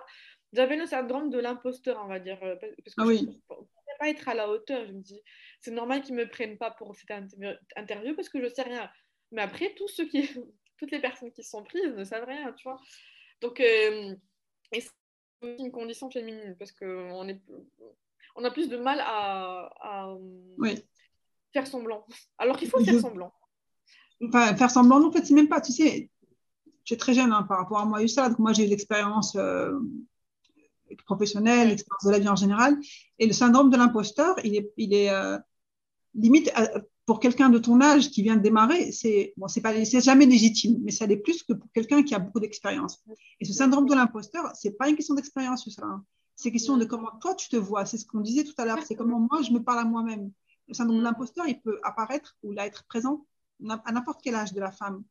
j'avais 0.53 0.77
le 0.77 0.85
syndrome 0.85 1.29
de 1.29 1.39
l'imposteur 1.39 2.01
on 2.03 2.07
va 2.07 2.19
dire 2.19 2.41
euh, 2.43 2.55
parce 2.55 2.95
que 2.95 3.01
ah 3.01 3.05
je 3.05 3.25
ne 3.25 3.33
pouvais 3.47 3.97
pas 3.99 4.09
être 4.09 4.27
à 4.29 4.33
la 4.33 4.49
hauteur 4.49 4.85
je 4.85 4.93
me 4.93 5.01
dis 5.01 5.21
c'est 5.59 5.71
normal 5.71 6.01
qu'ils 6.01 6.15
me 6.15 6.27
prennent 6.27 6.57
pas 6.57 6.71
pour 6.71 6.95
cette 6.95 7.11
interview 7.75 8.15
parce 8.15 8.29
que 8.29 8.41
je 8.41 8.53
sais 8.53 8.63
rien 8.63 8.89
mais 9.31 9.41
après 9.41 9.73
tous 9.75 9.87
ceux 9.87 10.07
qui 10.07 10.27
toutes 10.79 10.91
les 10.91 10.99
personnes 10.99 11.31
qui 11.31 11.43
sont 11.43 11.63
prises 11.63 11.93
ne 11.93 12.03
savent 12.03 12.25
rien, 12.25 12.51
tu 12.53 12.63
vois. 12.63 12.79
Donc, 13.41 13.59
euh, 13.59 14.15
et 14.71 14.81
c'est 14.81 15.57
une 15.59 15.71
condition 15.71 16.09
féminine 16.09 16.55
parce 16.57 16.71
qu'on 16.71 17.27
est, 17.27 17.41
on 18.35 18.43
a 18.43 18.51
plus 18.51 18.69
de 18.69 18.77
mal 18.77 18.99
à, 19.01 19.69
faire 21.53 21.67
semblant. 21.67 22.05
Alors 22.37 22.57
qu'il 22.57 22.69
faut 22.69 22.83
faire 22.83 22.99
semblant. 22.99 23.33
Enfin, 24.25 24.55
faire 24.55 24.71
semblant, 24.71 25.05
en 25.05 25.11
fait, 25.11 25.25
c'est 25.25 25.33
même 25.33 25.49
pas, 25.49 25.61
tu 25.61 25.71
sais, 25.71 26.09
es 26.89 26.97
très 26.97 27.13
jeune 27.13 27.31
hein, 27.31 27.43
par 27.43 27.59
rapport 27.59 27.79
à 27.79 27.85
moi, 27.85 27.99
donc 28.03 28.39
moi 28.39 28.51
j'ai 28.51 28.65
eu 28.65 28.67
l'expérience 28.67 29.35
euh, 29.35 29.77
professionnelle, 31.05 31.69
l'expérience 31.69 32.05
de 32.05 32.11
la 32.11 32.19
vie 32.19 32.29
en 32.29 32.35
général, 32.35 32.77
et 33.17 33.27
le 33.27 33.33
syndrome 33.33 33.69
de 33.69 33.77
l'imposteur, 33.77 34.35
il 34.43 34.55
est, 34.55 34.71
il 34.77 34.93
est 34.93 35.09
euh, 35.09 35.37
limite 36.15 36.51
pour 37.05 37.19
quelqu'un 37.19 37.49
de 37.49 37.57
ton 37.57 37.81
âge 37.81 38.11
qui 38.11 38.21
vient 38.21 38.35
de 38.35 38.41
démarrer, 38.41 38.91
c'est 38.91 39.33
bon, 39.35 39.47
c'est 39.47 39.61
pas, 39.61 39.73
c'est 39.83 40.01
jamais 40.01 40.27
légitime, 40.27 40.77
mais 40.83 40.91
ça 40.91 41.07
l'est 41.07 41.17
plus 41.17 41.41
que 41.41 41.53
pour 41.53 41.71
quelqu'un 41.71 42.03
qui 42.03 42.13
a 42.13 42.19
beaucoup 42.19 42.39
d'expérience. 42.39 43.03
Et 43.39 43.45
ce 43.45 43.53
syndrome 43.53 43.87
de 43.87 43.95
l'imposteur, 43.95 44.51
c'est 44.53 44.77
pas 44.77 44.87
une 44.89 44.95
question 44.95 45.15
d'expérience, 45.15 45.67
ça. 45.69 45.85
Hein. 45.85 46.03
C'est 46.35 46.51
question 46.51 46.77
de 46.77 46.85
comment 46.85 47.09
toi 47.19 47.33
tu 47.33 47.49
te 47.49 47.57
vois. 47.57 47.85
C'est 47.85 47.97
ce 47.97 48.05
qu'on 48.05 48.21
disait 48.21 48.43
tout 48.43 48.53
à 48.59 48.65
l'heure. 48.65 48.77
C'est 48.85 48.95
comment 48.95 49.19
moi 49.19 49.41
je 49.41 49.51
me 49.51 49.61
parle 49.61 49.79
à 49.79 49.85
moi-même. 49.85 50.31
Le 50.67 50.73
syndrome 50.75 50.99
de 50.99 51.03
l'imposteur, 51.03 51.47
il 51.47 51.59
peut 51.59 51.79
apparaître 51.83 52.37
ou 52.43 52.51
là 52.51 52.67
être 52.67 52.85
présent 52.85 53.25
à 53.67 53.91
n'importe 53.91 54.21
quel 54.23 54.35
âge 54.35 54.53
de 54.53 54.59
la 54.59 54.71
femme. 54.71 55.03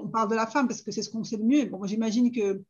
On 0.00 0.08
parle 0.08 0.28
de 0.28 0.36
la 0.36 0.46
femme 0.46 0.68
parce 0.68 0.82
que 0.82 0.92
c'est 0.92 1.02
ce 1.02 1.10
qu'on 1.10 1.24
sait 1.24 1.38
le 1.38 1.44
mieux. 1.44 1.64
Bon, 1.64 1.84
j'imagine 1.84 2.30
que 2.30 2.62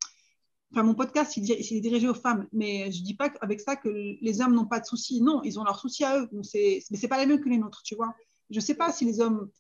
Enfin, 0.73 0.83
mon 0.83 0.95
podcast, 0.95 1.37
il, 1.37 1.51
est 1.51 1.81
dirigé 1.81 2.09
aux 2.09 2.15
femmes, 2.15 2.47
mais 2.53 2.93
je 2.93 3.01
ne 3.01 3.05
dis 3.05 3.15
pas 3.15 3.31
avec 3.41 3.61
ça 3.61 3.77
que 3.77 3.89
les 3.89 4.41
hommes 4.41 4.55
n'ont 4.55 4.67
pas 4.67 4.81
de 4.81 4.85
soucis. 4.85 5.23
Non, 5.23 5.43
ils 5.43 5.59
ont 5.59 5.65
leurs 5.65 5.79
soucis 5.79 6.05
à 6.05 6.21
eux. 6.21 6.29
mais 6.33 6.43
ce 6.43 6.93
n'est 6.93 7.09
pas 7.09 7.19
les 7.19 7.27
mêmes 7.27 7.41
que 7.41 7.49
les 7.49 7.59
nôtres, 7.59 7.83
tu 7.83 7.95
vois. 7.95 8.15
Je 8.51 8.57
ne 8.57 8.61
sais 8.61 8.75
pas 8.75 8.93
si 8.93 9.05
les 9.05 9.21
hommes 9.21 9.51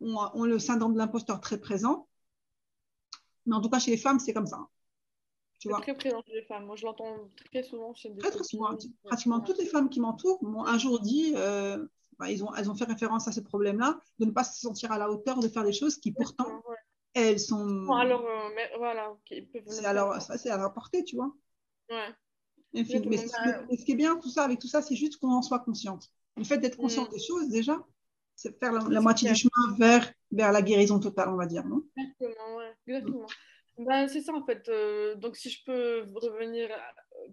ont, 0.00 0.44
le 0.44 0.58
syndrome 0.58 0.94
de 0.94 0.98
l'imposteur 0.98 1.40
très 1.40 1.58
présent, 1.58 2.08
mais 3.46 3.56
en 3.56 3.60
tout 3.60 3.70
cas, 3.70 3.80
chez 3.80 3.90
les 3.90 3.96
femmes, 3.96 4.20
c'est 4.20 4.32
comme 4.32 4.46
ça. 4.46 4.68
Tu 5.58 5.68
vois. 5.68 5.80
très 5.80 5.94
présent 5.94 6.22
chez 6.26 6.34
les 6.34 6.42
femmes. 6.42 6.66
Moi, 6.66 6.76
je 6.76 6.84
l'entends 6.84 7.16
très 7.50 7.62
souvent 7.62 7.94
chez 7.94 8.10
des 8.10 8.18
Très, 8.18 8.30
très 8.30 8.44
souvent. 8.44 8.76
Pratiquement 9.04 9.40
toutes 9.40 9.58
les 9.58 9.66
femmes 9.66 9.88
qui 9.88 10.00
m'entourent 10.00 10.42
m'ont 10.42 10.64
un 10.64 10.78
jour 10.78 11.00
dit, 11.00 11.34
euh, 11.36 11.84
bah, 12.18 12.30
ils 12.30 12.42
ont, 12.44 12.54
elles 12.54 12.70
ont 12.70 12.74
fait 12.74 12.84
référence 12.84 13.26
à 13.26 13.32
ce 13.32 13.40
problème-là, 13.40 13.98
de 14.20 14.26
ne 14.26 14.30
pas 14.30 14.44
se 14.44 14.60
sentir 14.60 14.92
à 14.92 14.98
la 14.98 15.10
hauteur 15.10 15.40
de 15.40 15.48
faire 15.48 15.64
des 15.64 15.72
choses 15.72 15.98
qui 15.98 16.12
pourtant 16.12 16.62
elles 17.14 17.40
sont. 17.40 17.90
alors, 17.92 18.24
euh, 18.24 18.78
voilà. 18.78 19.14
C'est 19.28 19.84
alors, 19.84 20.20
ça, 20.20 20.38
c'est 20.38 20.50
à 20.50 20.56
rapporter, 20.56 21.04
tu 21.04 21.16
vois. 21.16 21.32
Ouais. 21.90 22.08
mais, 22.72 22.84
ce 22.84 23.84
qui 23.84 23.92
est 23.92 23.96
bien, 23.96 24.16
tout 24.16 24.30
ça, 24.30 24.44
avec 24.44 24.58
tout 24.58 24.68
ça, 24.68 24.82
c'est 24.82 24.96
juste 24.96 25.18
qu'on 25.18 25.32
en 25.32 25.42
soit 25.42 25.60
consciente. 25.60 26.10
Le 26.36 26.44
fait 26.44 26.58
d'être 26.58 26.76
consciente 26.76 27.10
mm. 27.10 27.14
des 27.14 27.20
choses, 27.20 27.48
déjà, 27.48 27.78
c'est 28.34 28.58
faire 28.58 28.72
la, 28.72 29.00
moitié 29.00 29.30
du 29.30 29.36
chemin 29.36 29.76
vers, 29.78 30.10
vers 30.30 30.52
la 30.52 30.62
guérison 30.62 30.98
totale, 30.98 31.28
on 31.28 31.36
va 31.36 31.46
dire, 31.46 31.64
non? 31.64 31.82
Exactement, 31.96 32.56
ouais. 32.56 32.72
Exactement. 32.86 33.26
Ben, 33.78 34.08
c'est 34.08 34.20
ça, 34.20 34.32
en 34.32 34.44
fait. 34.44 34.68
Euh, 34.68 35.14
donc, 35.16 35.36
si 35.36 35.50
je 35.50 35.64
peux 35.64 36.06
revenir 36.14 36.68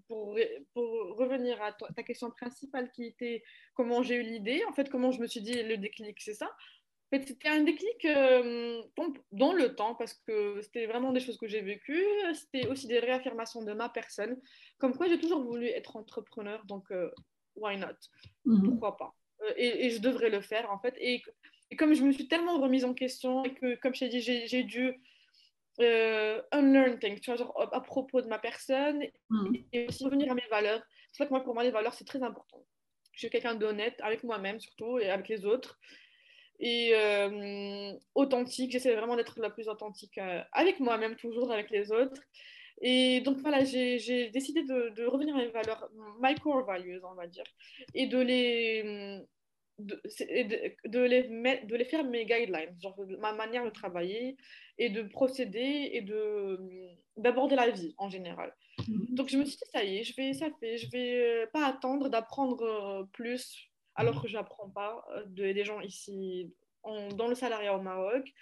pour, 0.07 0.37
pour 0.73 0.89
revenir 1.17 1.61
à 1.61 1.71
ta 1.73 2.03
question 2.03 2.31
principale 2.31 2.91
qui 2.91 3.05
était 3.05 3.43
comment 3.75 4.03
j'ai 4.03 4.15
eu 4.15 4.23
l'idée, 4.23 4.61
en 4.67 4.73
fait, 4.73 4.89
comment 4.89 5.11
je 5.11 5.21
me 5.21 5.27
suis 5.27 5.41
dit 5.41 5.61
le 5.63 5.77
déclic, 5.77 6.19
c'est 6.21 6.33
ça? 6.33 6.49
C'était 7.11 7.49
un 7.49 7.61
déclic 7.61 8.05
euh, 8.05 8.83
dans 9.31 9.53
le 9.53 9.75
temps 9.75 9.95
parce 9.95 10.13
que 10.13 10.61
c'était 10.61 10.85
vraiment 10.85 11.11
des 11.11 11.19
choses 11.19 11.37
que 11.37 11.47
j'ai 11.47 11.61
vécues. 11.61 12.05
C'était 12.33 12.67
aussi 12.67 12.87
des 12.87 12.99
réaffirmations 12.99 13.63
de 13.63 13.73
ma 13.73 13.89
personne. 13.89 14.39
Comme 14.77 14.95
quoi, 14.95 15.07
j'ai 15.07 15.19
toujours 15.19 15.43
voulu 15.43 15.67
être 15.67 15.95
entrepreneur, 15.95 16.63
donc 16.65 16.91
euh, 16.91 17.09
why 17.55 17.77
not? 17.77 17.95
Mhm. 18.45 18.63
Pourquoi 18.63 18.97
pas? 18.97 19.13
Euh, 19.41 19.53
et, 19.57 19.89
je 19.89 19.99
devrais 19.99 20.29
le 20.29 20.41
faire 20.41 20.71
en 20.71 20.79
fait. 20.79 20.95
Et, 20.99 21.23
comme 21.77 21.93
je 21.93 22.03
me 22.03 22.11
suis 22.11 22.27
tellement 22.27 22.59
remise 22.59 22.85
en 22.85 22.93
question 22.93 23.43
et 23.43 23.53
que, 23.53 23.75
comme 23.75 23.95
je 23.95 24.01
t'ai 24.01 24.09
dit, 24.09 24.21
j'ai 24.21 24.63
dû 24.63 24.93
unlearn 25.79 26.99
things, 26.99 27.19
tu 27.21 27.31
vois, 27.31 27.37
genre, 27.37 27.73
à 27.73 27.81
propos 27.81 28.21
de 28.21 28.27
ma 28.27 28.37
personne 28.37 29.03
mhm. 29.29 29.55
et 29.71 29.87
aussi 29.87 30.03
revenir 30.03 30.31
à 30.31 30.35
mes 30.35 30.47
valeurs. 30.49 30.81
C'est 31.11 31.23
vrai 31.23 31.27
que 31.27 31.33
moi, 31.33 31.43
pour 31.43 31.53
moi, 31.53 31.63
les 31.63 31.71
valeurs, 31.71 31.93
c'est 31.93 32.05
très 32.05 32.21
important. 32.21 32.63
Je 33.13 33.19
suis 33.19 33.29
quelqu'un 33.29 33.55
d'honnête 33.55 33.99
avec 34.01 34.23
moi-même 34.23 34.59
surtout 34.59 34.99
et 34.99 35.09
avec 35.09 35.27
les 35.27 35.45
autres 35.45 35.79
et 36.59 36.91
euh, 36.93 37.93
authentique. 38.15 38.71
J'essaie 38.71 38.95
vraiment 38.95 39.15
d'être 39.15 39.39
la 39.39 39.49
plus 39.49 39.67
authentique 39.67 40.17
euh, 40.17 40.41
avec 40.51 40.79
moi-même, 40.79 41.15
toujours 41.15 41.51
avec 41.51 41.69
les 41.69 41.91
autres. 41.91 42.21
Et 42.81 43.21
donc 43.21 43.39
voilà, 43.39 43.63
j'ai 43.65 44.29
décidé 44.29 44.63
de, 44.63 45.05
revenir 45.05 45.35
à 45.35 45.39
mes 45.39 45.47
valeurs, 45.47 45.89
my 46.21 46.35
core 46.35 46.65
values, 46.65 47.01
on 47.03 47.13
va 47.13 47.27
dire, 47.27 47.43
et 47.93 48.07
de 48.07 48.19
les, 48.19 49.19
de, 49.79 50.01
de, 50.85 50.99
les, 50.99 51.23
de 51.23 51.75
les 51.75 51.83
faire 51.83 52.05
mes 52.05 52.25
guidelines, 52.25 52.77
genre 52.81 52.95
ma 53.19 53.33
manière 53.33 53.65
de 53.65 53.69
travailler 53.69 54.37
et 54.77 54.89
de 54.89 55.01
procéder 55.01 55.89
et 55.91 56.05
d'aborder 57.17 57.57
la 57.57 57.69
vie 57.69 57.95
en 57.97 58.09
général. 58.09 58.55
Mm-hmm. 58.77 59.13
Donc 59.13 59.27
je 59.27 59.37
me 59.37 59.43
suis 59.43 59.57
dit, 59.57 59.71
ça 59.73 59.83
y 59.83 59.97
est, 59.97 60.03
je 60.05 60.15
vais, 60.15 60.31
ça 60.31 60.47
fait, 60.61 60.77
je 60.77 60.89
vais 60.89 61.15
euh, 61.15 61.47
pas 61.51 61.65
attendre 61.67 62.07
d'apprendre 62.07 63.09
plus 63.11 63.68
alors 63.99 64.15
mm. 64.15 64.21
que 64.21 64.27
je 64.27 64.37
n'apprends 64.37 64.69
pas 64.69 65.05
euh, 65.11 65.23
de, 65.27 65.51
des 65.51 65.65
gens 65.65 65.81
ici 65.81 66.51
dans 67.15 67.27
le 67.27 67.35
salariat 67.35 67.75
au 67.75 67.81
Maroc, 67.81 68.33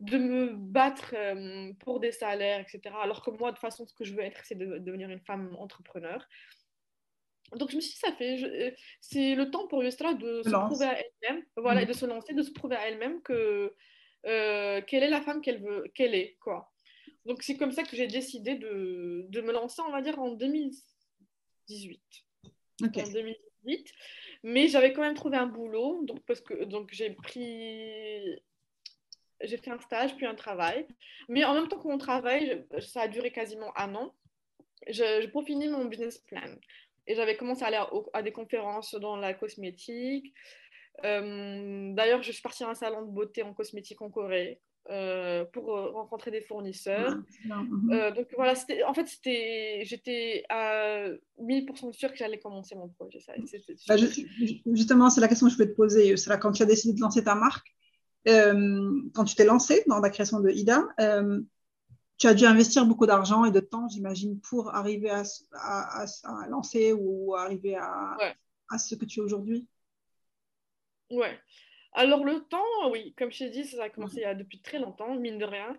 de 0.00 0.18
me 0.18 0.52
battre 0.54 1.14
euh, 1.16 1.72
pour 1.78 2.00
des 2.00 2.10
salaires, 2.10 2.60
etc. 2.60 2.94
Alors 3.00 3.22
que 3.22 3.30
moi, 3.30 3.50
de 3.50 3.56
toute 3.56 3.60
façon, 3.60 3.86
ce 3.86 3.94
que 3.94 4.04
je 4.04 4.12
veux 4.12 4.22
être, 4.22 4.44
c'est 4.44 4.56
de, 4.56 4.78
devenir 4.78 5.08
une 5.08 5.20
femme 5.20 5.54
entrepreneur. 5.56 6.26
Donc 7.54 7.70
je 7.70 7.76
me 7.76 7.80
suis 7.80 7.92
dit, 7.92 7.98
ça 7.98 8.12
fait, 8.12 8.42
euh, 8.42 8.72
c'est 9.00 9.36
le 9.36 9.52
temps 9.52 9.68
pour 9.68 9.84
Yustra 9.84 10.14
de 10.14 10.42
se 10.42 10.50
prouver 10.50 10.86
à 10.86 10.98
elle-même, 10.98 11.44
voilà, 11.56 11.82
et 11.82 11.86
de 11.86 11.92
mm. 11.92 11.94
se 11.94 12.06
lancer, 12.06 12.34
de 12.34 12.42
se 12.42 12.50
prouver 12.50 12.74
à 12.74 12.88
elle-même 12.88 13.22
que 13.22 13.72
quelle 14.24 15.04
est 15.04 15.08
la 15.08 15.22
femme 15.22 15.40
qu'elle 15.40 15.62
veut, 15.62 15.84
qu'elle 15.94 16.16
est, 16.16 16.36
quoi. 16.40 16.72
Donc 17.24 17.44
c'est 17.44 17.56
comme 17.56 17.70
ça 17.70 17.84
que 17.84 17.94
j'ai 17.96 18.08
décidé 18.08 18.56
de, 18.56 19.26
de, 19.28 19.40
me 19.40 19.52
lancer, 19.52 19.80
on 19.86 19.92
va 19.92 20.02
dire, 20.02 20.18
en 20.18 20.32
2018. 20.32 22.02
En 22.82 22.86
2018. 22.88 23.45
Mais 24.42 24.68
j'avais 24.68 24.92
quand 24.92 25.02
même 25.02 25.14
trouvé 25.14 25.36
un 25.36 25.46
boulot, 25.46 26.04
donc, 26.04 26.20
parce 26.26 26.40
que 26.40 26.64
donc 26.64 26.90
j'ai 26.92 27.10
pris. 27.10 28.40
J'ai 29.42 29.58
fait 29.58 29.70
un 29.70 29.78
stage, 29.78 30.16
puis 30.16 30.26
un 30.26 30.34
travail. 30.34 30.86
Mais 31.28 31.44
en 31.44 31.54
même 31.54 31.68
temps 31.68 31.78
que 31.78 31.88
mon 31.88 31.98
travail, 31.98 32.64
ça 32.78 33.02
a 33.02 33.08
duré 33.08 33.30
quasiment 33.30 33.76
un 33.76 33.94
an. 33.94 34.14
Je, 34.88 35.28
finir 35.44 35.70
mon 35.70 35.84
business 35.86 36.18
plan. 36.18 36.54
Et 37.06 37.14
j'avais 37.14 37.36
commencé 37.36 37.62
à 37.62 37.66
aller 37.66 38.00
à, 38.12 38.22
des 38.22 38.32
conférences 38.32 38.94
dans 38.94 39.16
la 39.16 39.34
cosmétique. 39.34 40.32
Euh, 41.04 41.92
d'ailleurs, 41.94 42.22
je 42.22 42.32
suis 42.32 42.42
partie 42.42 42.64
à 42.64 42.68
un 42.68 42.74
salon 42.74 43.02
de 43.02 43.10
beauté 43.10 43.42
en 43.42 43.52
cosmétique 43.52 44.00
en 44.00 44.10
Corée 44.10 44.60
euh, 44.88 45.44
pour 45.46 45.76
euh, 45.76 45.90
rencontrer 45.90 46.30
des 46.30 46.42
fournisseurs. 46.42 47.18
Mhm. 47.44 47.90
Euh, 47.92 48.10
donc 48.12 48.28
voilà, 48.36 48.54
en 48.86 48.94
fait, 48.94 49.06
j'étais 49.82 50.44
à 50.48 51.08
1000% 51.40 51.92
sûre 51.92 52.12
que 52.12 52.16
j'allais 52.16 52.38
commencer 52.38 52.76
mon 52.76 52.88
projet. 52.88 53.18
Ça, 53.20 53.32
bah, 53.88 53.96
justement, 54.72 55.10
c'est 55.10 55.20
la 55.20 55.28
question 55.28 55.46
que 55.46 55.52
je 55.52 55.56
voulais 55.56 55.70
te 55.70 55.76
poser. 55.76 56.16
C'est 56.16 56.30
là 56.30 56.36
quand 56.36 56.52
tu 56.52 56.62
as 56.62 56.66
décidé 56.66 56.94
de 56.94 57.00
lancer 57.00 57.24
ta 57.24 57.34
marque, 57.34 57.74
quand 58.26 59.24
tu 59.24 59.34
t'es 59.34 59.44
lancé 59.44 59.82
dans 59.88 59.98
la 59.98 60.10
création 60.10 60.40
de 60.40 60.50
Ida, 60.50 60.84
tu 62.18 62.28
as 62.28 62.34
dû 62.34 62.44
investir 62.46 62.86
beaucoup 62.86 63.06
d'argent 63.06 63.44
et 63.44 63.50
de 63.50 63.60
temps, 63.60 63.88
j'imagine, 63.88 64.40
pour 64.40 64.74
arriver 64.74 65.10
à, 65.10 65.24
à, 65.52 66.06
lancer 66.48 66.92
ou 66.92 67.34
arriver 67.34 67.74
à, 67.74 68.16
à 68.70 68.78
ce 68.78 68.94
que 68.94 69.04
tu 69.04 69.18
es 69.18 69.22
aujourd'hui. 69.22 69.68
Ouais. 71.10 71.38
Alors 71.96 72.24
le 72.24 72.40
temps, 72.40 72.90
oui, 72.92 73.14
comme 73.16 73.32
je 73.32 73.38
t'ai 73.38 73.50
dit, 73.50 73.64
ça 73.64 73.84
a 73.84 73.88
commencé 73.88 74.16
il 74.16 74.22
y 74.22 74.24
a 74.24 74.34
depuis 74.34 74.60
très 74.60 74.78
longtemps, 74.78 75.14
mine 75.14 75.38
de 75.38 75.46
rien. 75.46 75.76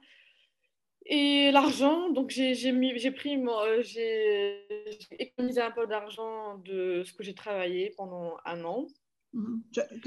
Et 1.06 1.52
l'argent, 1.52 2.10
donc 2.10 2.32
j'ai 2.32 3.12
pris, 3.12 3.38
euh, 3.38 3.84
j'ai 3.84 4.68
économisé 5.12 5.62
un 5.62 5.72
peu 5.72 5.86
d'argent 5.86 6.58
de 6.58 7.04
ce 7.06 7.14
que 7.14 7.24
j'ai 7.24 7.36
travaillé 7.36 7.94
pendant 7.96 8.36
un 8.46 8.64
an. 8.66 8.88
Mhm. 9.34 9.62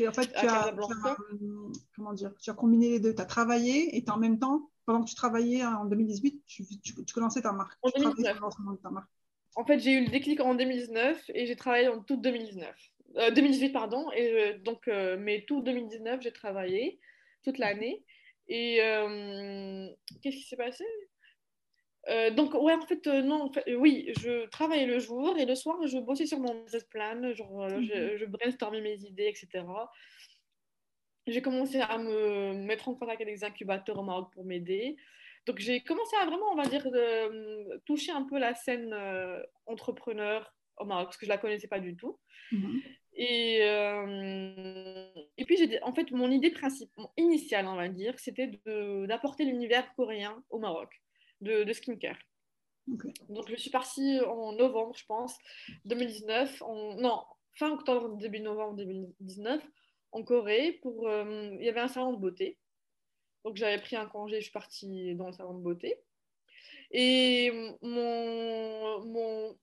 en 0.09 0.13
fait, 0.13 0.33
tu 0.33 0.47
as, 0.47 0.69
euh, 0.69 1.73
comment 1.95 2.13
dire, 2.13 2.35
tu 2.41 2.51
as 2.51 2.55
combiné 2.55 2.91
les 2.91 3.01
deux. 3.01 3.15
Tu 3.15 3.23
as 3.23 3.27
travaillé 3.27 3.97
et 3.97 4.05
en 4.11 4.19
même 4.19 4.41
temps, 4.41 4.69
pendant 4.87 5.05
que 5.05 5.09
tu 5.09 5.15
travaillais 5.15 5.65
en 5.65 5.85
2018, 5.85 6.43
tu, 6.45 6.65
commençais 7.15 7.43
ta 7.43 7.53
marque. 7.53 7.79
En 7.83 7.91
2019. 7.91 8.39
En 9.55 9.65
fait, 9.65 9.79
j'ai 9.79 9.93
eu 9.93 10.05
le 10.05 10.11
déclic 10.11 10.41
en 10.41 10.55
2019 10.55 11.31
et 11.35 11.47
j'ai 11.47 11.57
travaillé 11.57 11.89
en 11.89 12.03
toute 12.03 12.21
2019. 12.21 12.75
2018, 13.15 13.69
euh, 13.69 13.73
pardon. 13.73 14.11
Et, 14.13 14.33
euh, 14.33 14.59
donc, 14.59 14.89
euh, 14.89 15.17
mais 15.19 15.45
tout 15.47 15.63
2019, 15.63 16.21
j'ai 16.23 16.33
travaillé 16.33 16.99
toute 17.45 17.59
l'année. 17.59 18.05
Et 18.49 18.79
qu'est-ce 20.23 20.37
qui 20.37 20.43
s'est 20.43 20.57
passé? 20.57 20.85
Donc, 22.33 22.55
ouais, 22.55 22.73
en 22.73 22.81
fait, 22.81 23.07
non, 23.07 23.53
oui, 23.77 24.11
je 24.19 24.47
travaillais 24.47 24.87
le 24.87 24.99
jour 24.99 25.39
et 25.39 25.45
le 25.47 25.55
soir, 25.55 25.77
je 25.87 25.99
bossais 25.99 26.27
sur 26.27 26.41
mon 26.41 26.65
business 26.65 26.83
plan, 26.85 27.33
genre, 27.33 27.69
je, 27.69 27.77
mhm. 27.77 28.17
je, 28.17 28.25
brainstormais 28.25 28.81
mes 28.81 28.97
idées, 29.05 29.29
etc. 29.29 29.65
J'ai 31.29 31.43
commencé 31.43 31.81
à 31.81 31.97
me 31.99 32.55
mettre 32.55 32.89
en 32.89 32.95
contact 32.95 33.21
avec 33.21 33.33
des 33.33 33.45
incubateurs 33.45 33.99
au 33.99 34.03
Maroc 34.03 34.33
pour 34.33 34.45
m'aider. 34.45 34.97
Donc, 35.47 35.61
j'ai 35.61 35.81
commencé 35.83 36.17
à 36.17 36.27
vraiment, 36.27 36.51
on 36.51 36.57
va 36.57 36.65
dire, 36.65 36.85
toucher 37.87 38.11
un 38.11 38.25
peu 38.25 38.41
la 38.41 38.57
scène 38.57 38.93
entrepreneur 39.67 40.53
au 40.79 40.87
Maroc, 40.87 41.07
parce 41.07 41.19
que 41.19 41.27
je 41.27 41.31
ne 41.31 41.37
la 41.37 41.41
connaissais 41.41 41.69
pas 41.69 41.79
du 41.79 41.95
tout. 41.95 42.19
Mhm. 42.51 42.81
Et, 43.15 43.59
euh, 43.63 45.07
et 45.37 45.45
puis, 45.45 45.57
j'ai, 45.57 45.83
en 45.83 45.93
fait, 45.93 46.11
mon 46.11 46.31
idée 46.31 46.51
principale, 46.51 47.07
initiale, 47.17 47.67
on 47.67 47.77
va 47.77 47.89
dire, 47.89 48.19
c'était 48.19 48.61
d'apporter 49.07 49.45
l'univers 49.45 49.93
coréen 49.95 50.43
au 50.51 50.59
Maroc, 50.59 51.03
de, 51.41 51.65
de 51.65 51.73
skincare. 51.73 52.19
Donc, 53.29 53.49
je 53.49 53.57
suis 53.57 53.71
partie 53.71 54.21
en 54.21 54.53
novembre, 54.53 54.97
je 54.97 55.05
pense, 55.07 55.37
2019, 55.85 56.63
en, 56.63 56.95
non, 56.97 57.23
fin 57.55 57.71
octobre, 57.71 58.17
début 58.17 58.41
novembre 58.41 58.77
2019, 58.77 59.63
en 60.13 60.23
Corée, 60.23 60.79
pour, 60.83 61.09
euh, 61.09 61.57
il 61.59 61.65
y 61.65 61.69
avait 61.69 61.81
un 61.81 61.89
salon 61.89 62.13
de 62.13 62.19
beauté. 62.19 62.59
Donc, 63.45 63.57
j'avais 63.57 63.81
pris 63.81 63.97
un 63.97 64.07
congé, 64.07 64.37
je 64.37 64.45
suis 64.45 64.53
partie 64.53 65.15
dans 65.15 65.27
le 65.27 65.33
salon 65.33 65.55
de 65.55 65.63
beauté. 65.63 66.01
Et 66.91 67.53
mon, 67.83 69.05
mon, 69.07 69.57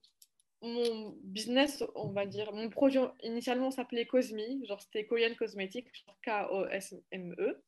mon 0.62 1.14
business, 1.22 1.84
on 1.94 2.08
va 2.08 2.26
dire, 2.26 2.52
mon 2.52 2.68
projet 2.68 3.00
initialement 3.22 3.70
s'appelait 3.70 4.06
Cosme, 4.06 4.38
genre 4.66 4.80
c'était 4.80 5.06
Korean 5.06 5.34
Cosmetics, 5.38 5.86
K-O-S-M-E. 6.22 7.62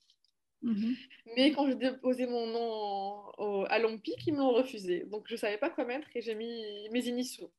Mhm. 0.62 0.94
Mais 1.36 1.52
quand 1.52 1.66
j'ai 1.66 1.74
déposé 1.74 2.26
mon 2.26 2.46
nom 2.46 3.64
à 3.66 3.78
l'OMPIC, 3.78 4.26
ils 4.26 4.34
me 4.34 4.38
l'ont 4.38 4.52
refusé. 4.52 5.04
Donc 5.06 5.24
je 5.26 5.34
ne 5.34 5.38
savais 5.38 5.56
pas 5.58 5.70
quoi 5.70 5.84
mettre 5.84 6.08
et 6.14 6.20
j'ai 6.20 6.34
mis 6.34 6.88
mes 6.90 7.06
initiaux. 7.06 7.50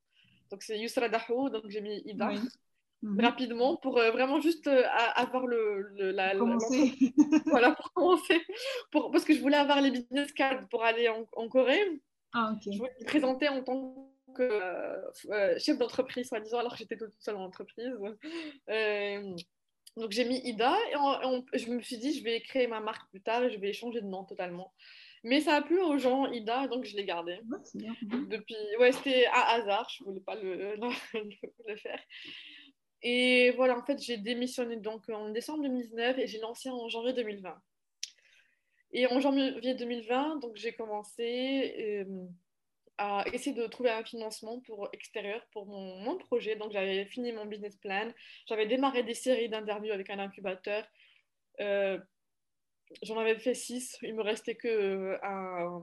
Donc 0.52 0.62
c'est 0.64 0.78
Yusra 0.78 1.10
Dahou, 1.10 1.50
donc 1.50 1.64
j'ai 1.70 1.82
mis 1.82 2.02
Ida. 2.06 2.30
Oui. 2.30 2.40
Mhm. 3.04 3.20
rapidement 3.20 3.78
pour 3.78 3.98
euh, 3.98 4.12
vraiment 4.12 4.40
juste 4.40 4.68
euh, 4.68 4.84
avoir 5.16 5.48
le, 5.48 5.90
le- 5.98 6.12
la, 6.12 6.36
Commencer. 6.36 6.94
voilà 7.48 7.72
pour 7.72 7.92
commencer 7.94 8.40
pour, 8.92 9.10
parce 9.10 9.26
que 9.26 9.34
je 9.34 9.40
voulais 9.42 9.58
avoir 9.58 9.82
les 9.82 9.90
business 9.90 10.32
cards 10.34 10.68
pour 10.70 10.84
aller 10.84 11.10
en, 11.10 11.28
en 11.36 11.50
Corée 11.50 12.00
Ah, 12.32 12.54
je 12.64 12.78
voulais 12.78 12.92
me 13.00 13.06
présenter 13.06 13.50
en 13.50 13.64
tant 13.64 13.92
que 13.92 14.11
euh, 14.40 15.02
euh, 15.30 15.58
chef 15.60 15.78
d'entreprise 15.78 16.28
soi-disant 16.30 16.60
alors 16.60 16.74
que 16.74 16.78
j'étais 16.80 16.98
toute 16.98 17.14
seule 17.20 17.36
en 17.36 17.44
entreprise. 17.46 17.92
Euh, 18.70 19.36
donc 19.98 20.12
j'ai 20.12 20.24
mis 20.26 20.40
Ida 20.46 20.74
et, 20.92 20.96
en- 20.96 21.22
et 21.22 21.26
en- 21.26 21.46
je 21.54 21.70
me 21.70 21.82
suis 21.82 21.98
dit 21.98 22.18
je 22.18 22.24
vais 22.24 22.40
créer 22.42 22.68
ma 22.68 22.80
marque 22.80 23.10
plus 23.10 23.22
tard 23.22 23.44
et 23.44 23.52
je 23.52 23.60
vais 23.60 23.74
changer 23.74 24.02
de 24.02 24.08
nom 24.08 24.24
totalement. 24.24 24.74
Mais 25.24 25.42
ça 25.42 25.56
a 25.56 25.62
plu 25.62 25.80
aux 25.82 25.98
gens 25.98 26.32
Ida 26.32 26.68
donc 26.68 26.86
je 26.86 26.96
l'ai 26.96 27.06
gardé 27.06 27.40
depuis 28.30 28.56
ouais 28.80 28.92
c'était 28.92 29.28
un 29.28 29.42
hasard 29.60 29.88
je 29.96 30.04
voulais 30.04 30.22
pas 30.22 30.36
le, 30.36 30.76
le, 31.14 31.22
le 31.68 31.76
faire. 31.76 32.00
Et 33.04 33.52
voilà 33.52 33.78
en 33.78 33.84
fait 33.86 34.02
j'ai 34.02 34.18
démissionné 34.18 34.78
donc 34.78 35.10
en 35.10 35.30
décembre 35.30 35.64
2019 35.64 36.18
et 36.20 36.28
j'ai 36.28 36.40
lancé 36.40 36.70
en 36.70 36.88
janvier 36.88 37.14
2020 37.14 37.56
et 38.94 39.08
en 39.08 39.20
janvier 39.20 39.74
2020 39.74 40.38
donc 40.40 40.56
j'ai 40.56 40.74
commencé 40.74 42.06
euh, 42.08 42.26
à 42.98 43.26
essayer 43.34 43.56
de 43.56 43.66
trouver 43.68 43.92
un 43.92 44.04
financement 44.04 44.60
pour 44.62 44.89
extérieur 44.94 45.42
pour 45.52 45.66
mon, 45.66 46.18
projet 46.18 46.56
donc 46.56 46.72
j'avais 46.72 47.06
fini 47.06 47.32
mon 47.34 47.46
business 47.46 47.76
plan 47.78 48.12
j'avais 48.48 48.68
démarré 48.68 49.04
des 49.04 49.14
séries 49.16 49.50
d'interviews 49.50 49.94
avec 49.94 50.10
un 50.10 50.20
incubateur 50.20 50.86
Euh, 51.62 52.00
j'en 53.04 53.18
avais 53.18 53.38
fait 53.39 53.54
six 53.54 53.98
il 54.02 54.16
me 54.16 54.22
restait 54.24 54.56
que 54.56 54.68
euh, 55.24 55.80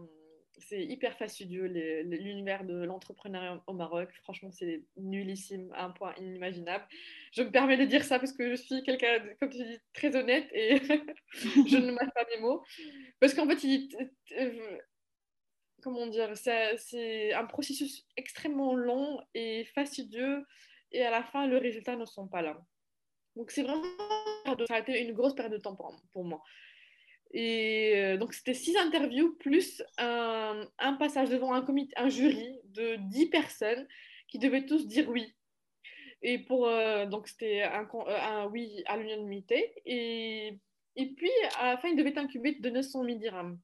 c'est 0.61 0.83
hyper 0.85 1.17
fastidieux 1.17 1.67
l'univers 2.05 2.65
de 2.65 2.83
l'entrepreneuriat 2.85 3.63
au 3.69 3.75
Maroc. 3.75 4.11
Franchement, 4.25 4.51
c'est 4.51 4.83
nullissime 4.97 5.71
à 5.73 5.85
un 5.85 5.91
point 5.91 6.15
inimaginable. 6.17 6.85
Je 7.33 7.43
me 7.43 7.51
permets 7.53 7.77
de 7.77 7.85
dire 7.85 8.03
ça 8.05 8.19
parce 8.19 8.33
que 8.33 8.51
je 8.51 8.57
suis 8.57 8.83
quelqu'un, 8.83 9.21
comme 9.41 9.51
tu 9.51 9.59
dis, 9.59 9.79
très 9.93 10.17
honnête 10.17 10.49
et 10.53 10.79
je 11.33 11.77
ne 11.77 11.93
mâche 11.93 12.11
pas 12.13 12.27
mes 12.35 12.41
mots. 12.43 12.65
Parce 13.21 13.35
qu'en 13.35 13.49
fait, 13.49 13.63
il- 13.65 13.89
comment 15.89 16.07
dire, 16.07 16.30
c'est 16.36 17.32
un 17.32 17.45
processus 17.45 18.07
extrêmement 18.16 18.74
long 18.74 19.20
et 19.34 19.64
fastidieux 19.74 20.45
et 20.93 21.03
à 21.03 21.11
la 21.11 21.22
fin, 21.22 21.47
les 21.47 21.59
résultats 21.59 21.97
ne 21.97 22.05
sont 22.05 22.28
pas 22.28 22.43
là. 22.43 22.59
Donc, 23.36 23.51
c'est 23.51 23.62
vraiment, 23.62 23.82
une 24.89 25.12
grosse 25.12 25.34
perte 25.34 25.53
de 25.53 25.59
temps 25.59 25.76
pour, 26.12 26.24
moi. 26.24 26.43
Et 27.32 27.93
euh, 27.97 28.16
donc, 28.16 28.32
c'était 28.32 28.55
six 28.55 28.76
interviews 28.76 29.36
plus 29.36 29.82
un, 29.99 30.66
passage 30.99 31.28
devant 31.28 31.53
un, 31.53 31.62
comité, 31.62 31.93
un 31.97 32.09
jury 32.09 32.59
de 32.64 32.97
dix 33.11 33.26
personnes 33.26 33.86
qui 34.28 34.39
devaient 34.39 34.66
tous 34.66 34.86
dire 34.86 35.09
oui. 35.09 35.34
Et 36.22 36.39
pour, 36.39 36.66
euh, 36.66 37.07
donc, 37.07 37.28
c'était 37.28 37.62
euh, 37.62 37.84
un 38.07 38.47
oui 38.47 38.82
à 38.86 38.97
l'unanimité. 38.97 39.74
Et, 39.84 40.59
et 40.97 41.07
puis, 41.14 41.30
à 41.61 41.66
la 41.66 41.78
fin, 41.78 41.89
ils 41.89 41.97
devaient 41.97 42.18
incuber 42.18 42.55
de 42.55 42.70
900 42.70 43.05
000 43.05 43.18
dirhams. 43.18 43.59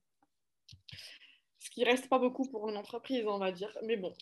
Ce 1.64 1.70
qui 1.70 1.82
reste 1.82 2.10
pas 2.10 2.18
beaucoup 2.18 2.46
pour 2.50 2.68
une 2.68 2.76
entreprise, 2.76 3.24
on 3.26 3.38
va 3.38 3.50
dire. 3.50 3.74
Mais 3.84 3.96
bon, 3.96 4.12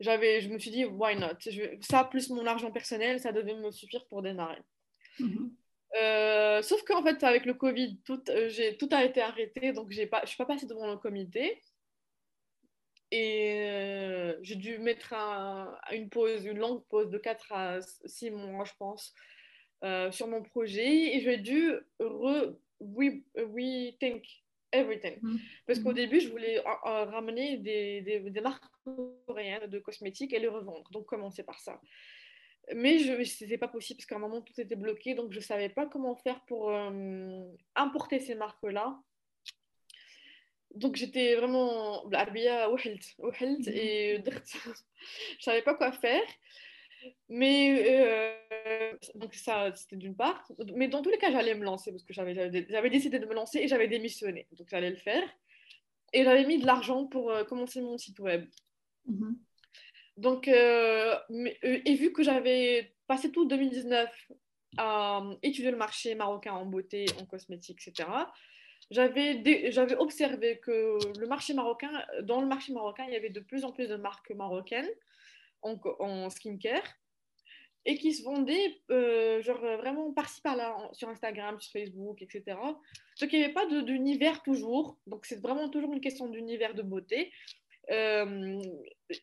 j'avais, 0.00 0.40
je 0.40 0.48
me 0.48 0.58
suis 0.58 0.72
dit, 0.72 0.84
why 0.84 1.14
not? 1.16 1.38
Je- 1.46 1.76
Ça, 1.82 2.02
plus 2.02 2.30
mon 2.30 2.44
argent 2.46 2.72
personnel, 2.72 3.20
ça 3.20 3.30
devait 3.30 3.54
me 3.54 3.70
suffire 3.70 4.04
pour 4.08 4.22
démarrer. 4.22 4.60
Mhm. 5.20 5.54
Euh, 6.02 6.62
sauf 6.62 6.82
qu'en 6.82 7.02
fait, 7.04 7.22
avec 7.22 7.46
le 7.46 7.54
Covid, 7.54 8.00
tout, 8.04 8.20
euh, 8.28 8.48
j'ai, 8.48 8.76
tout 8.76 8.88
a 8.90 9.04
été 9.04 9.20
arrêté, 9.20 9.72
donc 9.72 9.92
j'ai 9.92 10.06
pas, 10.08 10.18
je 10.18 10.22
ne 10.24 10.28
suis 10.30 10.36
pas 10.36 10.46
passée 10.46 10.66
devant 10.66 10.88
le 10.90 10.96
comité. 10.96 11.60
Et 13.12 13.68
euh, 13.68 14.36
j'ai 14.42 14.56
dû 14.56 14.78
mettre 14.78 15.12
un- 15.12 15.76
une 15.92 16.08
pause, 16.10 16.44
une 16.44 16.58
longue 16.58 16.82
pause 16.88 17.08
de 17.10 17.18
4 17.18 17.52
à 17.52 17.78
6 18.04 18.30
mois, 18.32 18.64
je 18.64 18.72
pense, 18.78 19.14
euh, 19.84 20.10
sur 20.10 20.26
mon 20.26 20.42
projet. 20.42 21.16
Et 21.16 21.20
j'ai 21.20 21.36
dû 21.38 21.72
re, 22.00 22.52
re- 22.80 23.22
rethink 23.36 24.24
everything. 24.72 25.18
Mm. 25.22 25.36
Parce 25.66 25.78
qu'au 25.80 25.90
mm. 25.90 25.94
début, 25.94 26.20
je 26.20 26.28
voulais 26.28 26.60
ramener 26.60 27.58
des, 27.58 28.00
des, 28.02 28.40
marques 28.40 28.64
coréennes 29.26 29.66
de 29.66 29.78
cosmétiques 29.78 30.32
et 30.32 30.38
les 30.38 30.48
revendre. 30.48 30.90
Donc, 30.90 31.06
commencer 31.06 31.42
par 31.42 31.58
ça. 31.60 31.80
Mais 32.74 32.98
ce 32.98 33.44
n'était 33.44 33.58
pas 33.58 33.68
possible 33.68 33.98
parce 33.98 34.06
qu'à 34.06 34.16
un 34.16 34.20
moment, 34.20 34.42
tout 34.42 34.58
était 34.58 34.76
bloqué. 34.76 35.14
Donc, 35.14 35.32
je 35.32 35.38
ne 35.38 35.42
savais 35.42 35.68
pas 35.68 35.86
comment 35.86 36.16
faire 36.16 36.40
pour 36.46 36.70
euh, 36.70 37.44
importer 37.74 38.20
ces 38.20 38.34
marques-là. 38.34 38.98
Donc, 40.74 40.96
j'étais 40.96 41.34
vraiment 41.34 42.08
habillée 42.10 42.48
à 42.48 42.68
mm-hmm. 42.68 43.70
et 43.70 44.22
je 44.24 44.68
ne 44.68 45.40
savais 45.40 45.62
pas 45.62 45.74
quoi 45.74 45.92
faire. 45.92 46.22
Mais 47.28 47.84
euh, 47.86 48.96
donc 49.14 49.34
ça, 49.34 49.72
c'était 49.74 49.96
d'une 49.96 50.16
part. 50.16 50.46
Mais 50.74 50.88
dans 50.88 51.02
tous 51.02 51.10
les 51.10 51.18
cas, 51.18 51.30
j'allais 51.30 51.54
me 51.54 51.64
lancer 51.64 51.90
parce 51.90 52.02
que 52.02 52.12
j'avais, 52.12 52.34
décidé 52.90 53.18
de 53.18 53.26
me 53.26 53.34
lancer 53.34 53.58
et 53.60 53.68
j'avais 53.68 53.88
démissionné. 53.88 54.46
Donc, 54.52 54.68
j'allais 54.70 54.90
le 54.90 54.96
faire. 54.96 55.22
Et 56.12 56.24
j'avais 56.24 56.44
mis 56.44 56.58
de 56.58 56.66
l'argent 56.66 57.06
pour 57.06 57.30
euh, 57.30 57.44
commencer 57.44 57.80
mon 57.80 57.96
site 57.98 58.18
web. 58.18 58.46
Mhm. 59.06 59.38
Donc, 60.16 60.48
euh, 60.48 61.16
mais- 61.30 61.58
et 61.62 61.94
vu 61.94 62.12
que 62.12 62.22
j'avais 62.22 62.94
passé 63.06 63.30
tout 63.30 63.46
2019 63.46 64.10
à 64.76 65.22
étudier 65.42 65.70
le 65.70 65.76
marché 65.76 66.14
marocain 66.14 66.52
en 66.52 66.66
beauté, 66.66 67.06
en 67.20 67.26
cosmétique, 67.26 67.80
etc., 67.86 68.08
j'avais 68.90 69.96
observé 69.98 70.58
que 70.58 70.98
le 71.18 71.26
marché 71.28 71.54
marocain, 71.54 72.04
dans 72.22 72.40
le 72.40 72.48
marché 72.48 72.72
marocain, 72.72 73.04
il 73.06 73.12
y 73.12 73.16
avait 73.16 73.30
de 73.30 73.38
plus 73.38 73.64
en 73.64 73.70
plus 73.70 73.88
de 73.88 73.94
marques 73.94 74.32
marocaines 74.32 74.90
en, 75.62 76.30
skincare 76.30 76.86
et 77.86 77.96
qui 77.96 78.12
se 78.12 78.22
vendaient 78.22 78.82
euh, 78.90 79.40
genre 79.42 79.60
vraiment 79.60 80.12
par-ci 80.12 80.40
par-là 80.42 80.76
sur 80.92 81.08
Instagram, 81.08 81.58
sur 81.60 81.72
Facebook, 81.72 82.20
etc. 82.20 82.58
Donc 83.20 83.32
il 83.32 83.38
n'y 83.38 83.44
avait 83.44 83.54
pas 83.54 83.66
d'univers 83.66 84.42
toujours. 84.42 84.98
Donc 85.06 85.24
c'est 85.26 85.40
vraiment 85.40 85.68
toujours 85.70 85.92
une 85.92 86.00
question 86.02 86.28
d'univers 86.28 86.74
de 86.74 86.82
beauté 86.82 87.32
euh, 87.90 88.58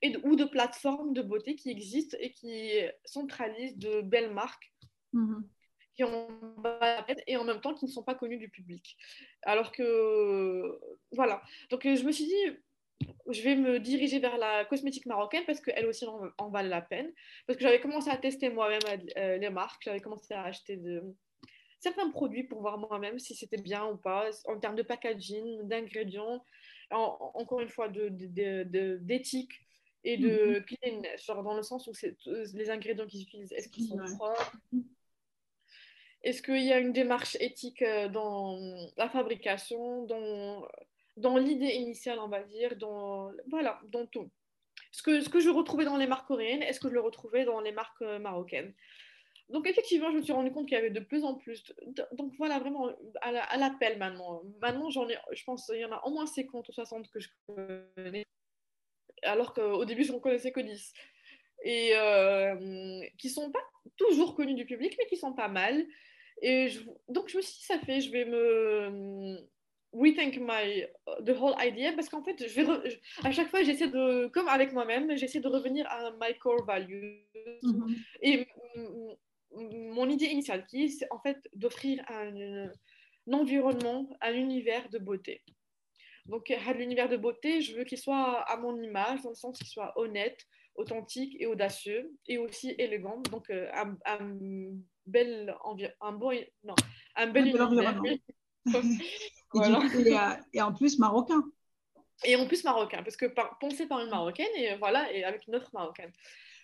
et 0.01 0.09
de- 0.09 0.19
ou 0.27 0.35
de 0.35 0.43
plateformes 0.45 1.13
de 1.13 1.21
beauté 1.21 1.55
qui 1.55 1.69
existent 1.69 2.17
et 2.19 2.31
qui 2.31 2.71
centralisent 3.05 3.77
de 3.77 4.01
belles 4.01 4.33
marques 4.33 4.73
Mhm. 5.13 5.47
qui 5.95 6.03
ont 6.03 6.27
et 7.27 7.37
en 7.37 7.43
même 7.45 7.61
temps 7.61 7.73
qui 7.73 7.85
ne 7.85 7.89
sont 7.91 8.03
pas 8.03 8.13
connues 8.15 8.37
du 8.37 8.49
public. 8.49 8.97
Alors 9.43 9.71
que 9.71 10.79
voilà. 11.11 11.41
Donc 11.69 11.85
euh, 11.85 11.95
je 11.95 12.03
me 12.03 12.11
suis 12.11 12.25
dit 12.25 12.57
je 13.29 13.41
vais 13.41 13.55
me 13.55 13.79
diriger 13.79 14.19
vers 14.19 14.37
la 14.37 14.65
cosmétique 14.65 15.05
marocaine 15.05 15.43
parce 15.45 15.59
qu'elle 15.61 15.85
aussi 15.85 16.05
en, 16.05 16.19
en 16.37 16.49
valait 16.49 16.69
la 16.69 16.81
peine. 16.81 17.11
Parce 17.45 17.57
que 17.57 17.63
j'avais 17.63 17.79
commencé 17.79 18.09
à 18.09 18.17
tester 18.17 18.49
moi-même 18.49 18.79
euh, 19.17 19.37
les 19.37 19.49
marques, 19.49 19.83
j'avais 19.83 19.99
commencé 19.99 20.33
à 20.33 20.43
acheter 20.43 20.77
de, 20.77 21.03
certains 21.79 22.09
produits 22.09 22.43
pour 22.43 22.61
voir 22.61 22.77
moi-même 22.77 23.19
si 23.19 23.35
c'était 23.35 23.61
bien 23.61 23.85
ou 23.85 23.97
pas, 23.97 24.29
en 24.45 24.59
termes 24.59 24.75
de 24.75 24.83
packaging, 24.83 25.67
d'ingrédients, 25.67 26.43
en- 26.91 27.31
encore 27.35 27.59
une 27.59 27.69
fois 27.69 27.89
de- 27.89 28.09
d'éthique 28.97 29.51
et 30.03 30.17
de 30.17 30.59
cleanness, 30.59 31.25
genre 31.25 31.43
dans 31.43 31.55
le 31.55 31.63
sens 31.63 31.87
où 31.87 31.93
c'est- 31.93 32.17
les 32.25 32.69
ingrédients 32.69 33.05
qu'ils 33.07 33.23
utilisent, 33.23 33.51
est-ce 33.51 33.69
qu'ils 33.69 33.87
sont 33.87 33.97
propres? 34.15 34.57
Est-ce 36.23 36.41
qu'il 36.41 36.63
y 36.63 36.73
a 36.73 36.79
une 36.79 36.93
démarche 36.93 37.37
éthique 37.39 37.81
euh, 37.83 38.09
dans 38.09 38.57
la 38.97 39.07
fabrication, 39.09 40.03
dans, 40.05 40.67
dans 41.17 41.37
l'idée 41.37 41.73
initiale, 41.75 42.19
on 42.19 42.27
va 42.29 42.43
dire, 42.43 42.75
dans, 42.77 43.31
voilà, 43.49 43.79
dans 43.89 44.05
tout 44.05 44.29
ce 44.91 45.01
que, 45.03 45.19
ce 45.21 45.29
que 45.29 45.39
je 45.39 45.49
retrouvais 45.49 45.85
dans 45.85 45.97
les 45.97 46.07
marques 46.07 46.27
coréennes, 46.27 46.63
est-ce 46.63 46.79
que 46.79 46.87
je 46.87 46.93
le 46.93 47.01
retrouvais 47.01 47.43
dans 47.45 47.59
les 47.59 47.71
marques 47.71 48.01
euh, 48.03 48.19
marocaines 48.19 48.73
Donc 49.49 49.67
effectivement, 49.67 50.11
je 50.11 50.17
me 50.17 50.21
suis 50.21 50.33
rendu 50.33 50.51
compte 50.51 50.67
qu'il 50.67 50.75
y 50.75 50.79
avait 50.79 50.89
de 50.91 50.99
plus 50.99 51.23
en 51.23 51.35
plus. 51.35 51.63
donc 52.13 52.33
voilà, 52.37 52.59
vraiment 52.59 52.89
à 53.21 53.31
la- 53.31 53.43
à 53.43 53.57
l'appel 53.57 53.97
maintenant. 53.97 54.43
Maintenant, 54.61 54.89
j'en 54.89 55.07
ai, 55.09 55.17
je 55.33 55.43
pense 55.43 55.65
qu'il 55.65 55.77
y 55.79 55.85
en 55.85 55.91
a 55.91 56.01
au 56.05 56.11
moins 56.11 56.25
50 56.27 56.67
ou 56.69 56.71
60 56.71 57.09
que 57.11 57.19
je 57.19 57.29
connais, 57.47 58.25
alors 59.23 59.53
qu'au 59.53 59.83
début, 59.85 60.03
je 60.03 60.13
ne 60.13 60.19
connaissais 60.19 60.51
que 60.51 60.59
10. 60.61 60.93
Et 61.63 61.91
euh, 61.95 63.01
qui 63.17 63.29
sont 63.29 63.51
pas 63.51 63.63
toujours 63.97 64.35
connus 64.35 64.53
du 64.53 64.65
public, 64.65 64.95
mais 64.97 65.07
qui 65.07 65.17
sont 65.17 65.33
pas 65.33 65.47
mal. 65.47 65.85
Et 66.43 66.67
donc 67.09 67.29
je 67.29 67.37
me 67.37 67.41
suis 67.41 67.57
dit, 67.59 67.65
ça 67.65 67.79
fait, 67.79 67.99
je 67.99 68.11
vais 68.11 68.25
me 68.25 69.39
rethink 69.93 70.37
my 70.39 70.85
the 71.25 71.29
whole 71.39 71.55
idea 71.59 71.93
parce 71.93 72.09
qu'en 72.09 72.23
fait, 72.23 72.47
je 72.47 72.53
vais 72.55 72.63
re- 72.63 72.89
je- 72.89 73.27
à 73.27 73.31
chaque 73.31 73.49
fois, 73.49 73.63
j'essaie 73.63 73.87
de, 73.89 74.27
comme 74.27 74.47
avec 74.47 74.73
moi-même, 74.73 75.15
j'essaie 75.17 75.39
de 75.39 75.47
revenir 75.47 75.85
à 75.89 76.11
my 76.19 76.37
core 76.39 76.65
values 76.65 77.25
Mhm. 77.63 77.95
et 78.21 78.45
mon 79.55 80.07
idée 80.09 80.25
initiale, 80.25 80.65
qui 80.67 80.83
est 80.85 80.89
c'est 80.89 81.07
en 81.11 81.19
fait 81.19 81.37
d'offrir 81.55 82.03
un, 82.09 82.67
un 82.67 83.33
environnement, 83.33 84.07
un 84.21 84.33
univers 84.33 84.87
de 84.89 84.99
beauté. 84.99 85.41
Donc, 86.25 86.51
à 86.51 86.73
l'univers 86.73 87.07
de 87.07 87.15
beauté, 87.15 87.61
je 87.61 87.75
veux 87.75 87.85
qu'il 87.85 87.97
soit 87.97 88.41
à 88.41 88.57
mon 88.57 88.79
image, 88.81 89.21
dans 89.21 89.29
le 89.29 89.35
sens 89.35 89.57
qu'il 89.57 89.67
soit 89.67 89.93
honnête, 89.97 90.37
authentique 90.75 91.35
et 91.39 91.45
audacieux, 91.47 92.11
et 92.27 92.37
aussi 92.37 92.75
élégant. 92.77 93.21
Donc, 93.31 93.49
euh, 93.49 93.69
un, 93.73 93.97
un 94.05 94.37
bel 95.05 95.55
un 96.01 96.11
bon, 96.11 96.31
non, 96.63 96.75
un 97.15 97.27
bel 97.27 97.27
Un 97.27 97.31
bel 97.31 97.47
univers. 97.47 97.67
environnement. 97.67 98.17
Et, 99.55 99.57
Voilà. 99.57 99.79
du 99.79 99.89
coup, 99.89 99.99
et, 99.99 100.17
euh, 100.17 100.33
et 100.53 100.61
en 100.61 100.73
plus 100.73 100.99
marocain. 100.99 101.43
Et 102.23 102.35
en 102.35 102.47
plus 102.47 102.63
marocain, 102.63 103.03
parce 103.03 103.15
que 103.15 103.27
par, 103.27 103.57
pensé 103.59 103.85
par 103.85 103.99
une 103.99 104.09
marocaine 104.09 104.47
et 104.55 104.75
voilà, 104.77 105.11
et 105.13 105.23
avec 105.23 105.47
une 105.47 105.55
autre 105.55 105.69
marocaine. 105.73 106.11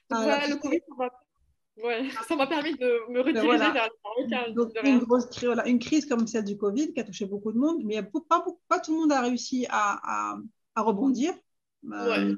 voilà, 0.10 0.48
le 0.48 0.56
Covid, 0.56 0.82
Ouais, 1.82 2.04
ça 2.28 2.36
m'a 2.36 2.48
permis 2.48 2.76
de 2.76 3.10
me 3.10 3.24
ben 3.24 3.42
rediriger 3.42 3.72
vers 3.72 3.90
le 3.90 4.30
Marocain. 4.30 4.52
Donc, 4.54 4.72
une, 4.84 5.00
grosse, 5.00 5.28
voilà, 5.44 5.68
une 5.68 5.80
crise 5.80 6.06
comme 6.06 6.28
celle 6.28 6.44
du 6.44 6.58
Covid 6.58 6.94
qui 6.94 7.00
a 7.00 7.04
touché 7.04 7.26
beaucoup 7.26 7.52
de 7.52 7.58
monde, 7.58 7.82
mais 7.84 8.02
pas, 8.04 8.46
pas 8.68 8.80
tout 8.80 8.94
le 8.94 9.02
monde 9.02 9.12
a 9.12 9.22
réussi 9.22 9.66
à, 9.70 10.00
à, 10.04 10.38
à 10.76 10.82
rebondir. 10.82 11.34
Euh, 11.92 12.36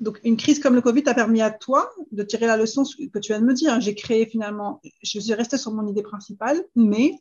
donc, 0.00 0.20
une 0.24 0.36
crise 0.36 0.58
comme 0.58 0.74
le 0.74 0.82
Covid 0.82 1.02
a 1.06 1.14
permis 1.14 1.42
à 1.42 1.50
toi 1.50 1.90
de 2.12 2.22
tirer 2.22 2.46
la 2.46 2.56
leçon 2.56 2.84
que 2.84 3.18
tu 3.18 3.32
viens 3.32 3.40
de 3.40 3.46
me 3.46 3.54
dire. 3.54 3.80
J'ai 3.80 3.94
créé 3.94 4.26
finalement, 4.26 4.80
je 5.02 5.20
suis 5.20 5.34
restée 5.34 5.58
sur 5.58 5.72
mon 5.72 5.86
idée 5.86 6.02
principale, 6.02 6.62
mais 6.74 7.12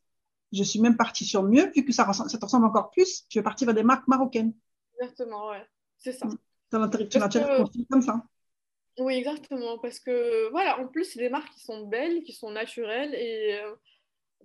je 0.56 0.64
suis 0.64 0.80
même 0.80 0.98
partie 0.98 1.26
sur 1.26 1.44
mieux, 1.44 1.72
vu 1.76 1.84
que 1.86 1.92
ça, 1.92 2.12
ça 2.14 2.38
te 2.38 2.46
ressemble 2.46 2.66
encore 2.66 2.92
plus. 2.92 3.26
Tu 3.30 3.40
es 3.40 3.44
partie 3.44 3.66
vers 3.66 3.74
des 3.74 3.84
marques 3.84 4.08
marocaines. 4.08 4.54
Exactement, 5.00 5.50
ouais. 5.50 5.66
C'est 5.98 6.14
ça. 6.14 6.28
Tu 6.72 6.78
as 7.18 7.30
tiré 7.30 7.46
comme 7.90 8.02
ça. 8.02 8.24
Oui, 9.00 9.16
exactement. 9.16 9.78
Parce 9.80 10.00
que, 10.00 10.50
voilà, 10.52 10.80
en 10.80 10.88
plus, 10.88 11.06
c'est 11.06 11.20
des 11.20 11.30
marques 11.30 11.54
qui 11.54 11.60
sont 11.60 11.88
belles, 11.88 12.24
qui 12.24 12.34
sont 12.34 12.52
naturelles 12.52 13.14
et 13.14 13.60
euh, 13.62 13.76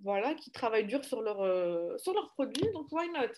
voilà, 0.03 0.35
qui 0.35 0.51
travaillent 0.51 0.87
dur 0.87 1.05
sur, 1.05 1.23
leur, 1.23 1.41
euh, 1.43 1.97
sur 1.99 2.13
leurs 2.13 2.31
produits. 2.33 2.69
Donc, 2.73 2.91
why 2.91 3.09
not? 3.11 3.33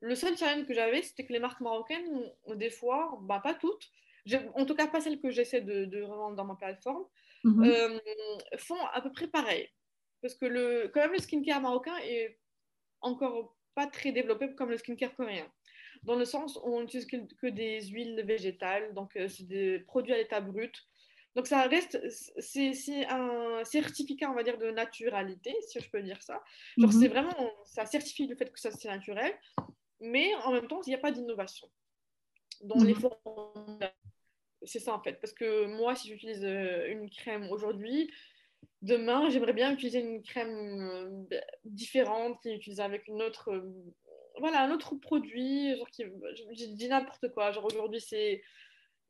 Le 0.00 0.14
seul 0.14 0.36
challenge 0.36 0.66
que 0.66 0.74
j'avais, 0.74 1.02
c'était 1.02 1.26
que 1.26 1.32
les 1.32 1.40
marques 1.40 1.60
marocaines, 1.60 2.30
des 2.54 2.70
fois, 2.70 3.18
bah, 3.22 3.40
pas 3.42 3.54
toutes, 3.54 3.90
en 4.54 4.64
tout 4.64 4.74
cas 4.74 4.86
pas 4.86 5.00
celles 5.00 5.20
que 5.20 5.30
j'essaie 5.30 5.60
de, 5.60 5.86
de, 5.86 6.02
revendre 6.02 6.36
dans 6.36 6.44
ma 6.44 6.54
plateforme, 6.54 7.04
mhm. 7.44 7.64
euh, 7.64 7.98
font 8.58 8.80
à 8.92 9.00
peu 9.00 9.10
près 9.10 9.26
pareil. 9.26 9.68
Parce 10.20 10.34
que 10.34 10.46
le, 10.46 10.90
quand 10.92 11.00
même, 11.00 11.12
le 11.12 11.18
skincare 11.18 11.60
marocain 11.60 11.96
est 12.04 12.38
encore 13.00 13.56
pas 13.74 13.86
très 13.86 14.12
développé 14.12 14.54
comme 14.54 14.70
le 14.70 14.78
skincare 14.78 15.14
coréen 15.14 15.48
dans 16.02 16.16
le 16.16 16.24
sens 16.24 16.56
où 16.56 16.74
on 16.74 16.80
n'utilise 16.80 17.06
que, 17.06 17.46
des 17.46 17.82
huiles 17.88 18.22
végétales, 18.24 18.94
donc 18.94 19.16
euh, 19.16 19.28
c'est 19.28 19.46
des 19.46 19.80
produits 19.80 20.12
à 20.12 20.16
l'état 20.16 20.40
brut. 20.40 20.86
Donc 21.34 21.46
ça 21.46 21.62
reste, 21.62 22.00
c'est 22.38 23.06
un 23.06 23.62
certificat, 23.64 24.30
on 24.30 24.34
va 24.34 24.42
dire, 24.42 24.58
de 24.58 24.70
naturalité, 24.70 25.54
si 25.68 25.78
je 25.78 25.88
peux 25.88 26.02
dire 26.02 26.20
ça. 26.22 26.42
Genre 26.76 26.92
mhm. 26.92 27.00
c'est 27.00 27.08
vraiment, 27.08 27.52
ça 27.64 27.86
certifie 27.86 28.26
le 28.26 28.34
fait 28.34 28.50
que 28.50 28.58
ça 28.58 28.70
c'est 28.70 28.88
naturel, 28.88 29.32
mais 30.00 30.34
en 30.44 30.52
même 30.52 30.66
temps, 30.66 30.80
il 30.86 30.90
n'y 30.90 30.94
a 30.94 30.98
pas 30.98 31.12
d'innovation 31.12 31.68
dans 32.62 32.82
les 32.82 32.94
mhm. 32.94 33.00
formes. 33.00 33.78
C'est 34.62 34.80
ça 34.80 34.94
en 34.94 35.00
fait, 35.00 35.20
parce 35.20 35.32
que 35.32 35.66
moi, 35.66 35.94
si 35.94 36.08
j'utilise 36.08 36.44
euh, 36.44 36.90
une 36.90 37.08
crème 37.08 37.48
aujourd'hui, 37.50 38.12
demain, 38.82 39.28
j'aimerais 39.30 39.52
bien 39.52 39.72
utiliser 39.72 40.00
une 40.00 40.22
crème 40.22 41.26
euh, 41.32 41.40
différente, 41.64 42.40
qui 42.42 42.50
est 42.50 42.56
utilisée 42.56 42.82
avec 42.82 43.06
une 43.08 43.22
autre 43.22 43.62
voilà, 44.40 44.62
un 44.62 44.70
autre 44.70 44.94
produit, 44.94 45.76
genre 45.76 45.88
qui, 45.90 46.04
je, 46.04 46.66
dis 46.66 46.88
n'importe 46.88 47.28
quoi. 47.32 47.52
Genre 47.52 47.64
aujourd'hui, 47.64 48.00
c'est 48.00 48.42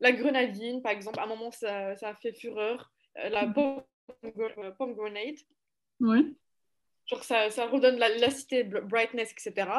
la 0.01 0.13
grenadine, 0.13 0.83
par 0.83 0.93
exemple. 0.93 1.21
À 1.21 1.25
un 1.25 1.27
moment, 1.27 1.51
ça, 1.51 1.97
ça 1.97 2.11
a 2.11 2.15
fait 2.15 2.33
fureur. 2.33 2.91
Euh, 3.19 3.29
la 3.29 3.47
pomme, 3.47 4.95
grenade. 4.95 5.37
Oui. 6.01 6.37
Genre 7.07 7.25
ça, 7.25 7.51
ça 7.51 7.67
redonne 7.67 7.99
l'acité, 7.99 8.65
brightness, 8.65 9.33
etc. 9.33 9.71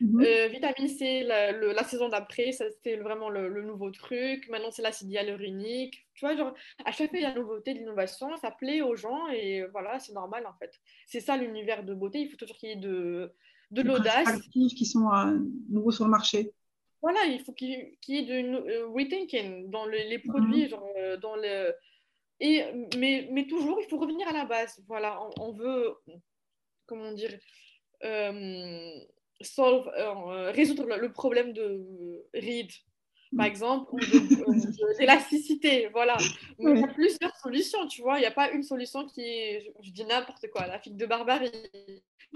Mhm. 0.00 0.22
Euh, 0.22 0.48
vitamine 0.48 0.88
C, 0.88 1.22
la, 1.24 1.52
la 1.52 1.84
saison 1.84 2.08
d'après, 2.08 2.52
c'était 2.52 2.96
vraiment 2.96 3.28
le, 3.28 3.62
nouveau 3.62 3.90
truc. 3.90 4.48
Maintenant, 4.48 4.70
c'est 4.70 4.82
l'acide 4.82 5.10
hyaluronique. 5.10 6.06
Tu 6.14 6.24
vois, 6.24 6.34
genre, 6.36 6.54
à 6.84 6.92
chaque 6.92 7.10
fois, 7.10 7.18
il 7.18 7.22
y 7.22 7.26
a 7.26 7.30
une 7.30 7.36
nouveauté, 7.36 7.74
de 7.74 7.80
l'innovation. 7.80 8.34
Ça 8.38 8.50
plaît 8.50 8.80
aux 8.80 8.96
gens 8.96 9.28
et 9.28 9.64
voilà, 9.72 9.98
c'est 9.98 10.14
normal 10.14 10.46
en 10.46 10.54
fait. 10.54 10.72
C'est 11.06 11.20
ça 11.20 11.36
l'univers 11.36 11.84
de 11.84 11.94
beauté. 11.94 12.20
Il 12.20 12.30
faut 12.30 12.36
toujours 12.36 12.56
qu'il 12.56 12.70
y 12.70 12.72
ait 12.72 12.76
de, 12.76 13.30
de 13.70 13.82
l'audace. 13.82 14.40
qui 14.50 14.86
sont 14.86 15.12
euh, 15.12 15.38
nouveaux 15.68 15.90
sur 15.90 16.04
le 16.04 16.10
marché. 16.10 16.52
Voilà, 17.02 17.24
il 17.24 17.40
faut 17.40 17.52
qu'il 17.52 17.70
y 18.08 18.16
ait 18.16 18.22
de 18.24 18.56
euh, 18.56 18.88
rethinking 18.88 19.70
dans 19.70 19.86
les 19.86 20.18
produits, 20.18 20.64
mhm. 20.64 20.68
genre, 20.68 20.88
euh, 20.98 21.16
dans 21.18 21.36
le... 21.36 21.74
Et, 22.42 22.64
mais, 22.96 23.28
mais, 23.30 23.46
toujours, 23.46 23.78
il 23.82 23.88
faut 23.88 23.98
revenir 23.98 24.26
à 24.28 24.32
la 24.32 24.46
base. 24.46 24.82
Voilà, 24.88 25.20
on, 25.38 25.52
veut, 25.52 25.94
comment 26.86 27.12
dire, 27.12 27.38
solve, 29.40 29.90
résoudre 30.54 30.84
le, 30.96 31.12
problème 31.12 31.52
de 31.52 32.24
rides, 32.34 32.72
par 33.36 33.46
exemple, 33.46 33.94
ou 33.94 33.98
d'élasticité, 34.98 35.88
voilà. 35.92 36.16
Mais 36.58 36.72
il 36.72 36.80
y 36.80 36.84
a 36.84 36.88
plusieurs 36.88 37.36
solutions, 37.36 37.86
tu 37.86 38.02
vois. 38.02 38.18
Il 38.18 38.20
n'y 38.20 38.26
a 38.26 38.32
pas 38.32 38.50
une 38.50 38.62
solution 38.62 39.06
qui 39.06 39.22
est, 39.22 39.72
je, 39.82 39.90
dis 39.92 40.04
n'importe 40.04 40.48
quoi, 40.50 40.66
la 40.66 40.80
figue 40.80 40.96
de 40.96 41.06
barbarie. 41.06 41.50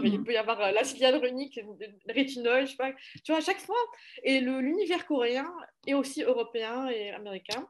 Il 0.03 0.23
peut 0.23 0.33
y 0.33 0.37
avoir 0.37 0.61
euh, 0.61 0.71
l'acide 0.73 1.01
hyaluronique, 1.01 1.57
le 1.57 2.13
rétinol, 2.13 2.67
je 2.67 2.73
sais 2.73 2.77
pas. 2.77 2.93
Tu 3.25 3.33
vois, 3.33 3.39
à 3.39 3.45
chaque 3.45 3.61
fois. 3.61 3.77
Et 4.23 4.41
l'univers 4.41 5.07
coréen 5.07 5.53
et 5.87 5.95
aussi 5.95 6.23
européen 6.23 6.89
et 6.89 7.11
américain 7.11 7.69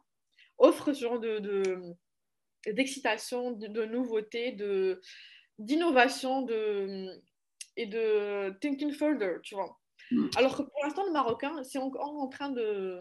offre 0.59 0.93
ce 0.93 1.01
genre 1.01 1.21
de, 1.21 1.95
d'excitation, 2.67 3.53
de, 3.53 3.67
de, 3.67 3.85
nouveauté, 3.85 4.53
de, 4.53 5.01
d'innovation 5.59 6.43
de, 6.43 7.11
et 7.77 7.87
de 7.87 8.51
thinking 8.61 8.93
further, 8.93 9.41
tu 9.43 9.55
vois. 9.55 9.79
Mm. 10.11 10.27
Alors 10.37 10.57
que 10.57 10.63
pour 10.63 10.85
l'instant, 10.85 11.05
le 11.07 11.13
marocain, 11.13 11.63
c'est 11.65 11.79
encore 11.79 12.15
en 12.15 12.29
train 12.29 12.51
de 12.51 12.99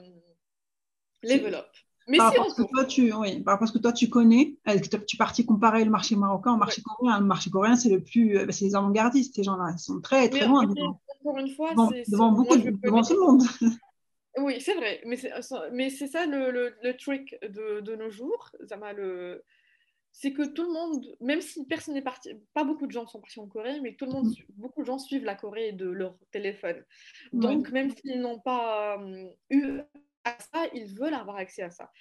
level 1.22 1.56
up. 1.56 1.68
Mais 2.08 2.18
par 2.18 2.32
rapport, 2.32 2.54
que 2.54 2.64
toi, 2.64 2.84
tu, 2.86 3.14
oui, 3.14 3.42
parce 3.44 3.72
que 3.72 3.78
toi, 3.78 3.94
tu 3.94 4.10
connais, 4.10 4.58
tu 4.66 4.72
es 4.74 5.18
parti 5.18 5.46
comparer 5.46 5.86
le 5.86 5.90
marché 5.90 6.18
marocain 6.18 6.54
au 6.54 6.58
marché 6.58 6.82
coréen? 6.82 7.20
Le 7.20 7.26
marché 7.26 7.50
coréen, 7.50 7.78
c'est 7.78 7.90
le 7.90 8.04
plus, 8.04 8.38
euh, 8.38 8.46
c'est 8.52 8.66
les 8.66 8.76
avant-gardistes, 8.76 9.36
ces 9.36 9.44
gens-là. 9.44 9.72
Ils 9.74 9.80
sont 9.80 10.02
très, 10.02 10.28
très 10.30 10.46
loin. 10.46 10.66
Devant, 10.66 11.00
encore 11.22 11.38
une 11.38 11.50
fois, 11.50 11.70
devant, 12.10 12.32
beaucoup, 12.34 12.58
devant 12.58 13.02
tout 13.04 13.14
le 13.14 13.20
monde. 13.20 13.44
Oui, 14.40 14.60
c'est 14.60 14.74
vrai. 14.74 15.00
Mais 15.06 15.16
c'est, 15.16 16.08
ça 16.08 16.26
le, 16.26 16.50
le, 16.50 16.74
le 16.82 16.98
trick 16.98 17.36
de, 17.44 17.82
de, 17.82 17.96
nos 17.96 18.10
jours. 18.10 18.50
Ça 18.68 18.78
m'a 18.78 18.92
le 18.92 19.44
c'est 20.14 20.32
que 20.32 20.44
tout 20.44 20.64
le 20.64 20.72
monde, 20.72 21.18
même 21.20 21.42
si 21.42 21.66
personne 21.66 21.96
n'est 21.96 22.04
parti, 22.04 22.30
pas 22.54 22.64
beaucoup 22.64 22.86
de 22.86 22.92
gens 22.92 23.08
sont 23.08 23.20
partis 23.20 23.40
en 23.40 23.48
Corée, 23.48 23.82
mais 23.82 23.96
tout 23.96 24.06
le 24.06 24.12
monde, 24.12 24.28
mm. 24.28 24.44
beaucoup 24.58 24.82
de 24.82 24.86
gens 24.86 25.00
suivent 25.00 25.26
la 25.26 25.36
Corée 25.36 25.72
de 25.72 25.90
leur 25.90 26.16
téléphone. 26.32 26.84
Donc, 27.34 27.72
même 27.72 27.90
s'ils 27.90 28.22
n'ont 28.22 28.40
pas 28.40 29.00
euh, 29.02 29.28
eu 29.50 29.80
à 30.24 30.38
ça, 30.40 30.68
ils 30.74 30.86
veulent 30.96 31.16
avoir 31.16 31.38
accès 31.38 31.64
à 31.64 31.72
ça. 31.72 31.92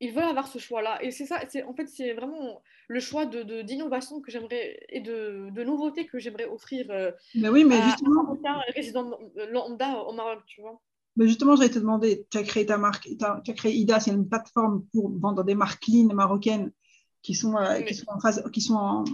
Ils 0.00 0.12
veulent 0.12 0.24
avoir 0.24 0.46
ce 0.46 0.58
choix-là. 0.58 1.02
Et 1.02 1.10
c'est 1.10 1.24
ça, 1.24 1.40
c'est, 1.48 1.62
en 1.62 1.72
fait, 1.72 1.86
c'est 1.86 2.12
vraiment 2.12 2.62
le 2.88 3.00
choix 3.00 3.24
de, 3.24 3.62
d'innovation 3.62 4.20
que 4.20 4.30
j'aimerais 4.30 4.78
et 4.90 5.00
de, 5.00 5.48
de 5.50 5.64
nouveautés 5.64 6.06
que 6.06 6.18
j'aimerais 6.18 6.46
offrir 6.46 6.86
euh, 6.90 7.10
mais 7.34 7.48
oui, 7.48 7.64
mais 7.64 7.80
justement... 7.80 8.36
à 8.44 8.60
résident 8.74 9.18
lambda 9.50 10.00
au 10.00 10.12
Maroc, 10.12 10.40
tu 10.46 10.60
vois. 10.60 10.78
Mais 11.16 11.26
justement, 11.26 11.56
j'allais 11.56 11.70
te 11.70 11.78
demander, 11.78 12.26
tu 12.30 12.36
as 12.36 12.42
créé 12.42 12.66
ta 12.66 12.76
marque, 12.76 13.08
tu 13.08 13.24
as 13.24 13.54
créé 13.54 13.72
IDA, 13.72 13.98
c'est 13.98 14.10
une 14.10 14.28
plateforme 14.28 14.84
pour 14.92 15.10
vendre 15.18 15.42
des 15.42 15.54
marques 15.54 15.82
clean 15.84 16.12
marocaines 16.12 16.70
qui 17.22 17.34
sont, 17.34 17.56
euh, 17.56 17.80
qui 17.80 17.94
sont, 17.94 18.08
en, 18.08 18.20
phase, 18.20 18.42
qui 18.52 18.60
sont 18.60 18.74
en, 18.74 19.04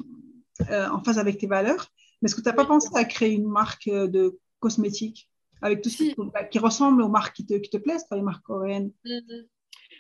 euh, 0.71 0.89
en 0.89 1.03
phase 1.03 1.19
avec 1.19 1.39
tes 1.39 1.47
valeurs. 1.47 1.89
Mais 2.21 2.27
est-ce 2.27 2.35
que 2.35 2.41
tu 2.41 2.49
n'as 2.49 2.55
pas 2.55 2.67
pensé 2.67 2.89
à 2.95 3.05
créer 3.05 3.33
une 3.33 3.49
marque 3.49 3.89
euh, 3.89 4.07
de 4.07 4.39
cosmétiques 4.61 5.29
avec 5.61 5.83
tout 5.83 5.91
ce 5.91 5.97
qui, 5.99 6.17
qui, 6.51 6.59
ressemble 6.59 7.03
aux 7.03 7.09
marques 7.09 7.37
qui 7.37 7.47
te, 7.47 7.55
qui 7.55 7.71
te 7.71 7.77
plaisent, 7.77 8.07
les 8.13 8.23
marques 8.23 8.45
coréennes? 8.45 8.93
Mm-hmm. 9.05 9.47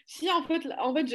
Si, 0.07 0.30
en 0.30 0.42
fait, 0.42 0.68
en 0.78 0.92
fait 0.94 1.07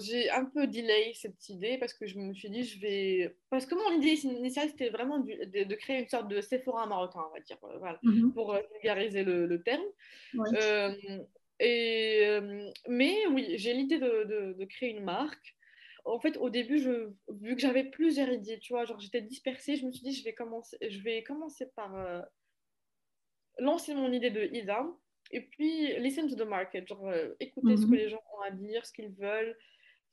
j'ai 0.00 0.30
un 0.30 0.46
peu 0.46 0.66
delay 0.66 1.12
cette 1.14 1.48
idée 1.50 1.78
parce 1.78 1.94
que 1.94 2.06
je 2.06 2.18
me 2.18 2.32
suis 2.34 2.50
dit, 2.50 2.64
je 2.64 2.80
vais. 2.80 3.36
Parce 3.50 3.66
que 3.66 3.74
mon 3.74 4.00
idée 4.00 4.18
initiale, 4.24 4.70
c'était 4.70 4.88
vraiment 4.88 5.18
de, 5.18 5.74
créer 5.74 6.00
une 6.00 6.08
sorte 6.08 6.28
de 6.28 6.40
Sephora 6.40 6.86
marocain, 6.86 7.20
on 7.30 7.34
va 7.34 7.40
dire, 7.40 7.58
voilà, 7.60 7.98
mm-hmm. 8.02 8.32
pour 8.32 8.58
vulgariser 8.72 9.22
le, 9.22 9.46
le 9.46 9.62
terme. 9.62 9.84
et, 11.60 12.38
mais 12.88 13.26
oui, 13.30 13.54
j'ai 13.56 13.74
l'idée 13.74 13.98
de, 13.98 14.54
de, 14.58 14.64
créer 14.64 14.90
une 14.90 15.04
marque 15.04 15.54
en 16.04 16.20
fait, 16.20 16.36
au 16.36 16.50
début, 16.50 16.78
je, 16.78 17.10
vu 17.28 17.54
que 17.54 17.60
j'avais 17.60 17.84
plusieurs 17.84 18.30
idées, 18.30 18.58
tu 18.58 18.72
vois, 18.72 18.84
genre 18.84 19.00
j'étais 19.00 19.22
dispersée, 19.22 19.76
je 19.76 19.86
me 19.86 19.92
suis 19.92 20.02
dit, 20.02 20.12
je 20.12 20.24
vais 20.24 20.34
commencer, 20.34 20.76
je 20.80 21.00
vais 21.00 21.22
commencer 21.22 21.66
par 21.74 21.96
euh, 21.96 22.20
lancer 23.58 23.94
mon 23.94 24.12
idée 24.12 24.30
de 24.30 24.44
IDA. 24.52 24.84
Et 25.30 25.40
puis 25.40 25.98
listen 25.98 26.28
to 26.28 26.36
the 26.36 26.46
market, 26.46 26.86
genre 26.86 27.08
euh, 27.08 27.34
écouter 27.40 27.76
ce 27.76 27.82
que 27.82 27.92
mhm. 27.92 27.96
les 27.96 28.08
gens 28.10 28.22
ont 28.36 28.42
à 28.42 28.50
dire, 28.50 28.84
ce 28.84 28.92
qu'ils 28.92 29.12
veulent, 29.12 29.56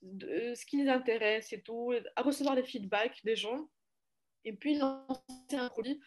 ce 0.02 0.66
qui 0.66 0.78
les 0.78 0.90
intéresse 0.90 1.52
et 1.52 1.62
tout, 1.62 1.94
à 2.16 2.22
recevoir 2.22 2.56
des 2.56 2.64
feedbacks 2.64 3.24
des 3.24 3.36
gens. 3.36 3.70
Et 4.46 4.54
puis 4.54 4.78
lancer 4.78 5.22
un 5.52 5.70
produit 5.70 6.00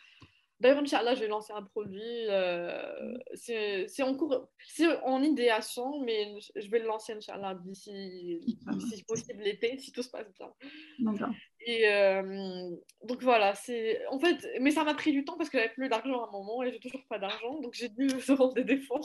D'ailleurs, 0.60 0.78
Inch'Allah, 0.78 1.14
je 1.14 1.20
vais 1.20 1.28
lancer 1.28 1.52
un 1.52 1.62
produit. 1.62 2.26
Euh, 2.28 3.16
c'est 3.34 4.02
en 4.02 4.14
cours, 4.14 4.48
c'est 4.66 5.00
en 5.02 5.22
idéation, 5.22 6.00
mais 6.00 6.34
je 6.54 6.70
vais 6.70 6.78
le 6.78 6.86
lancer, 6.86 7.12
Inch'Allah, 7.12 7.54
d'ici, 7.54 8.40
si 8.88 9.04
possible 9.04 9.42
l'été, 9.42 9.78
si 9.78 9.90
tout 9.92 10.02
se 10.02 10.10
passe 10.10 10.26
bien. 10.38 11.34
Et 11.66 11.88
euh, 11.88 12.70
donc 13.04 13.22
voilà, 13.22 13.54
c'est 13.54 14.06
en 14.08 14.18
fait, 14.18 14.46
mais 14.60 14.70
ça 14.70 14.84
m'a 14.84 14.94
pris 14.94 15.12
du 15.12 15.24
temps 15.24 15.36
parce 15.36 15.48
que 15.48 15.58
j'avais 15.58 15.72
plus 15.72 15.88
d'argent 15.88 16.22
à 16.22 16.28
un 16.28 16.30
moment 16.30 16.62
et 16.62 16.70
j'ai 16.70 16.78
toujours 16.78 17.04
pas 17.08 17.18
d'argent, 17.18 17.60
donc 17.60 17.74
j'ai 17.74 17.88
dû 17.88 18.08
se 18.20 18.32
rendre 18.32 18.54
des 18.54 18.64
défauts. 18.64 19.00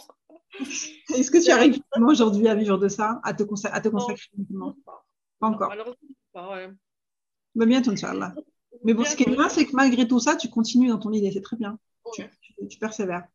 Est-ce 0.60 1.32
que 1.32 1.44
tu 1.44 1.52
arrives 1.52 1.80
aujourd'hui 2.06 2.48
à 2.48 2.56
vivre 2.56 2.78
de 2.78 2.90
ça, 2.90 3.22
à 3.24 3.34
te, 3.34 3.44
à 3.68 3.82
te 3.82 3.90
consacrer 3.90 4.30
non, 4.50 4.76
pas. 4.86 5.06
pas. 5.40 5.48
encore. 5.48 5.70
Malheureusement, 5.70 6.10
pas, 6.34 6.50
ouais. 6.52 6.70
Bah, 7.56 7.66
bientôt, 7.66 7.92
Inch'Allah. 7.92 8.34
Mais 8.84 8.94
bon, 8.94 9.04
ce 9.04 9.16
qui 9.16 9.24
est 9.24 9.32
bien, 9.32 9.50
c'est 9.50 9.66
que 9.66 9.76
malgré 9.76 10.08
tout 10.08 10.20
ça, 10.20 10.36
tu 10.36 10.50
continues 10.50 10.90
dans 10.90 11.00
ton 11.00 11.12
idée. 11.12 11.32
C'est 11.32 11.42
très 11.42 11.58
bien. 11.58 11.78
Tu, 12.14 12.78
persévères. 12.80 13.28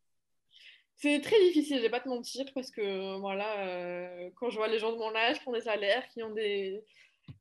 C'est 0.97 1.21
très 1.21 1.39
difficile, 1.41 1.79
je 1.79 1.83
vais 1.83 1.91
pas 1.91 2.01
te 2.01 2.09
mentir, 2.09 2.45
parce 2.55 2.71
que 2.71 3.19
voilà, 3.19 3.67
euh, 3.67 4.31
quand 4.37 4.51
je 4.51 4.57
vois 4.57 4.69
les 4.69 4.79
gens 4.79 4.93
de 4.93 4.99
mon 4.99 5.15
âge 5.15 5.41
qui 5.41 5.49
ont 5.49 5.53
des 5.53 5.61
salaires, 5.61 6.07
qui 6.09 6.23
ont 6.23 6.33
des, 6.33 6.83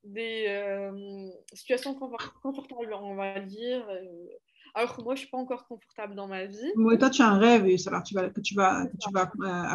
des 0.03 0.45
euh, 0.47 1.29
situations 1.53 1.93
confortables, 1.95 2.93
on 2.93 3.15
va 3.15 3.39
dire, 3.39 3.85
euh, 3.89 4.27
alors 4.73 4.95
que 4.95 5.01
moi, 5.01 5.15
je 5.15 5.21
suis 5.21 5.29
pas 5.29 5.37
encore 5.37 5.67
confortable 5.67 6.15
dans 6.15 6.27
ma 6.27 6.45
vie. 6.45 6.71
Moi, 6.75 6.97
toi, 6.97 7.09
tu 7.09 7.21
as 7.21 7.27
un 7.27 7.37
rêve 7.37 7.67
et 7.67 7.77
ça, 7.77 8.01
tu 8.01 8.15
vas, 8.15 8.29
que 8.29 8.41
tu 8.41 8.55
vas, 8.55 8.87
que 8.87 8.97
tu 8.97 9.11
vas 9.13 9.31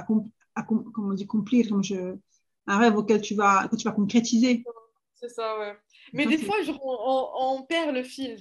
on 0.08 1.12
dit, 1.14 1.24
accomplir, 1.24 1.68
comme 1.68 1.84
je, 1.84 2.16
un 2.66 2.78
rêve 2.78 2.96
auquel 2.96 3.20
tu 3.20 3.34
vas, 3.34 3.68
que 3.68 3.76
tu 3.76 3.84
vas 3.84 3.92
concrétiser. 3.92 4.64
C'est 5.20 5.28
ça, 5.28 5.58
ouais. 5.58 5.76
Mais 6.12 6.26
des 6.26 6.38
fois, 6.38 6.56
on, 6.82 7.62
perd 7.62 7.94
le 7.94 8.04
fil. 8.04 8.36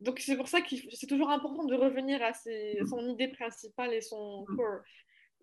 Donc, 0.00 0.18
c'est 0.18 0.36
pour 0.36 0.48
ça 0.48 0.60
que 0.60 0.74
c'est 0.92 1.06
toujours 1.06 1.30
important 1.30 1.64
de 1.64 1.74
revenir 1.74 2.20
à 2.22 2.32
son 2.34 3.08
idée 3.08 3.28
principale 3.28 3.94
et 3.94 4.00
son 4.00 4.44
core. 4.56 4.80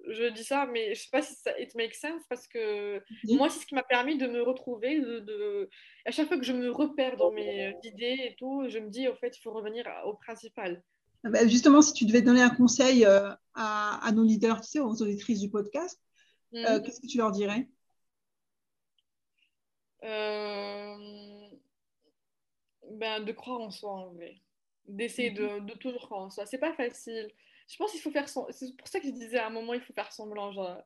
Je 0.08 0.32
dis 0.32 0.44
ça, 0.44 0.66
mais 0.66 0.96
je 0.96 1.02
sais 1.02 1.10
pas 1.12 1.22
si 1.22 1.34
ça 1.36 1.58
it 1.60 1.76
makes 1.76 1.96
sense 1.96 2.24
parce 2.30 2.48
que 2.48 3.02
moi, 3.26 3.50
c'est 3.50 3.60
ce 3.60 3.66
qui 3.66 3.76
m'a 3.76 3.84
permis 3.84 4.18
de 4.18 4.28
me 4.28 4.42
retrouver. 4.42 5.00
De, 5.00 5.70
À 6.06 6.12
chaque 6.12 6.28
fois 6.28 6.38
que 6.38 6.46
je 6.46 6.54
me 6.54 6.70
repère 6.70 7.16
dans 7.16 7.32
mes 7.32 7.74
idées 7.84 8.18
et 8.26 8.36
tout, 8.38 8.66
je 8.68 8.80
me 8.80 8.90
dis, 8.90 9.08
au 9.08 9.16
fait, 9.16 9.38
il 9.38 9.42
faut 9.42 9.52
revenir 9.52 9.86
au 10.06 10.14
principal. 10.14 10.84
Ah 11.24 11.30
bah, 11.30 11.48
justement, 11.48 11.82
si 11.82 11.94
tu 11.94 12.06
devais 12.06 12.22
donner 12.22 12.42
un 12.42 12.50
conseil 12.50 13.06
euh, 13.06 13.30
à, 13.54 14.12
nos 14.14 14.24
leaders, 14.24 14.62
tu 14.62 14.68
sais, 14.68 14.80
aux 14.80 15.02
auditrices 15.02 15.40
du 15.40 15.50
podcast, 15.50 16.02
euh, 16.54 16.80
mm. 16.80 16.82
qu'est-ce 16.82 17.02
que 17.02 17.08
tu 17.08 17.18
leur 17.18 17.32
dirais? 17.32 17.68
euh, 17.68 17.79
ben, 20.02 21.50
De 23.24 23.32
croire 23.32 23.62
en 23.62 23.72
soi, 23.72 23.92
en 23.92 24.14
vrai. 24.14 24.42
D'essayer 24.86 25.32
de, 25.32 25.60
de, 25.60 25.74
toujours 25.74 26.06
croire 26.06 26.22
en 26.22 26.30
soi. 26.30 26.46
C'est 26.46 26.58
pas 26.58 26.74
facile. 26.74 27.32
Je 27.68 27.78
pense 27.78 27.92
qu'il 27.92 28.02
faut 28.02 28.12
faire 28.12 28.28
son... 28.28 28.48
C'est 28.52 28.76
pour 28.76 28.88
ça 28.88 29.00
que 29.00 29.08
je 29.08 29.12
disais 29.12 29.38
à 29.38 29.48
un 29.48 29.52
moment, 29.52 29.74
il 29.74 29.82
faut 29.82 29.94
faire 29.94 30.12
semblant. 30.12 30.52
Genre, 30.52 30.82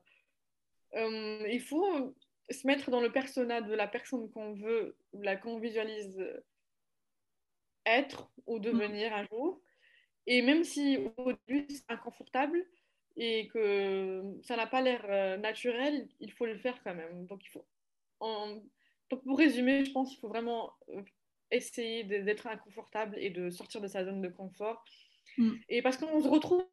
euh, 0.94 1.46
il 1.48 1.60
faut 1.60 2.14
se 2.50 2.66
mettre 2.66 2.90
dans 2.90 3.00
le 3.00 3.10
personnage 3.10 3.64
de 3.64 3.74
la 3.74 3.88
personne 3.88 4.30
qu'on 4.30 4.54
veut, 4.54 4.96
la 5.14 5.36
qu'on 5.36 5.58
visualise 5.58 6.22
être 7.86 8.30
ou 8.46 8.58
devenir 8.58 9.14
un 9.14 9.26
jour. 9.26 9.60
Et 10.26 10.42
même 10.42 10.64
si 10.64 10.98
au 11.16 11.32
début 11.46 11.66
c'est 11.68 11.90
inconfortable 11.90 12.64
et 13.16 13.48
que 13.48 14.22
ça 14.42 14.56
n'a 14.56 14.66
pas 14.66 14.80
l'air 14.80 15.04
euh, 15.08 15.36
naturel, 15.36 16.08
il 16.20 16.32
faut 16.32 16.46
le 16.46 16.58
faire 16.58 16.82
quand 16.82 16.94
même. 16.94 17.26
Donc 17.26 17.44
il 17.44 17.50
faut 17.50 17.66
en, 18.20 18.60
donc 19.10 19.22
pour 19.24 19.38
résumer, 19.38 19.84
je 19.84 19.92
pense 19.92 20.10
qu'il 20.10 20.18
faut 20.18 20.28
vraiment 20.28 20.72
euh, 20.90 21.02
essayer 21.50 22.04
d'être 22.04 22.46
inconfortable 22.46 23.16
et 23.18 23.30
de 23.30 23.50
sortir 23.50 23.80
de 23.80 23.88
sa 23.88 24.04
zone 24.04 24.20
de 24.20 24.28
confort. 24.28 24.84
Mm. 25.38 25.52
Et 25.68 25.82
parce 25.82 25.96
qu'on 25.96 26.20
se 26.20 26.28
retrouve, 26.28 26.64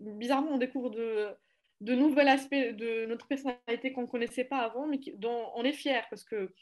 bizarrement, 0.00 0.52
on 0.52 0.58
découvre 0.58 0.90
de, 0.90 1.28
de 1.80 1.94
nouveaux 1.94 2.20
aspects 2.20 2.54
de 2.54 3.06
notre 3.06 3.26
personnalité 3.26 3.92
qu'on 3.92 4.02
ne 4.02 4.06
connaissait 4.06 4.44
pas 4.44 4.58
avant, 4.58 4.86
mais 4.86 5.00
dont 5.16 5.50
on 5.54 5.64
est 5.64 5.72
fier. 5.72 6.06
Parce 6.10 6.24
que, 6.24 6.52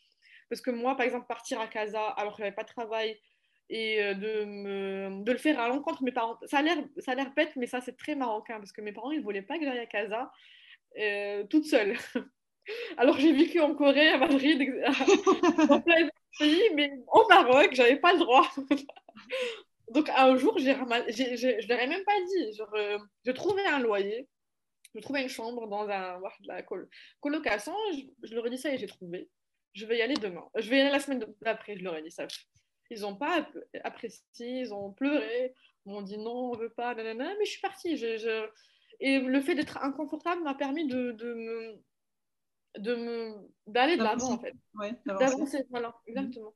parce 0.49 0.61
que 0.61 0.71
moi, 0.71 0.97
par 0.97 1.05
exemple, 1.05 1.27
partir 1.27 1.61
à 1.61 1.67
Casa 1.67 2.03
alors 2.03 2.33
que 2.33 2.39
je 2.39 2.43
n'avais 2.45 2.55
pas 2.55 2.65
de 2.65 2.69
travail 2.69 3.19
et 3.71 4.03
euh, 4.03 4.15
de, 4.15 4.45
me, 4.45 5.25
de 5.25 5.33
le 5.33 5.39
faire 5.39 5.61
à 5.61 5.69
l'encontre 5.69 6.01
de 6.01 6.07
mes 6.07 6.13
parents, 6.13 6.39
ça 6.47 6.59
a 6.59 6.63
l'air 6.63 7.35
bête, 7.35 7.55
mais 7.57 7.67
ça, 7.67 7.81
c'est 7.81 7.97
très 7.97 8.15
marocain 8.15 8.59
parce 8.59 8.73
que 8.73 8.81
mes 8.81 8.93
parents, 8.93 9.11
ils 9.11 9.19
ne 9.19 9.25
voulaient 9.25 9.43
pas 9.43 9.59
que 9.59 9.65
j'aille 9.65 9.79
à 9.79 9.87
Casa 9.87 10.33
euh, 10.99 11.45
toute 11.45 11.67
seule. 11.67 11.97
Alors 12.97 13.19
j'ai 13.19 13.33
vécu 13.33 13.61
en 13.61 13.75
Corée, 13.75 14.09
à 14.09 14.19
Madrid, 14.19 14.61
en 15.69 15.81
plein 15.81 16.09
pays, 16.39 16.71
mais 16.75 16.93
au 17.13 17.27
Maroc, 17.29 17.71
j'avais 17.73 17.97
pas 17.97 18.13
le 18.13 18.21
droit. 18.21 18.49
Donc 19.93 20.11
un 20.11 20.37
jour, 20.37 20.59
j'ai 20.59 20.75
je 20.75 21.69
leur 21.69 21.81
ai 21.81 21.87
même 21.87 22.05
pas 22.05 22.21
dit. 22.27 22.61
Euh, 22.75 22.99
je 23.25 23.33
trouvais 23.33 23.65
un 23.65 23.79
loyer, 23.79 24.29
je 24.95 25.01
trouvais 25.01 25.23
une 25.23 25.29
chambre 25.29 25.67
dans 25.67 25.89
un, 25.89 26.21
la 26.45 26.63
colocation. 27.21 27.75
Je, 28.23 28.35
leur 28.35 28.47
ai 28.47 28.51
dit 28.51 28.59
ça 28.59 28.73
et 28.73 28.79
j'ai 28.79 28.87
trouvé. 28.87 29.29
Je 29.75 29.87
vais 29.87 29.99
y 29.99 30.03
aller 30.03 30.15
demain. 30.15 30.45
Je 30.57 30.69
vais 30.69 30.79
y 30.79 30.81
aller 30.81 30.91
la 30.91 31.01
semaine 31.01 31.25
d'après. 31.43 31.77
Je 31.77 31.85
leur 31.85 31.97
ai 31.97 32.03
dit 32.03 32.11
ça. 32.11 32.27
Ils 32.91 33.03
n'ont 33.03 33.17
pas 33.17 33.47
apprécié, 33.85 34.61
ils 34.61 34.73
ont 34.73 34.93
pleuré, 34.93 35.53
ils 35.85 35.93
m'ont 35.93 36.01
dit 36.01 36.17
non, 36.17 36.53
on 36.53 36.57
veut 36.57 36.71
pas, 36.71 36.95
mais 36.95 37.15
je 37.45 37.51
suis 37.51 37.61
partie. 37.61 38.03
Et 39.01 39.21
le 39.21 39.41
fait 39.41 39.55
d'être 39.55 39.79
inconfortable 39.79 40.43
m'a 40.43 40.55
permis 40.55 40.87
de, 40.87 41.13
de 41.13 41.35
me 41.35 41.83
de 42.77 42.95
me 42.95 43.35
d'aller 43.67 43.97
de 43.97 44.03
l'avant 44.03 44.33
en 44.33 44.39
fait. 44.39 44.55
D'avancer. 45.07 45.65
Voilà 45.71 45.95
exactement. 46.07 46.55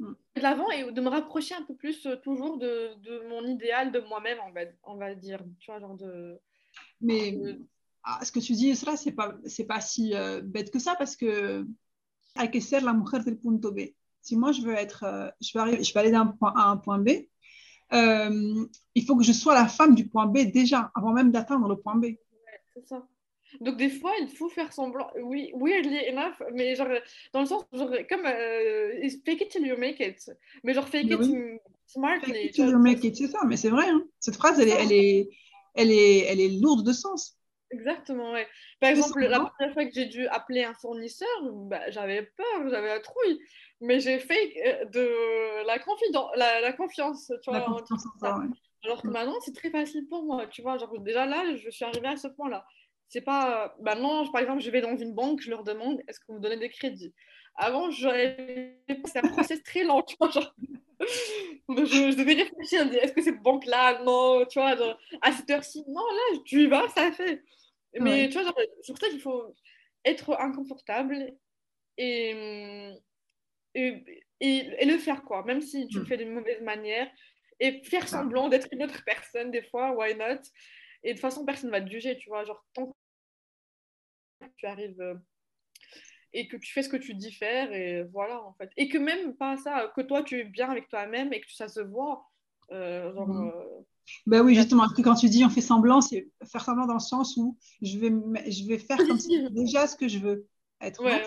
Mm. 0.00 0.12
de 0.36 0.40
l'avant 0.42 0.70
et 0.70 0.90
de 0.90 1.00
me 1.00 1.08
rapprocher 1.08 1.54
un 1.54 1.62
peu 1.62 1.74
plus 1.76 2.04
euh, 2.06 2.16
toujours 2.16 2.58
de, 2.58 2.94
de, 3.00 3.28
mon 3.28 3.46
idéal 3.46 3.92
de 3.92 4.00
moi-même 4.00 4.38
on 4.46 4.52
va, 4.52 4.60
on 4.82 4.96
va 4.96 5.14
dire. 5.14 5.40
Tu 5.60 5.70
vois 5.70 5.78
genre 5.78 5.94
de 5.96 6.40
mais 7.00 7.38
ah, 8.02 8.18
ce 8.24 8.32
que 8.32 8.40
tu 8.40 8.52
dis 8.52 8.74
cela 8.74 8.96
c'est 8.96 9.12
pas 9.12 9.36
c'est 9.46 9.66
pas 9.66 9.80
si 9.80 10.14
euh, 10.14 10.40
bête 10.42 10.72
que 10.72 10.80
ça 10.80 10.96
parce 10.96 11.16
que 11.16 11.64
hay 12.36 12.50
que 12.50 12.58
ser 12.58 12.80
la 12.80 12.92
mujer 12.92 13.20
del 13.20 13.38
punto 13.38 13.70
B. 13.70 13.80
Si 14.20 14.36
moi 14.36 14.50
je 14.50 14.62
veux 14.62 14.74
être 14.74 15.04
euh, 15.04 15.30
je 15.40 15.50
veux 15.54 15.60
arriver 15.60 15.84
je 15.84 15.94
vais 15.94 16.00
aller 16.00 16.10
d'un 16.10 16.26
point 16.26 16.52
A 16.56 16.64
à 16.64 16.70
un 16.70 16.76
point 16.76 16.98
B 16.98 17.10
il 17.92 19.04
faut 19.06 19.16
que 19.16 19.22
je 19.22 19.32
sois 19.32 19.54
la 19.54 19.68
femme 19.68 19.94
du 19.94 20.08
point 20.08 20.26
B 20.26 20.38
déjà 20.52 20.90
avant 20.96 21.12
même 21.12 21.30
d'atteindre 21.30 21.68
le 21.68 21.76
point 21.76 21.94
B. 21.94 22.06
C'est 22.74 22.84
ça 22.88 23.06
donc, 23.60 23.76
des 23.76 23.90
fois, 23.90 24.12
il 24.20 24.28
faut 24.28 24.48
faire 24.48 24.72
semblant. 24.72 25.10
Oui, 25.22 25.52
weirdly 25.54 26.08
enough, 26.08 26.42
mais 26.52 26.74
genre, 26.74 26.88
dans 27.32 27.40
le 27.40 27.46
sens, 27.46 27.64
genre, 27.72 27.90
comme 28.08 28.26
euh, 28.26 29.08
fake 29.24 29.42
it 29.42 29.48
till 29.50 29.66
you 29.66 29.76
make 29.76 30.00
it. 30.00 30.30
Mais 30.62 30.74
genre, 30.74 30.88
fake 30.88 31.10
it 31.10 31.20
smartly. 31.86 32.32
Fake 32.32 32.44
it 32.44 32.54
till 32.54 32.70
you 32.70 32.78
make 32.78 33.04
it, 33.04 33.16
c'est 33.16 33.28
ça, 33.28 33.40
mais 33.46 33.56
c'est 33.56 33.70
vrai. 33.70 33.88
Hein. 33.88 34.04
Cette 34.20 34.36
phrase, 34.36 34.58
elle 34.60 34.68
est, 34.68 34.82
elle, 34.82 34.92
est, 34.92 35.28
elle, 35.74 35.90
est, 35.90 36.18
elle 36.26 36.40
est 36.40 36.60
lourde 36.60 36.86
de 36.86 36.92
sens. 36.92 37.36
Exactement, 37.70 38.32
ouais. 38.32 38.46
Par 38.80 38.90
exemple, 38.90 39.20
la 39.20 39.40
première 39.40 39.72
fois 39.72 39.84
que 39.84 39.92
j'ai 39.92 40.06
dû 40.06 40.26
appeler 40.28 40.62
un 40.62 40.74
fournisseur, 40.74 41.28
bah, 41.42 41.90
j'avais 41.90 42.22
peur, 42.22 42.68
j'avais 42.68 42.88
la 42.88 43.00
trouille. 43.00 43.40
Mais 43.80 44.00
j'ai 44.00 44.18
fait 44.18 44.54
euh, 44.64 44.84
de 44.86 45.66
la, 45.66 45.76
la, 46.36 46.60
la 46.60 46.72
confiance, 46.72 47.32
tu 47.42 47.50
vois. 47.50 47.60
Confiance 47.62 48.04
Alors 48.84 49.02
que 49.02 49.08
mm. 49.08 49.10
maintenant, 49.10 49.40
c'est 49.40 49.54
très 49.54 49.70
facile 49.70 50.06
pour 50.08 50.24
moi, 50.24 50.46
tu 50.46 50.62
vois. 50.62 50.78
Genre, 50.78 51.00
déjà 51.00 51.26
là, 51.26 51.56
je 51.56 51.68
suis 51.70 51.84
arrivée 51.84 52.08
à 52.08 52.16
ce 52.16 52.28
point-là. 52.28 52.64
C'est 53.08 53.20
pas. 53.20 53.76
Bah 53.80 53.94
non, 53.94 54.30
par 54.30 54.40
exemple, 54.40 54.62
je 54.62 54.70
vais 54.70 54.80
dans 54.80 54.96
une 54.96 55.14
banque, 55.14 55.40
je 55.40 55.50
leur 55.50 55.62
demande 55.62 56.00
est-ce 56.08 56.18
que 56.20 56.26
vous 56.28 56.34
me 56.34 56.40
donnez 56.40 56.56
des 56.56 56.70
crédits? 56.70 57.14
Avant, 57.56 57.90
j'aurais. 57.90 58.80
C'est 59.04 59.18
un 59.18 59.28
process 59.28 59.62
très 59.62 59.84
lent, 59.84 60.02
tu 60.02 60.16
vois. 60.18 60.30
Genre... 60.30 60.54
je, 61.68 62.16
devais 62.16 62.34
réfléchir, 62.34 62.92
est-ce 62.94 63.12
que 63.12 63.22
cette 63.22 63.42
banque-là 63.42 64.02
Non, 64.02 64.44
tu 64.46 64.58
vois, 64.58 64.76
à 65.22 65.32
cette 65.32 65.50
heure-ci, 65.50 65.84
non, 65.88 66.02
là, 66.02 66.38
tu 66.44 66.62
y 66.62 66.66
vas, 66.66 66.88
ça 66.88 67.12
fait. 67.12 67.42
Mais 68.00 68.28
tu 68.28 68.40
vois, 68.40 68.52
c'est 68.82 68.92
pour 68.92 69.00
ça 69.00 69.08
qu'il 69.08 69.20
faut 69.20 69.54
être 70.04 70.38
inconfortable 70.40 71.32
et, 71.96 72.92
et, 73.74 74.04
et, 74.40 74.84
le 74.84 74.98
faire, 74.98 75.22
quoi. 75.22 75.44
Même 75.44 75.60
si 75.60 75.86
tu 75.86 75.98
le 75.98 76.04
mm. 76.04 76.06
fais 76.06 76.16
d'une 76.16 76.32
mauvaise 76.32 76.60
manière 76.62 77.08
et 77.60 77.82
faire 77.84 78.08
semblant 78.08 78.48
d'être 78.48 78.68
une 78.72 78.82
autre 78.82 79.02
personne, 79.04 79.50
des 79.50 79.62
fois, 79.62 79.92
why 79.92 80.14
not? 80.14 80.40
Et 81.04 81.10
de 81.10 81.12
toute 81.12 81.20
façon, 81.20 81.44
personne 81.44 81.70
ne 81.70 81.76
va 81.76 81.82
te 81.82 81.90
juger, 81.90 82.16
tu 82.16 82.30
vois. 82.30 82.44
Genre, 82.44 82.64
tant 82.72 82.86
que 84.40 84.46
tu 84.56 84.66
arrives 84.66 85.00
euh, 85.00 85.14
et 86.32 86.48
que 86.48 86.56
tu 86.56 86.72
fais 86.72 86.82
ce 86.82 86.88
que 86.88 86.96
tu 86.96 87.14
dis 87.14 87.32
faire, 87.32 87.72
et 87.72 88.04
voilà, 88.04 88.42
en 88.42 88.54
fait. 88.54 88.70
Et 88.76 88.88
que 88.88 88.98
même 88.98 89.36
pas 89.36 89.56
ça, 89.58 89.92
que 89.94 90.00
toi, 90.00 90.22
tu 90.22 90.40
es 90.40 90.44
bien 90.44 90.70
avec 90.70 90.88
toi-même 90.88 91.32
et 91.32 91.40
que 91.40 91.52
ça 91.52 91.68
se 91.68 91.80
voit. 91.80 92.26
Euh, 92.72 93.12
genre, 93.14 93.28
mhm. 93.28 93.48
euh, 93.48 93.84
ben 94.26 94.42
oui, 94.42 94.54
justement, 94.54 94.88
que 94.88 95.02
quand 95.02 95.14
tu 95.14 95.28
dis 95.28 95.44
on 95.44 95.50
fait 95.50 95.60
semblant, 95.60 96.00
c'est 96.00 96.28
faire 96.44 96.64
semblant 96.64 96.86
dans 96.86 96.94
le 96.94 97.00
sens 97.00 97.36
où 97.36 97.56
je 97.82 97.98
vais, 97.98 98.10
je 98.50 98.66
vais 98.66 98.78
faire 98.78 98.98
comme 98.98 99.18
si 99.18 99.48
déjà 99.52 99.86
ce 99.86 99.96
que 99.96 100.08
je 100.08 100.18
veux 100.18 100.48
être. 100.80 101.02
Ouais, 101.02 101.22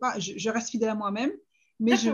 pas, 0.00 0.18
je, 0.18 0.50
reste 0.50 0.70
fidèle 0.70 0.90
à 0.90 0.94
moi-même, 0.94 1.32
mais 1.78 1.96
je. 1.96 2.10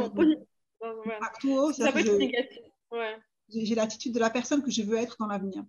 Ouais. 2.93 3.17
J'ai 3.49 3.75
l'attitude 3.75 4.15
de 4.15 4.21
la 4.21 4.31
personne 4.31 4.63
que 4.63 4.71
je 4.71 4.83
veux 4.83 4.97
être 4.97 5.17
dans 5.19 5.27
l'avenir. 5.27 5.65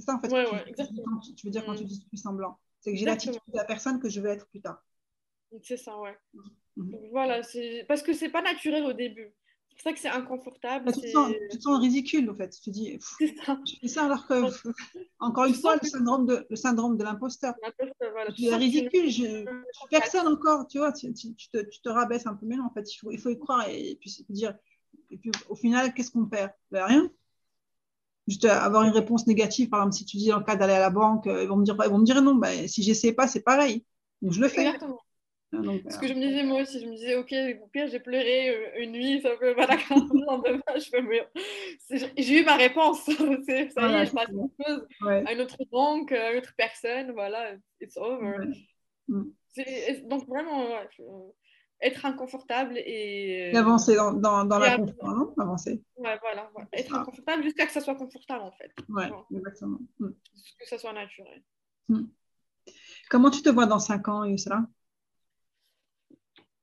C'est 0.00 0.06
ça, 0.06 0.14
en 0.14 0.20
fait, 0.20 0.28
tu, 0.28 1.46
veux 1.46 1.50
dire 1.50 1.64
quand 1.64 1.74
tu 1.74 1.84
dis 1.84 2.04
plus 2.08 2.16
semblant. 2.16 2.58
C'est 2.80 2.92
que 2.92 2.96
j'ai 2.96 3.04
l'attitude 3.04 3.40
de 3.48 3.56
la 3.56 3.64
personne 3.64 4.00
que 4.00 4.08
je 4.08 4.20
veux 4.20 4.30
être 4.30 4.48
plus 4.48 4.62
tard. 4.62 4.82
C'est 5.62 5.76
ça, 5.76 5.98
ouais. 5.98 6.16
Mm-hmm. 6.78 7.10
Voilà, 7.10 7.42
parce 7.86 8.02
que 8.02 8.14
c'est 8.14 8.30
pas 8.30 8.40
naturel 8.40 8.84
au 8.84 8.94
début. 8.94 9.34
C'est 9.68 9.74
pour 9.74 9.82
ça 9.82 9.92
que 9.92 9.98
c'est 10.00 10.08
inconfortable. 10.08 10.86
Bah, 10.86 10.92
tu, 10.92 11.00
te 11.00 11.08
sens, 11.08 11.32
tu, 11.50 11.58
te 11.58 11.62
sens, 11.62 11.78
ridicule, 11.80 12.30
en 12.30 12.34
fait. 12.34 12.48
Tu 12.48 12.60
te 12.62 12.70
dis, 12.70 12.98
ça. 13.44 13.58
je 13.66 13.74
fais 13.80 13.88
ça 13.88 14.06
alors 14.06 14.26
que, 14.26 14.34
encore 15.18 15.44
une 15.44 15.54
fois, 15.54 15.76
le 15.76 15.86
syndrome 15.86 16.26
de, 16.26 16.46
le 16.48 16.56
syndrome 16.56 16.96
de 16.96 17.04
l'imposteur. 17.04 17.54
Voilà. 18.00 18.32
Tu 18.32 18.46
es 18.46 18.54
ridicule, 18.54 19.10
je, 19.10 19.44
personne 19.90 20.28
encore, 20.28 20.66
tu 20.66 20.78
vois, 20.78 20.92
tu, 20.92 21.12
tu, 21.12 21.34
te, 21.34 21.58
tu, 21.58 21.80
te, 21.82 21.88
rabaisses 21.90 22.26
un 22.26 22.34
peu, 22.34 22.46
mais 22.46 22.56
non, 22.56 22.64
en 22.64 22.72
fait, 22.72 22.90
il 22.90 22.96
faut, 22.96 23.10
il 23.10 23.18
faut 23.18 23.30
y 23.30 23.38
croire 23.38 23.68
et, 23.68 23.98
puis 24.00 24.24
dire, 24.30 24.54
et 25.10 25.18
puis 25.18 25.30
au 25.48 25.54
final, 25.54 25.92
qu'est-ce 25.92 26.10
qu'on 26.10 26.26
perd? 26.26 26.52
Ben, 26.70 26.86
Rien 26.86 27.10
juste 28.30 28.44
avoir 28.44 28.84
une 28.84 28.92
réponse 28.92 29.26
négative. 29.26 29.68
Par 29.68 29.80
exemple, 29.80 29.96
si 29.96 30.04
tu 30.04 30.16
dis 30.16 30.32
en 30.32 30.42
cas 30.42 30.56
d'aller 30.56 30.74
à 30.74 30.80
la 30.80 30.90
banque, 30.90 31.26
euh, 31.26 31.42
ils 31.42 31.48
vont 31.48 31.56
me 31.56 31.64
dire, 31.64 31.76
ils 31.84 31.90
vont 31.90 31.98
me 31.98 32.04
dire 32.04 32.22
non. 32.22 32.36
Ben, 32.36 32.66
si 32.68 32.82
j'essaie 32.82 33.12
pas, 33.12 33.26
c'est 33.26 33.42
pareil. 33.42 33.84
Donc 34.22 34.32
je 34.32 34.40
le 34.40 34.48
fais. 34.48 34.62
Exactement. 34.66 35.00
Ah, 35.52 35.58
Ce 35.88 35.98
que 35.98 36.06
je 36.06 36.14
me 36.14 36.20
disais 36.20 36.44
moi 36.44 36.62
aussi, 36.62 36.80
je 36.80 36.86
me 36.86 36.94
disais, 36.94 37.16
ok, 37.16 37.34
au 37.64 37.66
pire, 37.66 37.88
j'ai 37.88 37.98
pleuré 37.98 38.50
euh, 38.50 38.82
une 38.82 38.92
nuit, 38.92 39.20
ça 39.20 39.30
peut 39.30 39.56
pas 39.56 39.66
la 39.66 39.74
le 39.74 40.24
lendemain, 40.24 40.62
je 40.76 40.90
peux 40.90 41.00
mourir. 41.02 41.26
J'ai 42.16 42.40
eu 42.40 42.44
ma 42.44 42.54
réponse, 42.54 43.00
ça 43.06 43.12
y 43.12 43.50
est, 43.52 43.70
je 43.70 44.12
passe 44.12 44.28
à 44.28 44.64
chose, 44.64 44.86
à 45.26 45.32
une 45.32 45.40
autre 45.40 45.58
banque, 45.72 46.12
à 46.12 46.32
une 46.32 46.38
autre 46.38 46.54
personne, 46.56 47.10
voilà, 47.10 47.54
it's 47.80 47.96
over. 47.96 48.46
Mm. 49.08 49.24
Donc 50.08 50.28
vraiment, 50.28 50.68
être 51.82 52.04
inconfortable 52.04 52.78
et. 52.78 53.54
avancer 53.54 53.96
dans, 53.96 54.12
dans, 54.12 54.44
dans 54.44 54.58
la 54.58 54.76
confort, 54.76 55.14
non 55.14 55.34
Avancer. 55.38 55.82
Ouais, 55.96 56.18
voilà, 56.20 56.50
être 56.72 56.94
inconfortable 56.94 57.42
jusqu'à 57.42 57.66
que 57.66 57.72
ça 57.72 57.80
soit 57.80 57.94
confortable 57.94 58.42
en 58.42 58.52
fait. 58.52 58.72
Ouais, 58.88 59.10
exactement. 59.34 59.78
Mm. 59.98 60.10
Que 60.58 60.68
ça 60.68 60.78
soit 60.78 60.92
naturel. 60.92 61.42
Comment 63.08 63.30
tu 63.30 63.42
te 63.42 63.48
vois 63.48 63.66
dans 63.66 63.78
5 63.78 64.08
ans, 64.08 64.24
Yusra? 64.24 64.62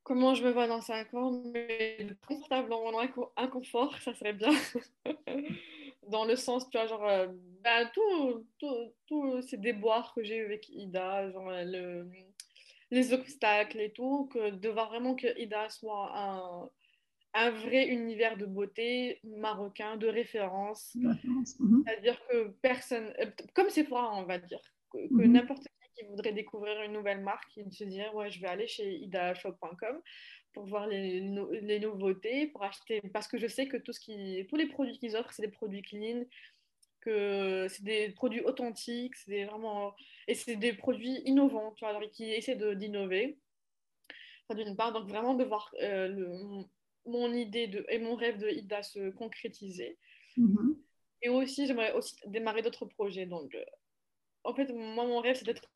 Comment 0.03 0.35
je 0.35 0.43
me 0.45 0.51
vois 0.51 0.67
dans 0.67 0.81
5 0.81 1.13
ans, 1.15 1.43
mais 1.53 2.07
confortable 2.25 2.69
dans 2.69 2.79
mon 2.79 2.99
inconfort, 3.35 3.97
ça 3.97 4.13
serait 4.13 4.33
bien. 4.33 4.51
dans 6.07 6.25
le 6.25 6.35
sens, 6.35 6.69
tu 6.69 6.77
vois, 6.77 6.87
genre, 6.87 7.05
ben, 7.61 7.89
tous 9.07 9.41
ces 9.41 9.57
déboires 9.57 10.13
que 10.15 10.23
j'ai 10.23 10.37
eu 10.37 10.45
avec 10.45 10.69
Ida, 10.69 11.29
genre, 11.31 11.49
le, 11.51 12.07
les 12.91 13.13
obstacles 13.13 13.79
et 13.79 13.91
tout, 13.91 14.29
que 14.31 14.51
de 14.51 14.69
voir 14.69 14.89
vraiment 14.89 15.15
que 15.15 15.27
Ida 15.39 15.69
soit 15.69 16.11
un, 16.17 16.69
un 17.33 17.51
vrai 17.51 17.87
univers 17.87 18.37
de 18.37 18.45
beauté 18.45 19.19
marocain, 19.23 19.97
de 19.97 20.07
référence. 20.07 20.95
Mhm. 20.95 21.83
C'est-à-dire 21.85 22.19
que 22.27 22.47
personne, 22.61 23.13
euh, 23.19 23.29
comme 23.53 23.69
Sephora, 23.69 24.15
on 24.15 24.23
va 24.23 24.39
dire, 24.39 24.61
que, 24.91 24.97
mhm. 25.11 25.33
n'importe 25.33 25.67
qui 25.97 26.05
voudrait 26.05 26.33
découvrir 26.33 26.81
une 26.83 26.93
nouvelle 26.93 27.21
marque, 27.21 27.57
il 27.57 27.71
se 27.71 27.83
dirait 27.83 28.09
ouais, 28.13 28.29
je 28.29 28.39
vais 28.39 28.47
aller 28.47 28.67
chez 28.67 28.95
idashop.com 28.97 30.01
pour 30.53 30.65
voir 30.65 30.87
les, 30.87 31.19
les, 31.61 31.79
nouveautés, 31.79 32.47
pour 32.47 32.63
acheter, 32.63 33.01
parce 33.13 33.27
que 33.27 33.37
je 33.37 33.47
sais 33.47 33.67
que 33.67 33.77
tout 33.77 33.93
ce 33.93 33.99
qui, 33.99 34.45
tous 34.49 34.55
les 34.55 34.67
produits 34.67 34.97
qu'ils 34.97 35.15
offrent, 35.15 35.31
c'est 35.31 35.43
des 35.43 35.51
produits 35.51 35.81
clean, 35.81 36.23
que 37.01 37.67
c'est 37.69 37.83
des 37.83 38.09
produits 38.09 38.41
authentiques, 38.41 39.15
c'est 39.15 39.45
vraiment, 39.45 39.95
et 40.27 40.35
c'est 40.35 40.55
des 40.55 40.73
produits 40.73 41.21
innovants, 41.25 41.71
tu 41.73 41.85
vois, 41.85 41.89
alors, 41.89 42.09
qui 42.11 42.31
essaient 42.31 42.55
d'innover. 42.75 43.37
D'une 44.55 44.77
part, 44.77 44.93
donc 44.93 45.09
vraiment 45.09 45.33
de 45.33 45.43
voir 45.43 45.73
euh, 45.81 46.07
le, 46.07 46.31
mon 47.05 47.33
idée 47.33 47.67
de, 47.67 47.85
et 47.89 47.99
mon 47.99 48.15
rêve 48.15 48.37
de 48.37 48.47
Ida 48.49 48.81
se 48.81 49.09
concrétiser. 49.09 49.97
Mm-hmm. 50.37 50.77
Et 51.23 51.29
aussi, 51.29 51.67
j'aimerais 51.67 51.93
aussi 51.93 52.15
démarrer 52.27 52.61
d'autres 52.61 52.85
projets. 52.85 53.25
Donc, 53.25 53.53
euh, 53.55 53.65
en 54.43 54.53
fait, 54.53 54.71
moi, 54.73 55.05
mon 55.05 55.19
rêve, 55.19 55.35
c'est 55.35 55.45
d'être 55.45 55.69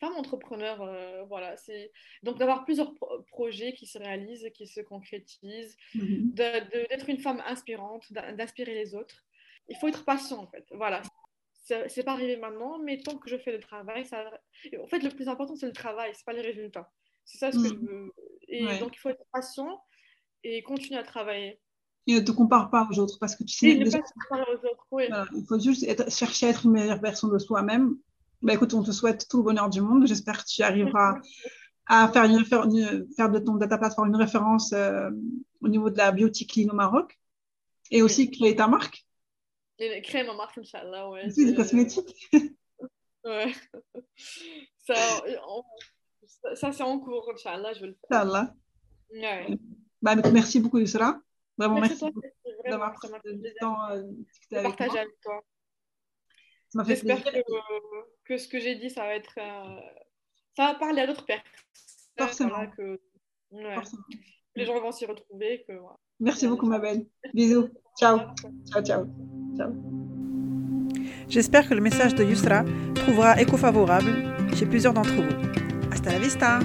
femme 0.00 0.16
entrepreneur, 0.16 0.80
euh, 0.80 1.24
voilà, 1.24 1.56
c'est 1.56 1.92
donc 2.22 2.38
d'avoir 2.38 2.64
plusieurs 2.64 2.92
projets 3.28 3.74
qui 3.74 3.86
se 3.86 3.98
réalisent, 3.98 4.48
qui 4.54 4.66
se 4.66 4.80
concrétisent, 4.80 5.76
mhm. 5.94 6.32
d'être 6.32 7.08
une 7.08 7.18
femme 7.18 7.42
inspirante, 7.46 8.10
d'inspirer 8.12 8.74
les 8.74 8.94
autres. 8.94 9.24
Il 9.70 9.76
faut 9.76 9.88
être 9.88 10.04
patient 10.04 10.38
en 10.38 10.46
fait, 10.46 10.66
voilà. 10.72 11.02
C'est 11.88 12.02
pas 12.02 12.12
arrivé 12.12 12.36
maintenant, 12.36 12.80
mais 12.80 12.98
tant 12.98 13.16
que 13.16 13.30
je 13.30 13.38
fais 13.38 13.52
le 13.52 13.60
travail, 13.60 14.04
ça... 14.04 14.24
en 14.82 14.88
fait, 14.88 14.98
le 14.98 15.10
plus 15.10 15.28
important 15.28 15.54
c'est 15.54 15.66
le 15.66 15.72
travail, 15.72 16.10
c'est 16.14 16.26
pas 16.26 16.32
les 16.32 16.40
résultats. 16.40 16.90
C'est 17.24 17.38
ça 17.38 17.52
ce 17.52 17.58
que 17.58 17.68
je 17.68 17.74
mhm. 17.74 17.86
veux. 17.86 18.12
Et 18.48 18.78
donc 18.78 18.96
il 18.96 18.98
faut 18.98 19.10
être 19.10 19.24
patient 19.32 19.80
et 20.42 20.62
continuer 20.62 20.98
à 20.98 21.04
travailler. 21.04 21.60
Et 22.06 22.14
ne 22.14 22.20
te 22.20 22.32
compare 22.32 22.70
pas 22.70 22.88
aux 22.90 22.98
autres 22.98 23.18
parce 23.20 23.36
que 23.36 23.44
tu 23.44 23.56
sais. 23.56 23.76
Déjà... 23.76 23.98
Aux 23.98 24.66
autres, 24.66 24.86
oui. 24.90 25.04
il 25.36 25.44
faut 25.46 25.60
juste 25.60 26.10
chercher 26.10 26.46
à 26.46 26.50
être 26.50 26.66
une 26.66 26.72
meilleure 26.72 27.00
version 27.00 27.28
de 27.28 27.38
soi-même 27.38 27.96
bah, 28.42 28.54
écoute, 28.54 28.72
on 28.74 28.82
te 28.82 28.90
souhaite 28.90 29.28
tout 29.28 29.38
le 29.38 29.42
bonheur 29.42 29.68
du 29.68 29.80
monde. 29.80 30.06
J'espère 30.06 30.44
que 30.44 30.48
tu 30.48 30.62
arriveras 30.62 31.20
à 31.86 32.08
faire, 32.08 32.24
une, 32.24 32.44
faire 32.44 32.66
de, 33.30 33.38
ton, 33.38 33.54
data 33.54 33.76
ta 33.76 33.78
plateforme 33.78 34.08
une 34.08 34.16
référence 34.16 34.72
euh, 34.72 35.10
au 35.60 35.68
niveau 35.68 35.90
de 35.90 35.98
la 35.98 36.12
beauty 36.12 36.46
clean 36.46 36.68
au 36.70 36.74
Maroc 36.74 37.18
et 37.90 38.02
aussi 38.02 38.30
créer 38.30 38.56
ta 38.56 38.68
marque. 38.68 39.04
Créer 40.02 40.24
ma 40.24 40.34
marque, 40.34 40.58
Inch'Allah, 40.58 41.08
ouais. 41.08 41.30
C'est 41.30 41.46
des 41.46 41.54
cosmétiques. 41.54 42.30
ouais. 43.24 43.52
Ça, 44.86 44.94
ça, 46.54 46.72
c'est 46.72 46.82
en 46.82 46.98
cours, 46.98 47.30
Inch'Allah, 47.32 47.72
je 47.74 47.80
vais 47.80 47.86
le 47.88 47.94
faire. 47.94 48.20
Inch'Allah. 48.20 48.54
Ouais. 49.12 49.58
Bah, 50.02 50.16
merci 50.16 50.60
beaucoup, 50.60 50.78
Yusra. 50.78 51.20
Vraiment, 51.56 51.80
merci, 51.80 52.04
merci 52.04 52.58
d'avoir 52.68 52.92
pris 52.94 53.08
le 53.24 53.58
temps 53.60 53.90
euh, 53.90 54.02
de 54.50 54.62
partager 54.62 54.98
avec 54.98 55.20
toi. 55.20 55.44
J'espère 56.86 57.22
que, 57.22 57.42
que, 58.24 58.38
ce 58.38 58.48
que 58.48 58.58
j'ai 58.58 58.76
dit, 58.76 58.90
ça 58.90 59.02
va 59.02 59.14
être. 59.14 59.38
Euh, 59.38 59.80
ça 60.56 60.72
va 60.72 60.74
parler 60.76 61.02
à 61.02 61.06
d'autres 61.06 61.26
personnes. 61.26 61.44
Forcément. 62.16 62.70
que, 62.70 63.00
Les 64.54 64.64
gens 64.64 64.80
vont 64.80 64.92
s'y 64.92 65.06
retrouver. 65.06 65.64
Que, 65.68 65.72
Merci 66.20 66.46
beaucoup, 66.46 66.66
ma 66.66 66.78
belle. 66.78 67.06
Bisous. 67.34 67.68
Ciao. 67.98 68.18
Ciao, 68.70 68.82
ciao. 68.82 69.06
ciao. 69.56 69.72
J'espère 71.28 71.68
que 71.68 71.74
le 71.74 71.80
message 71.80 72.14
de 72.14 72.24
Yusra 72.24 72.64
trouvera 72.94 73.40
écho 73.40 73.56
favorable 73.56 74.12
chez 74.54 74.66
plusieurs 74.66 74.92
d'entre 74.94 75.14
vous. 75.14 75.90
Hasta 75.92 76.12
la 76.12 76.18
vista! 76.18 76.60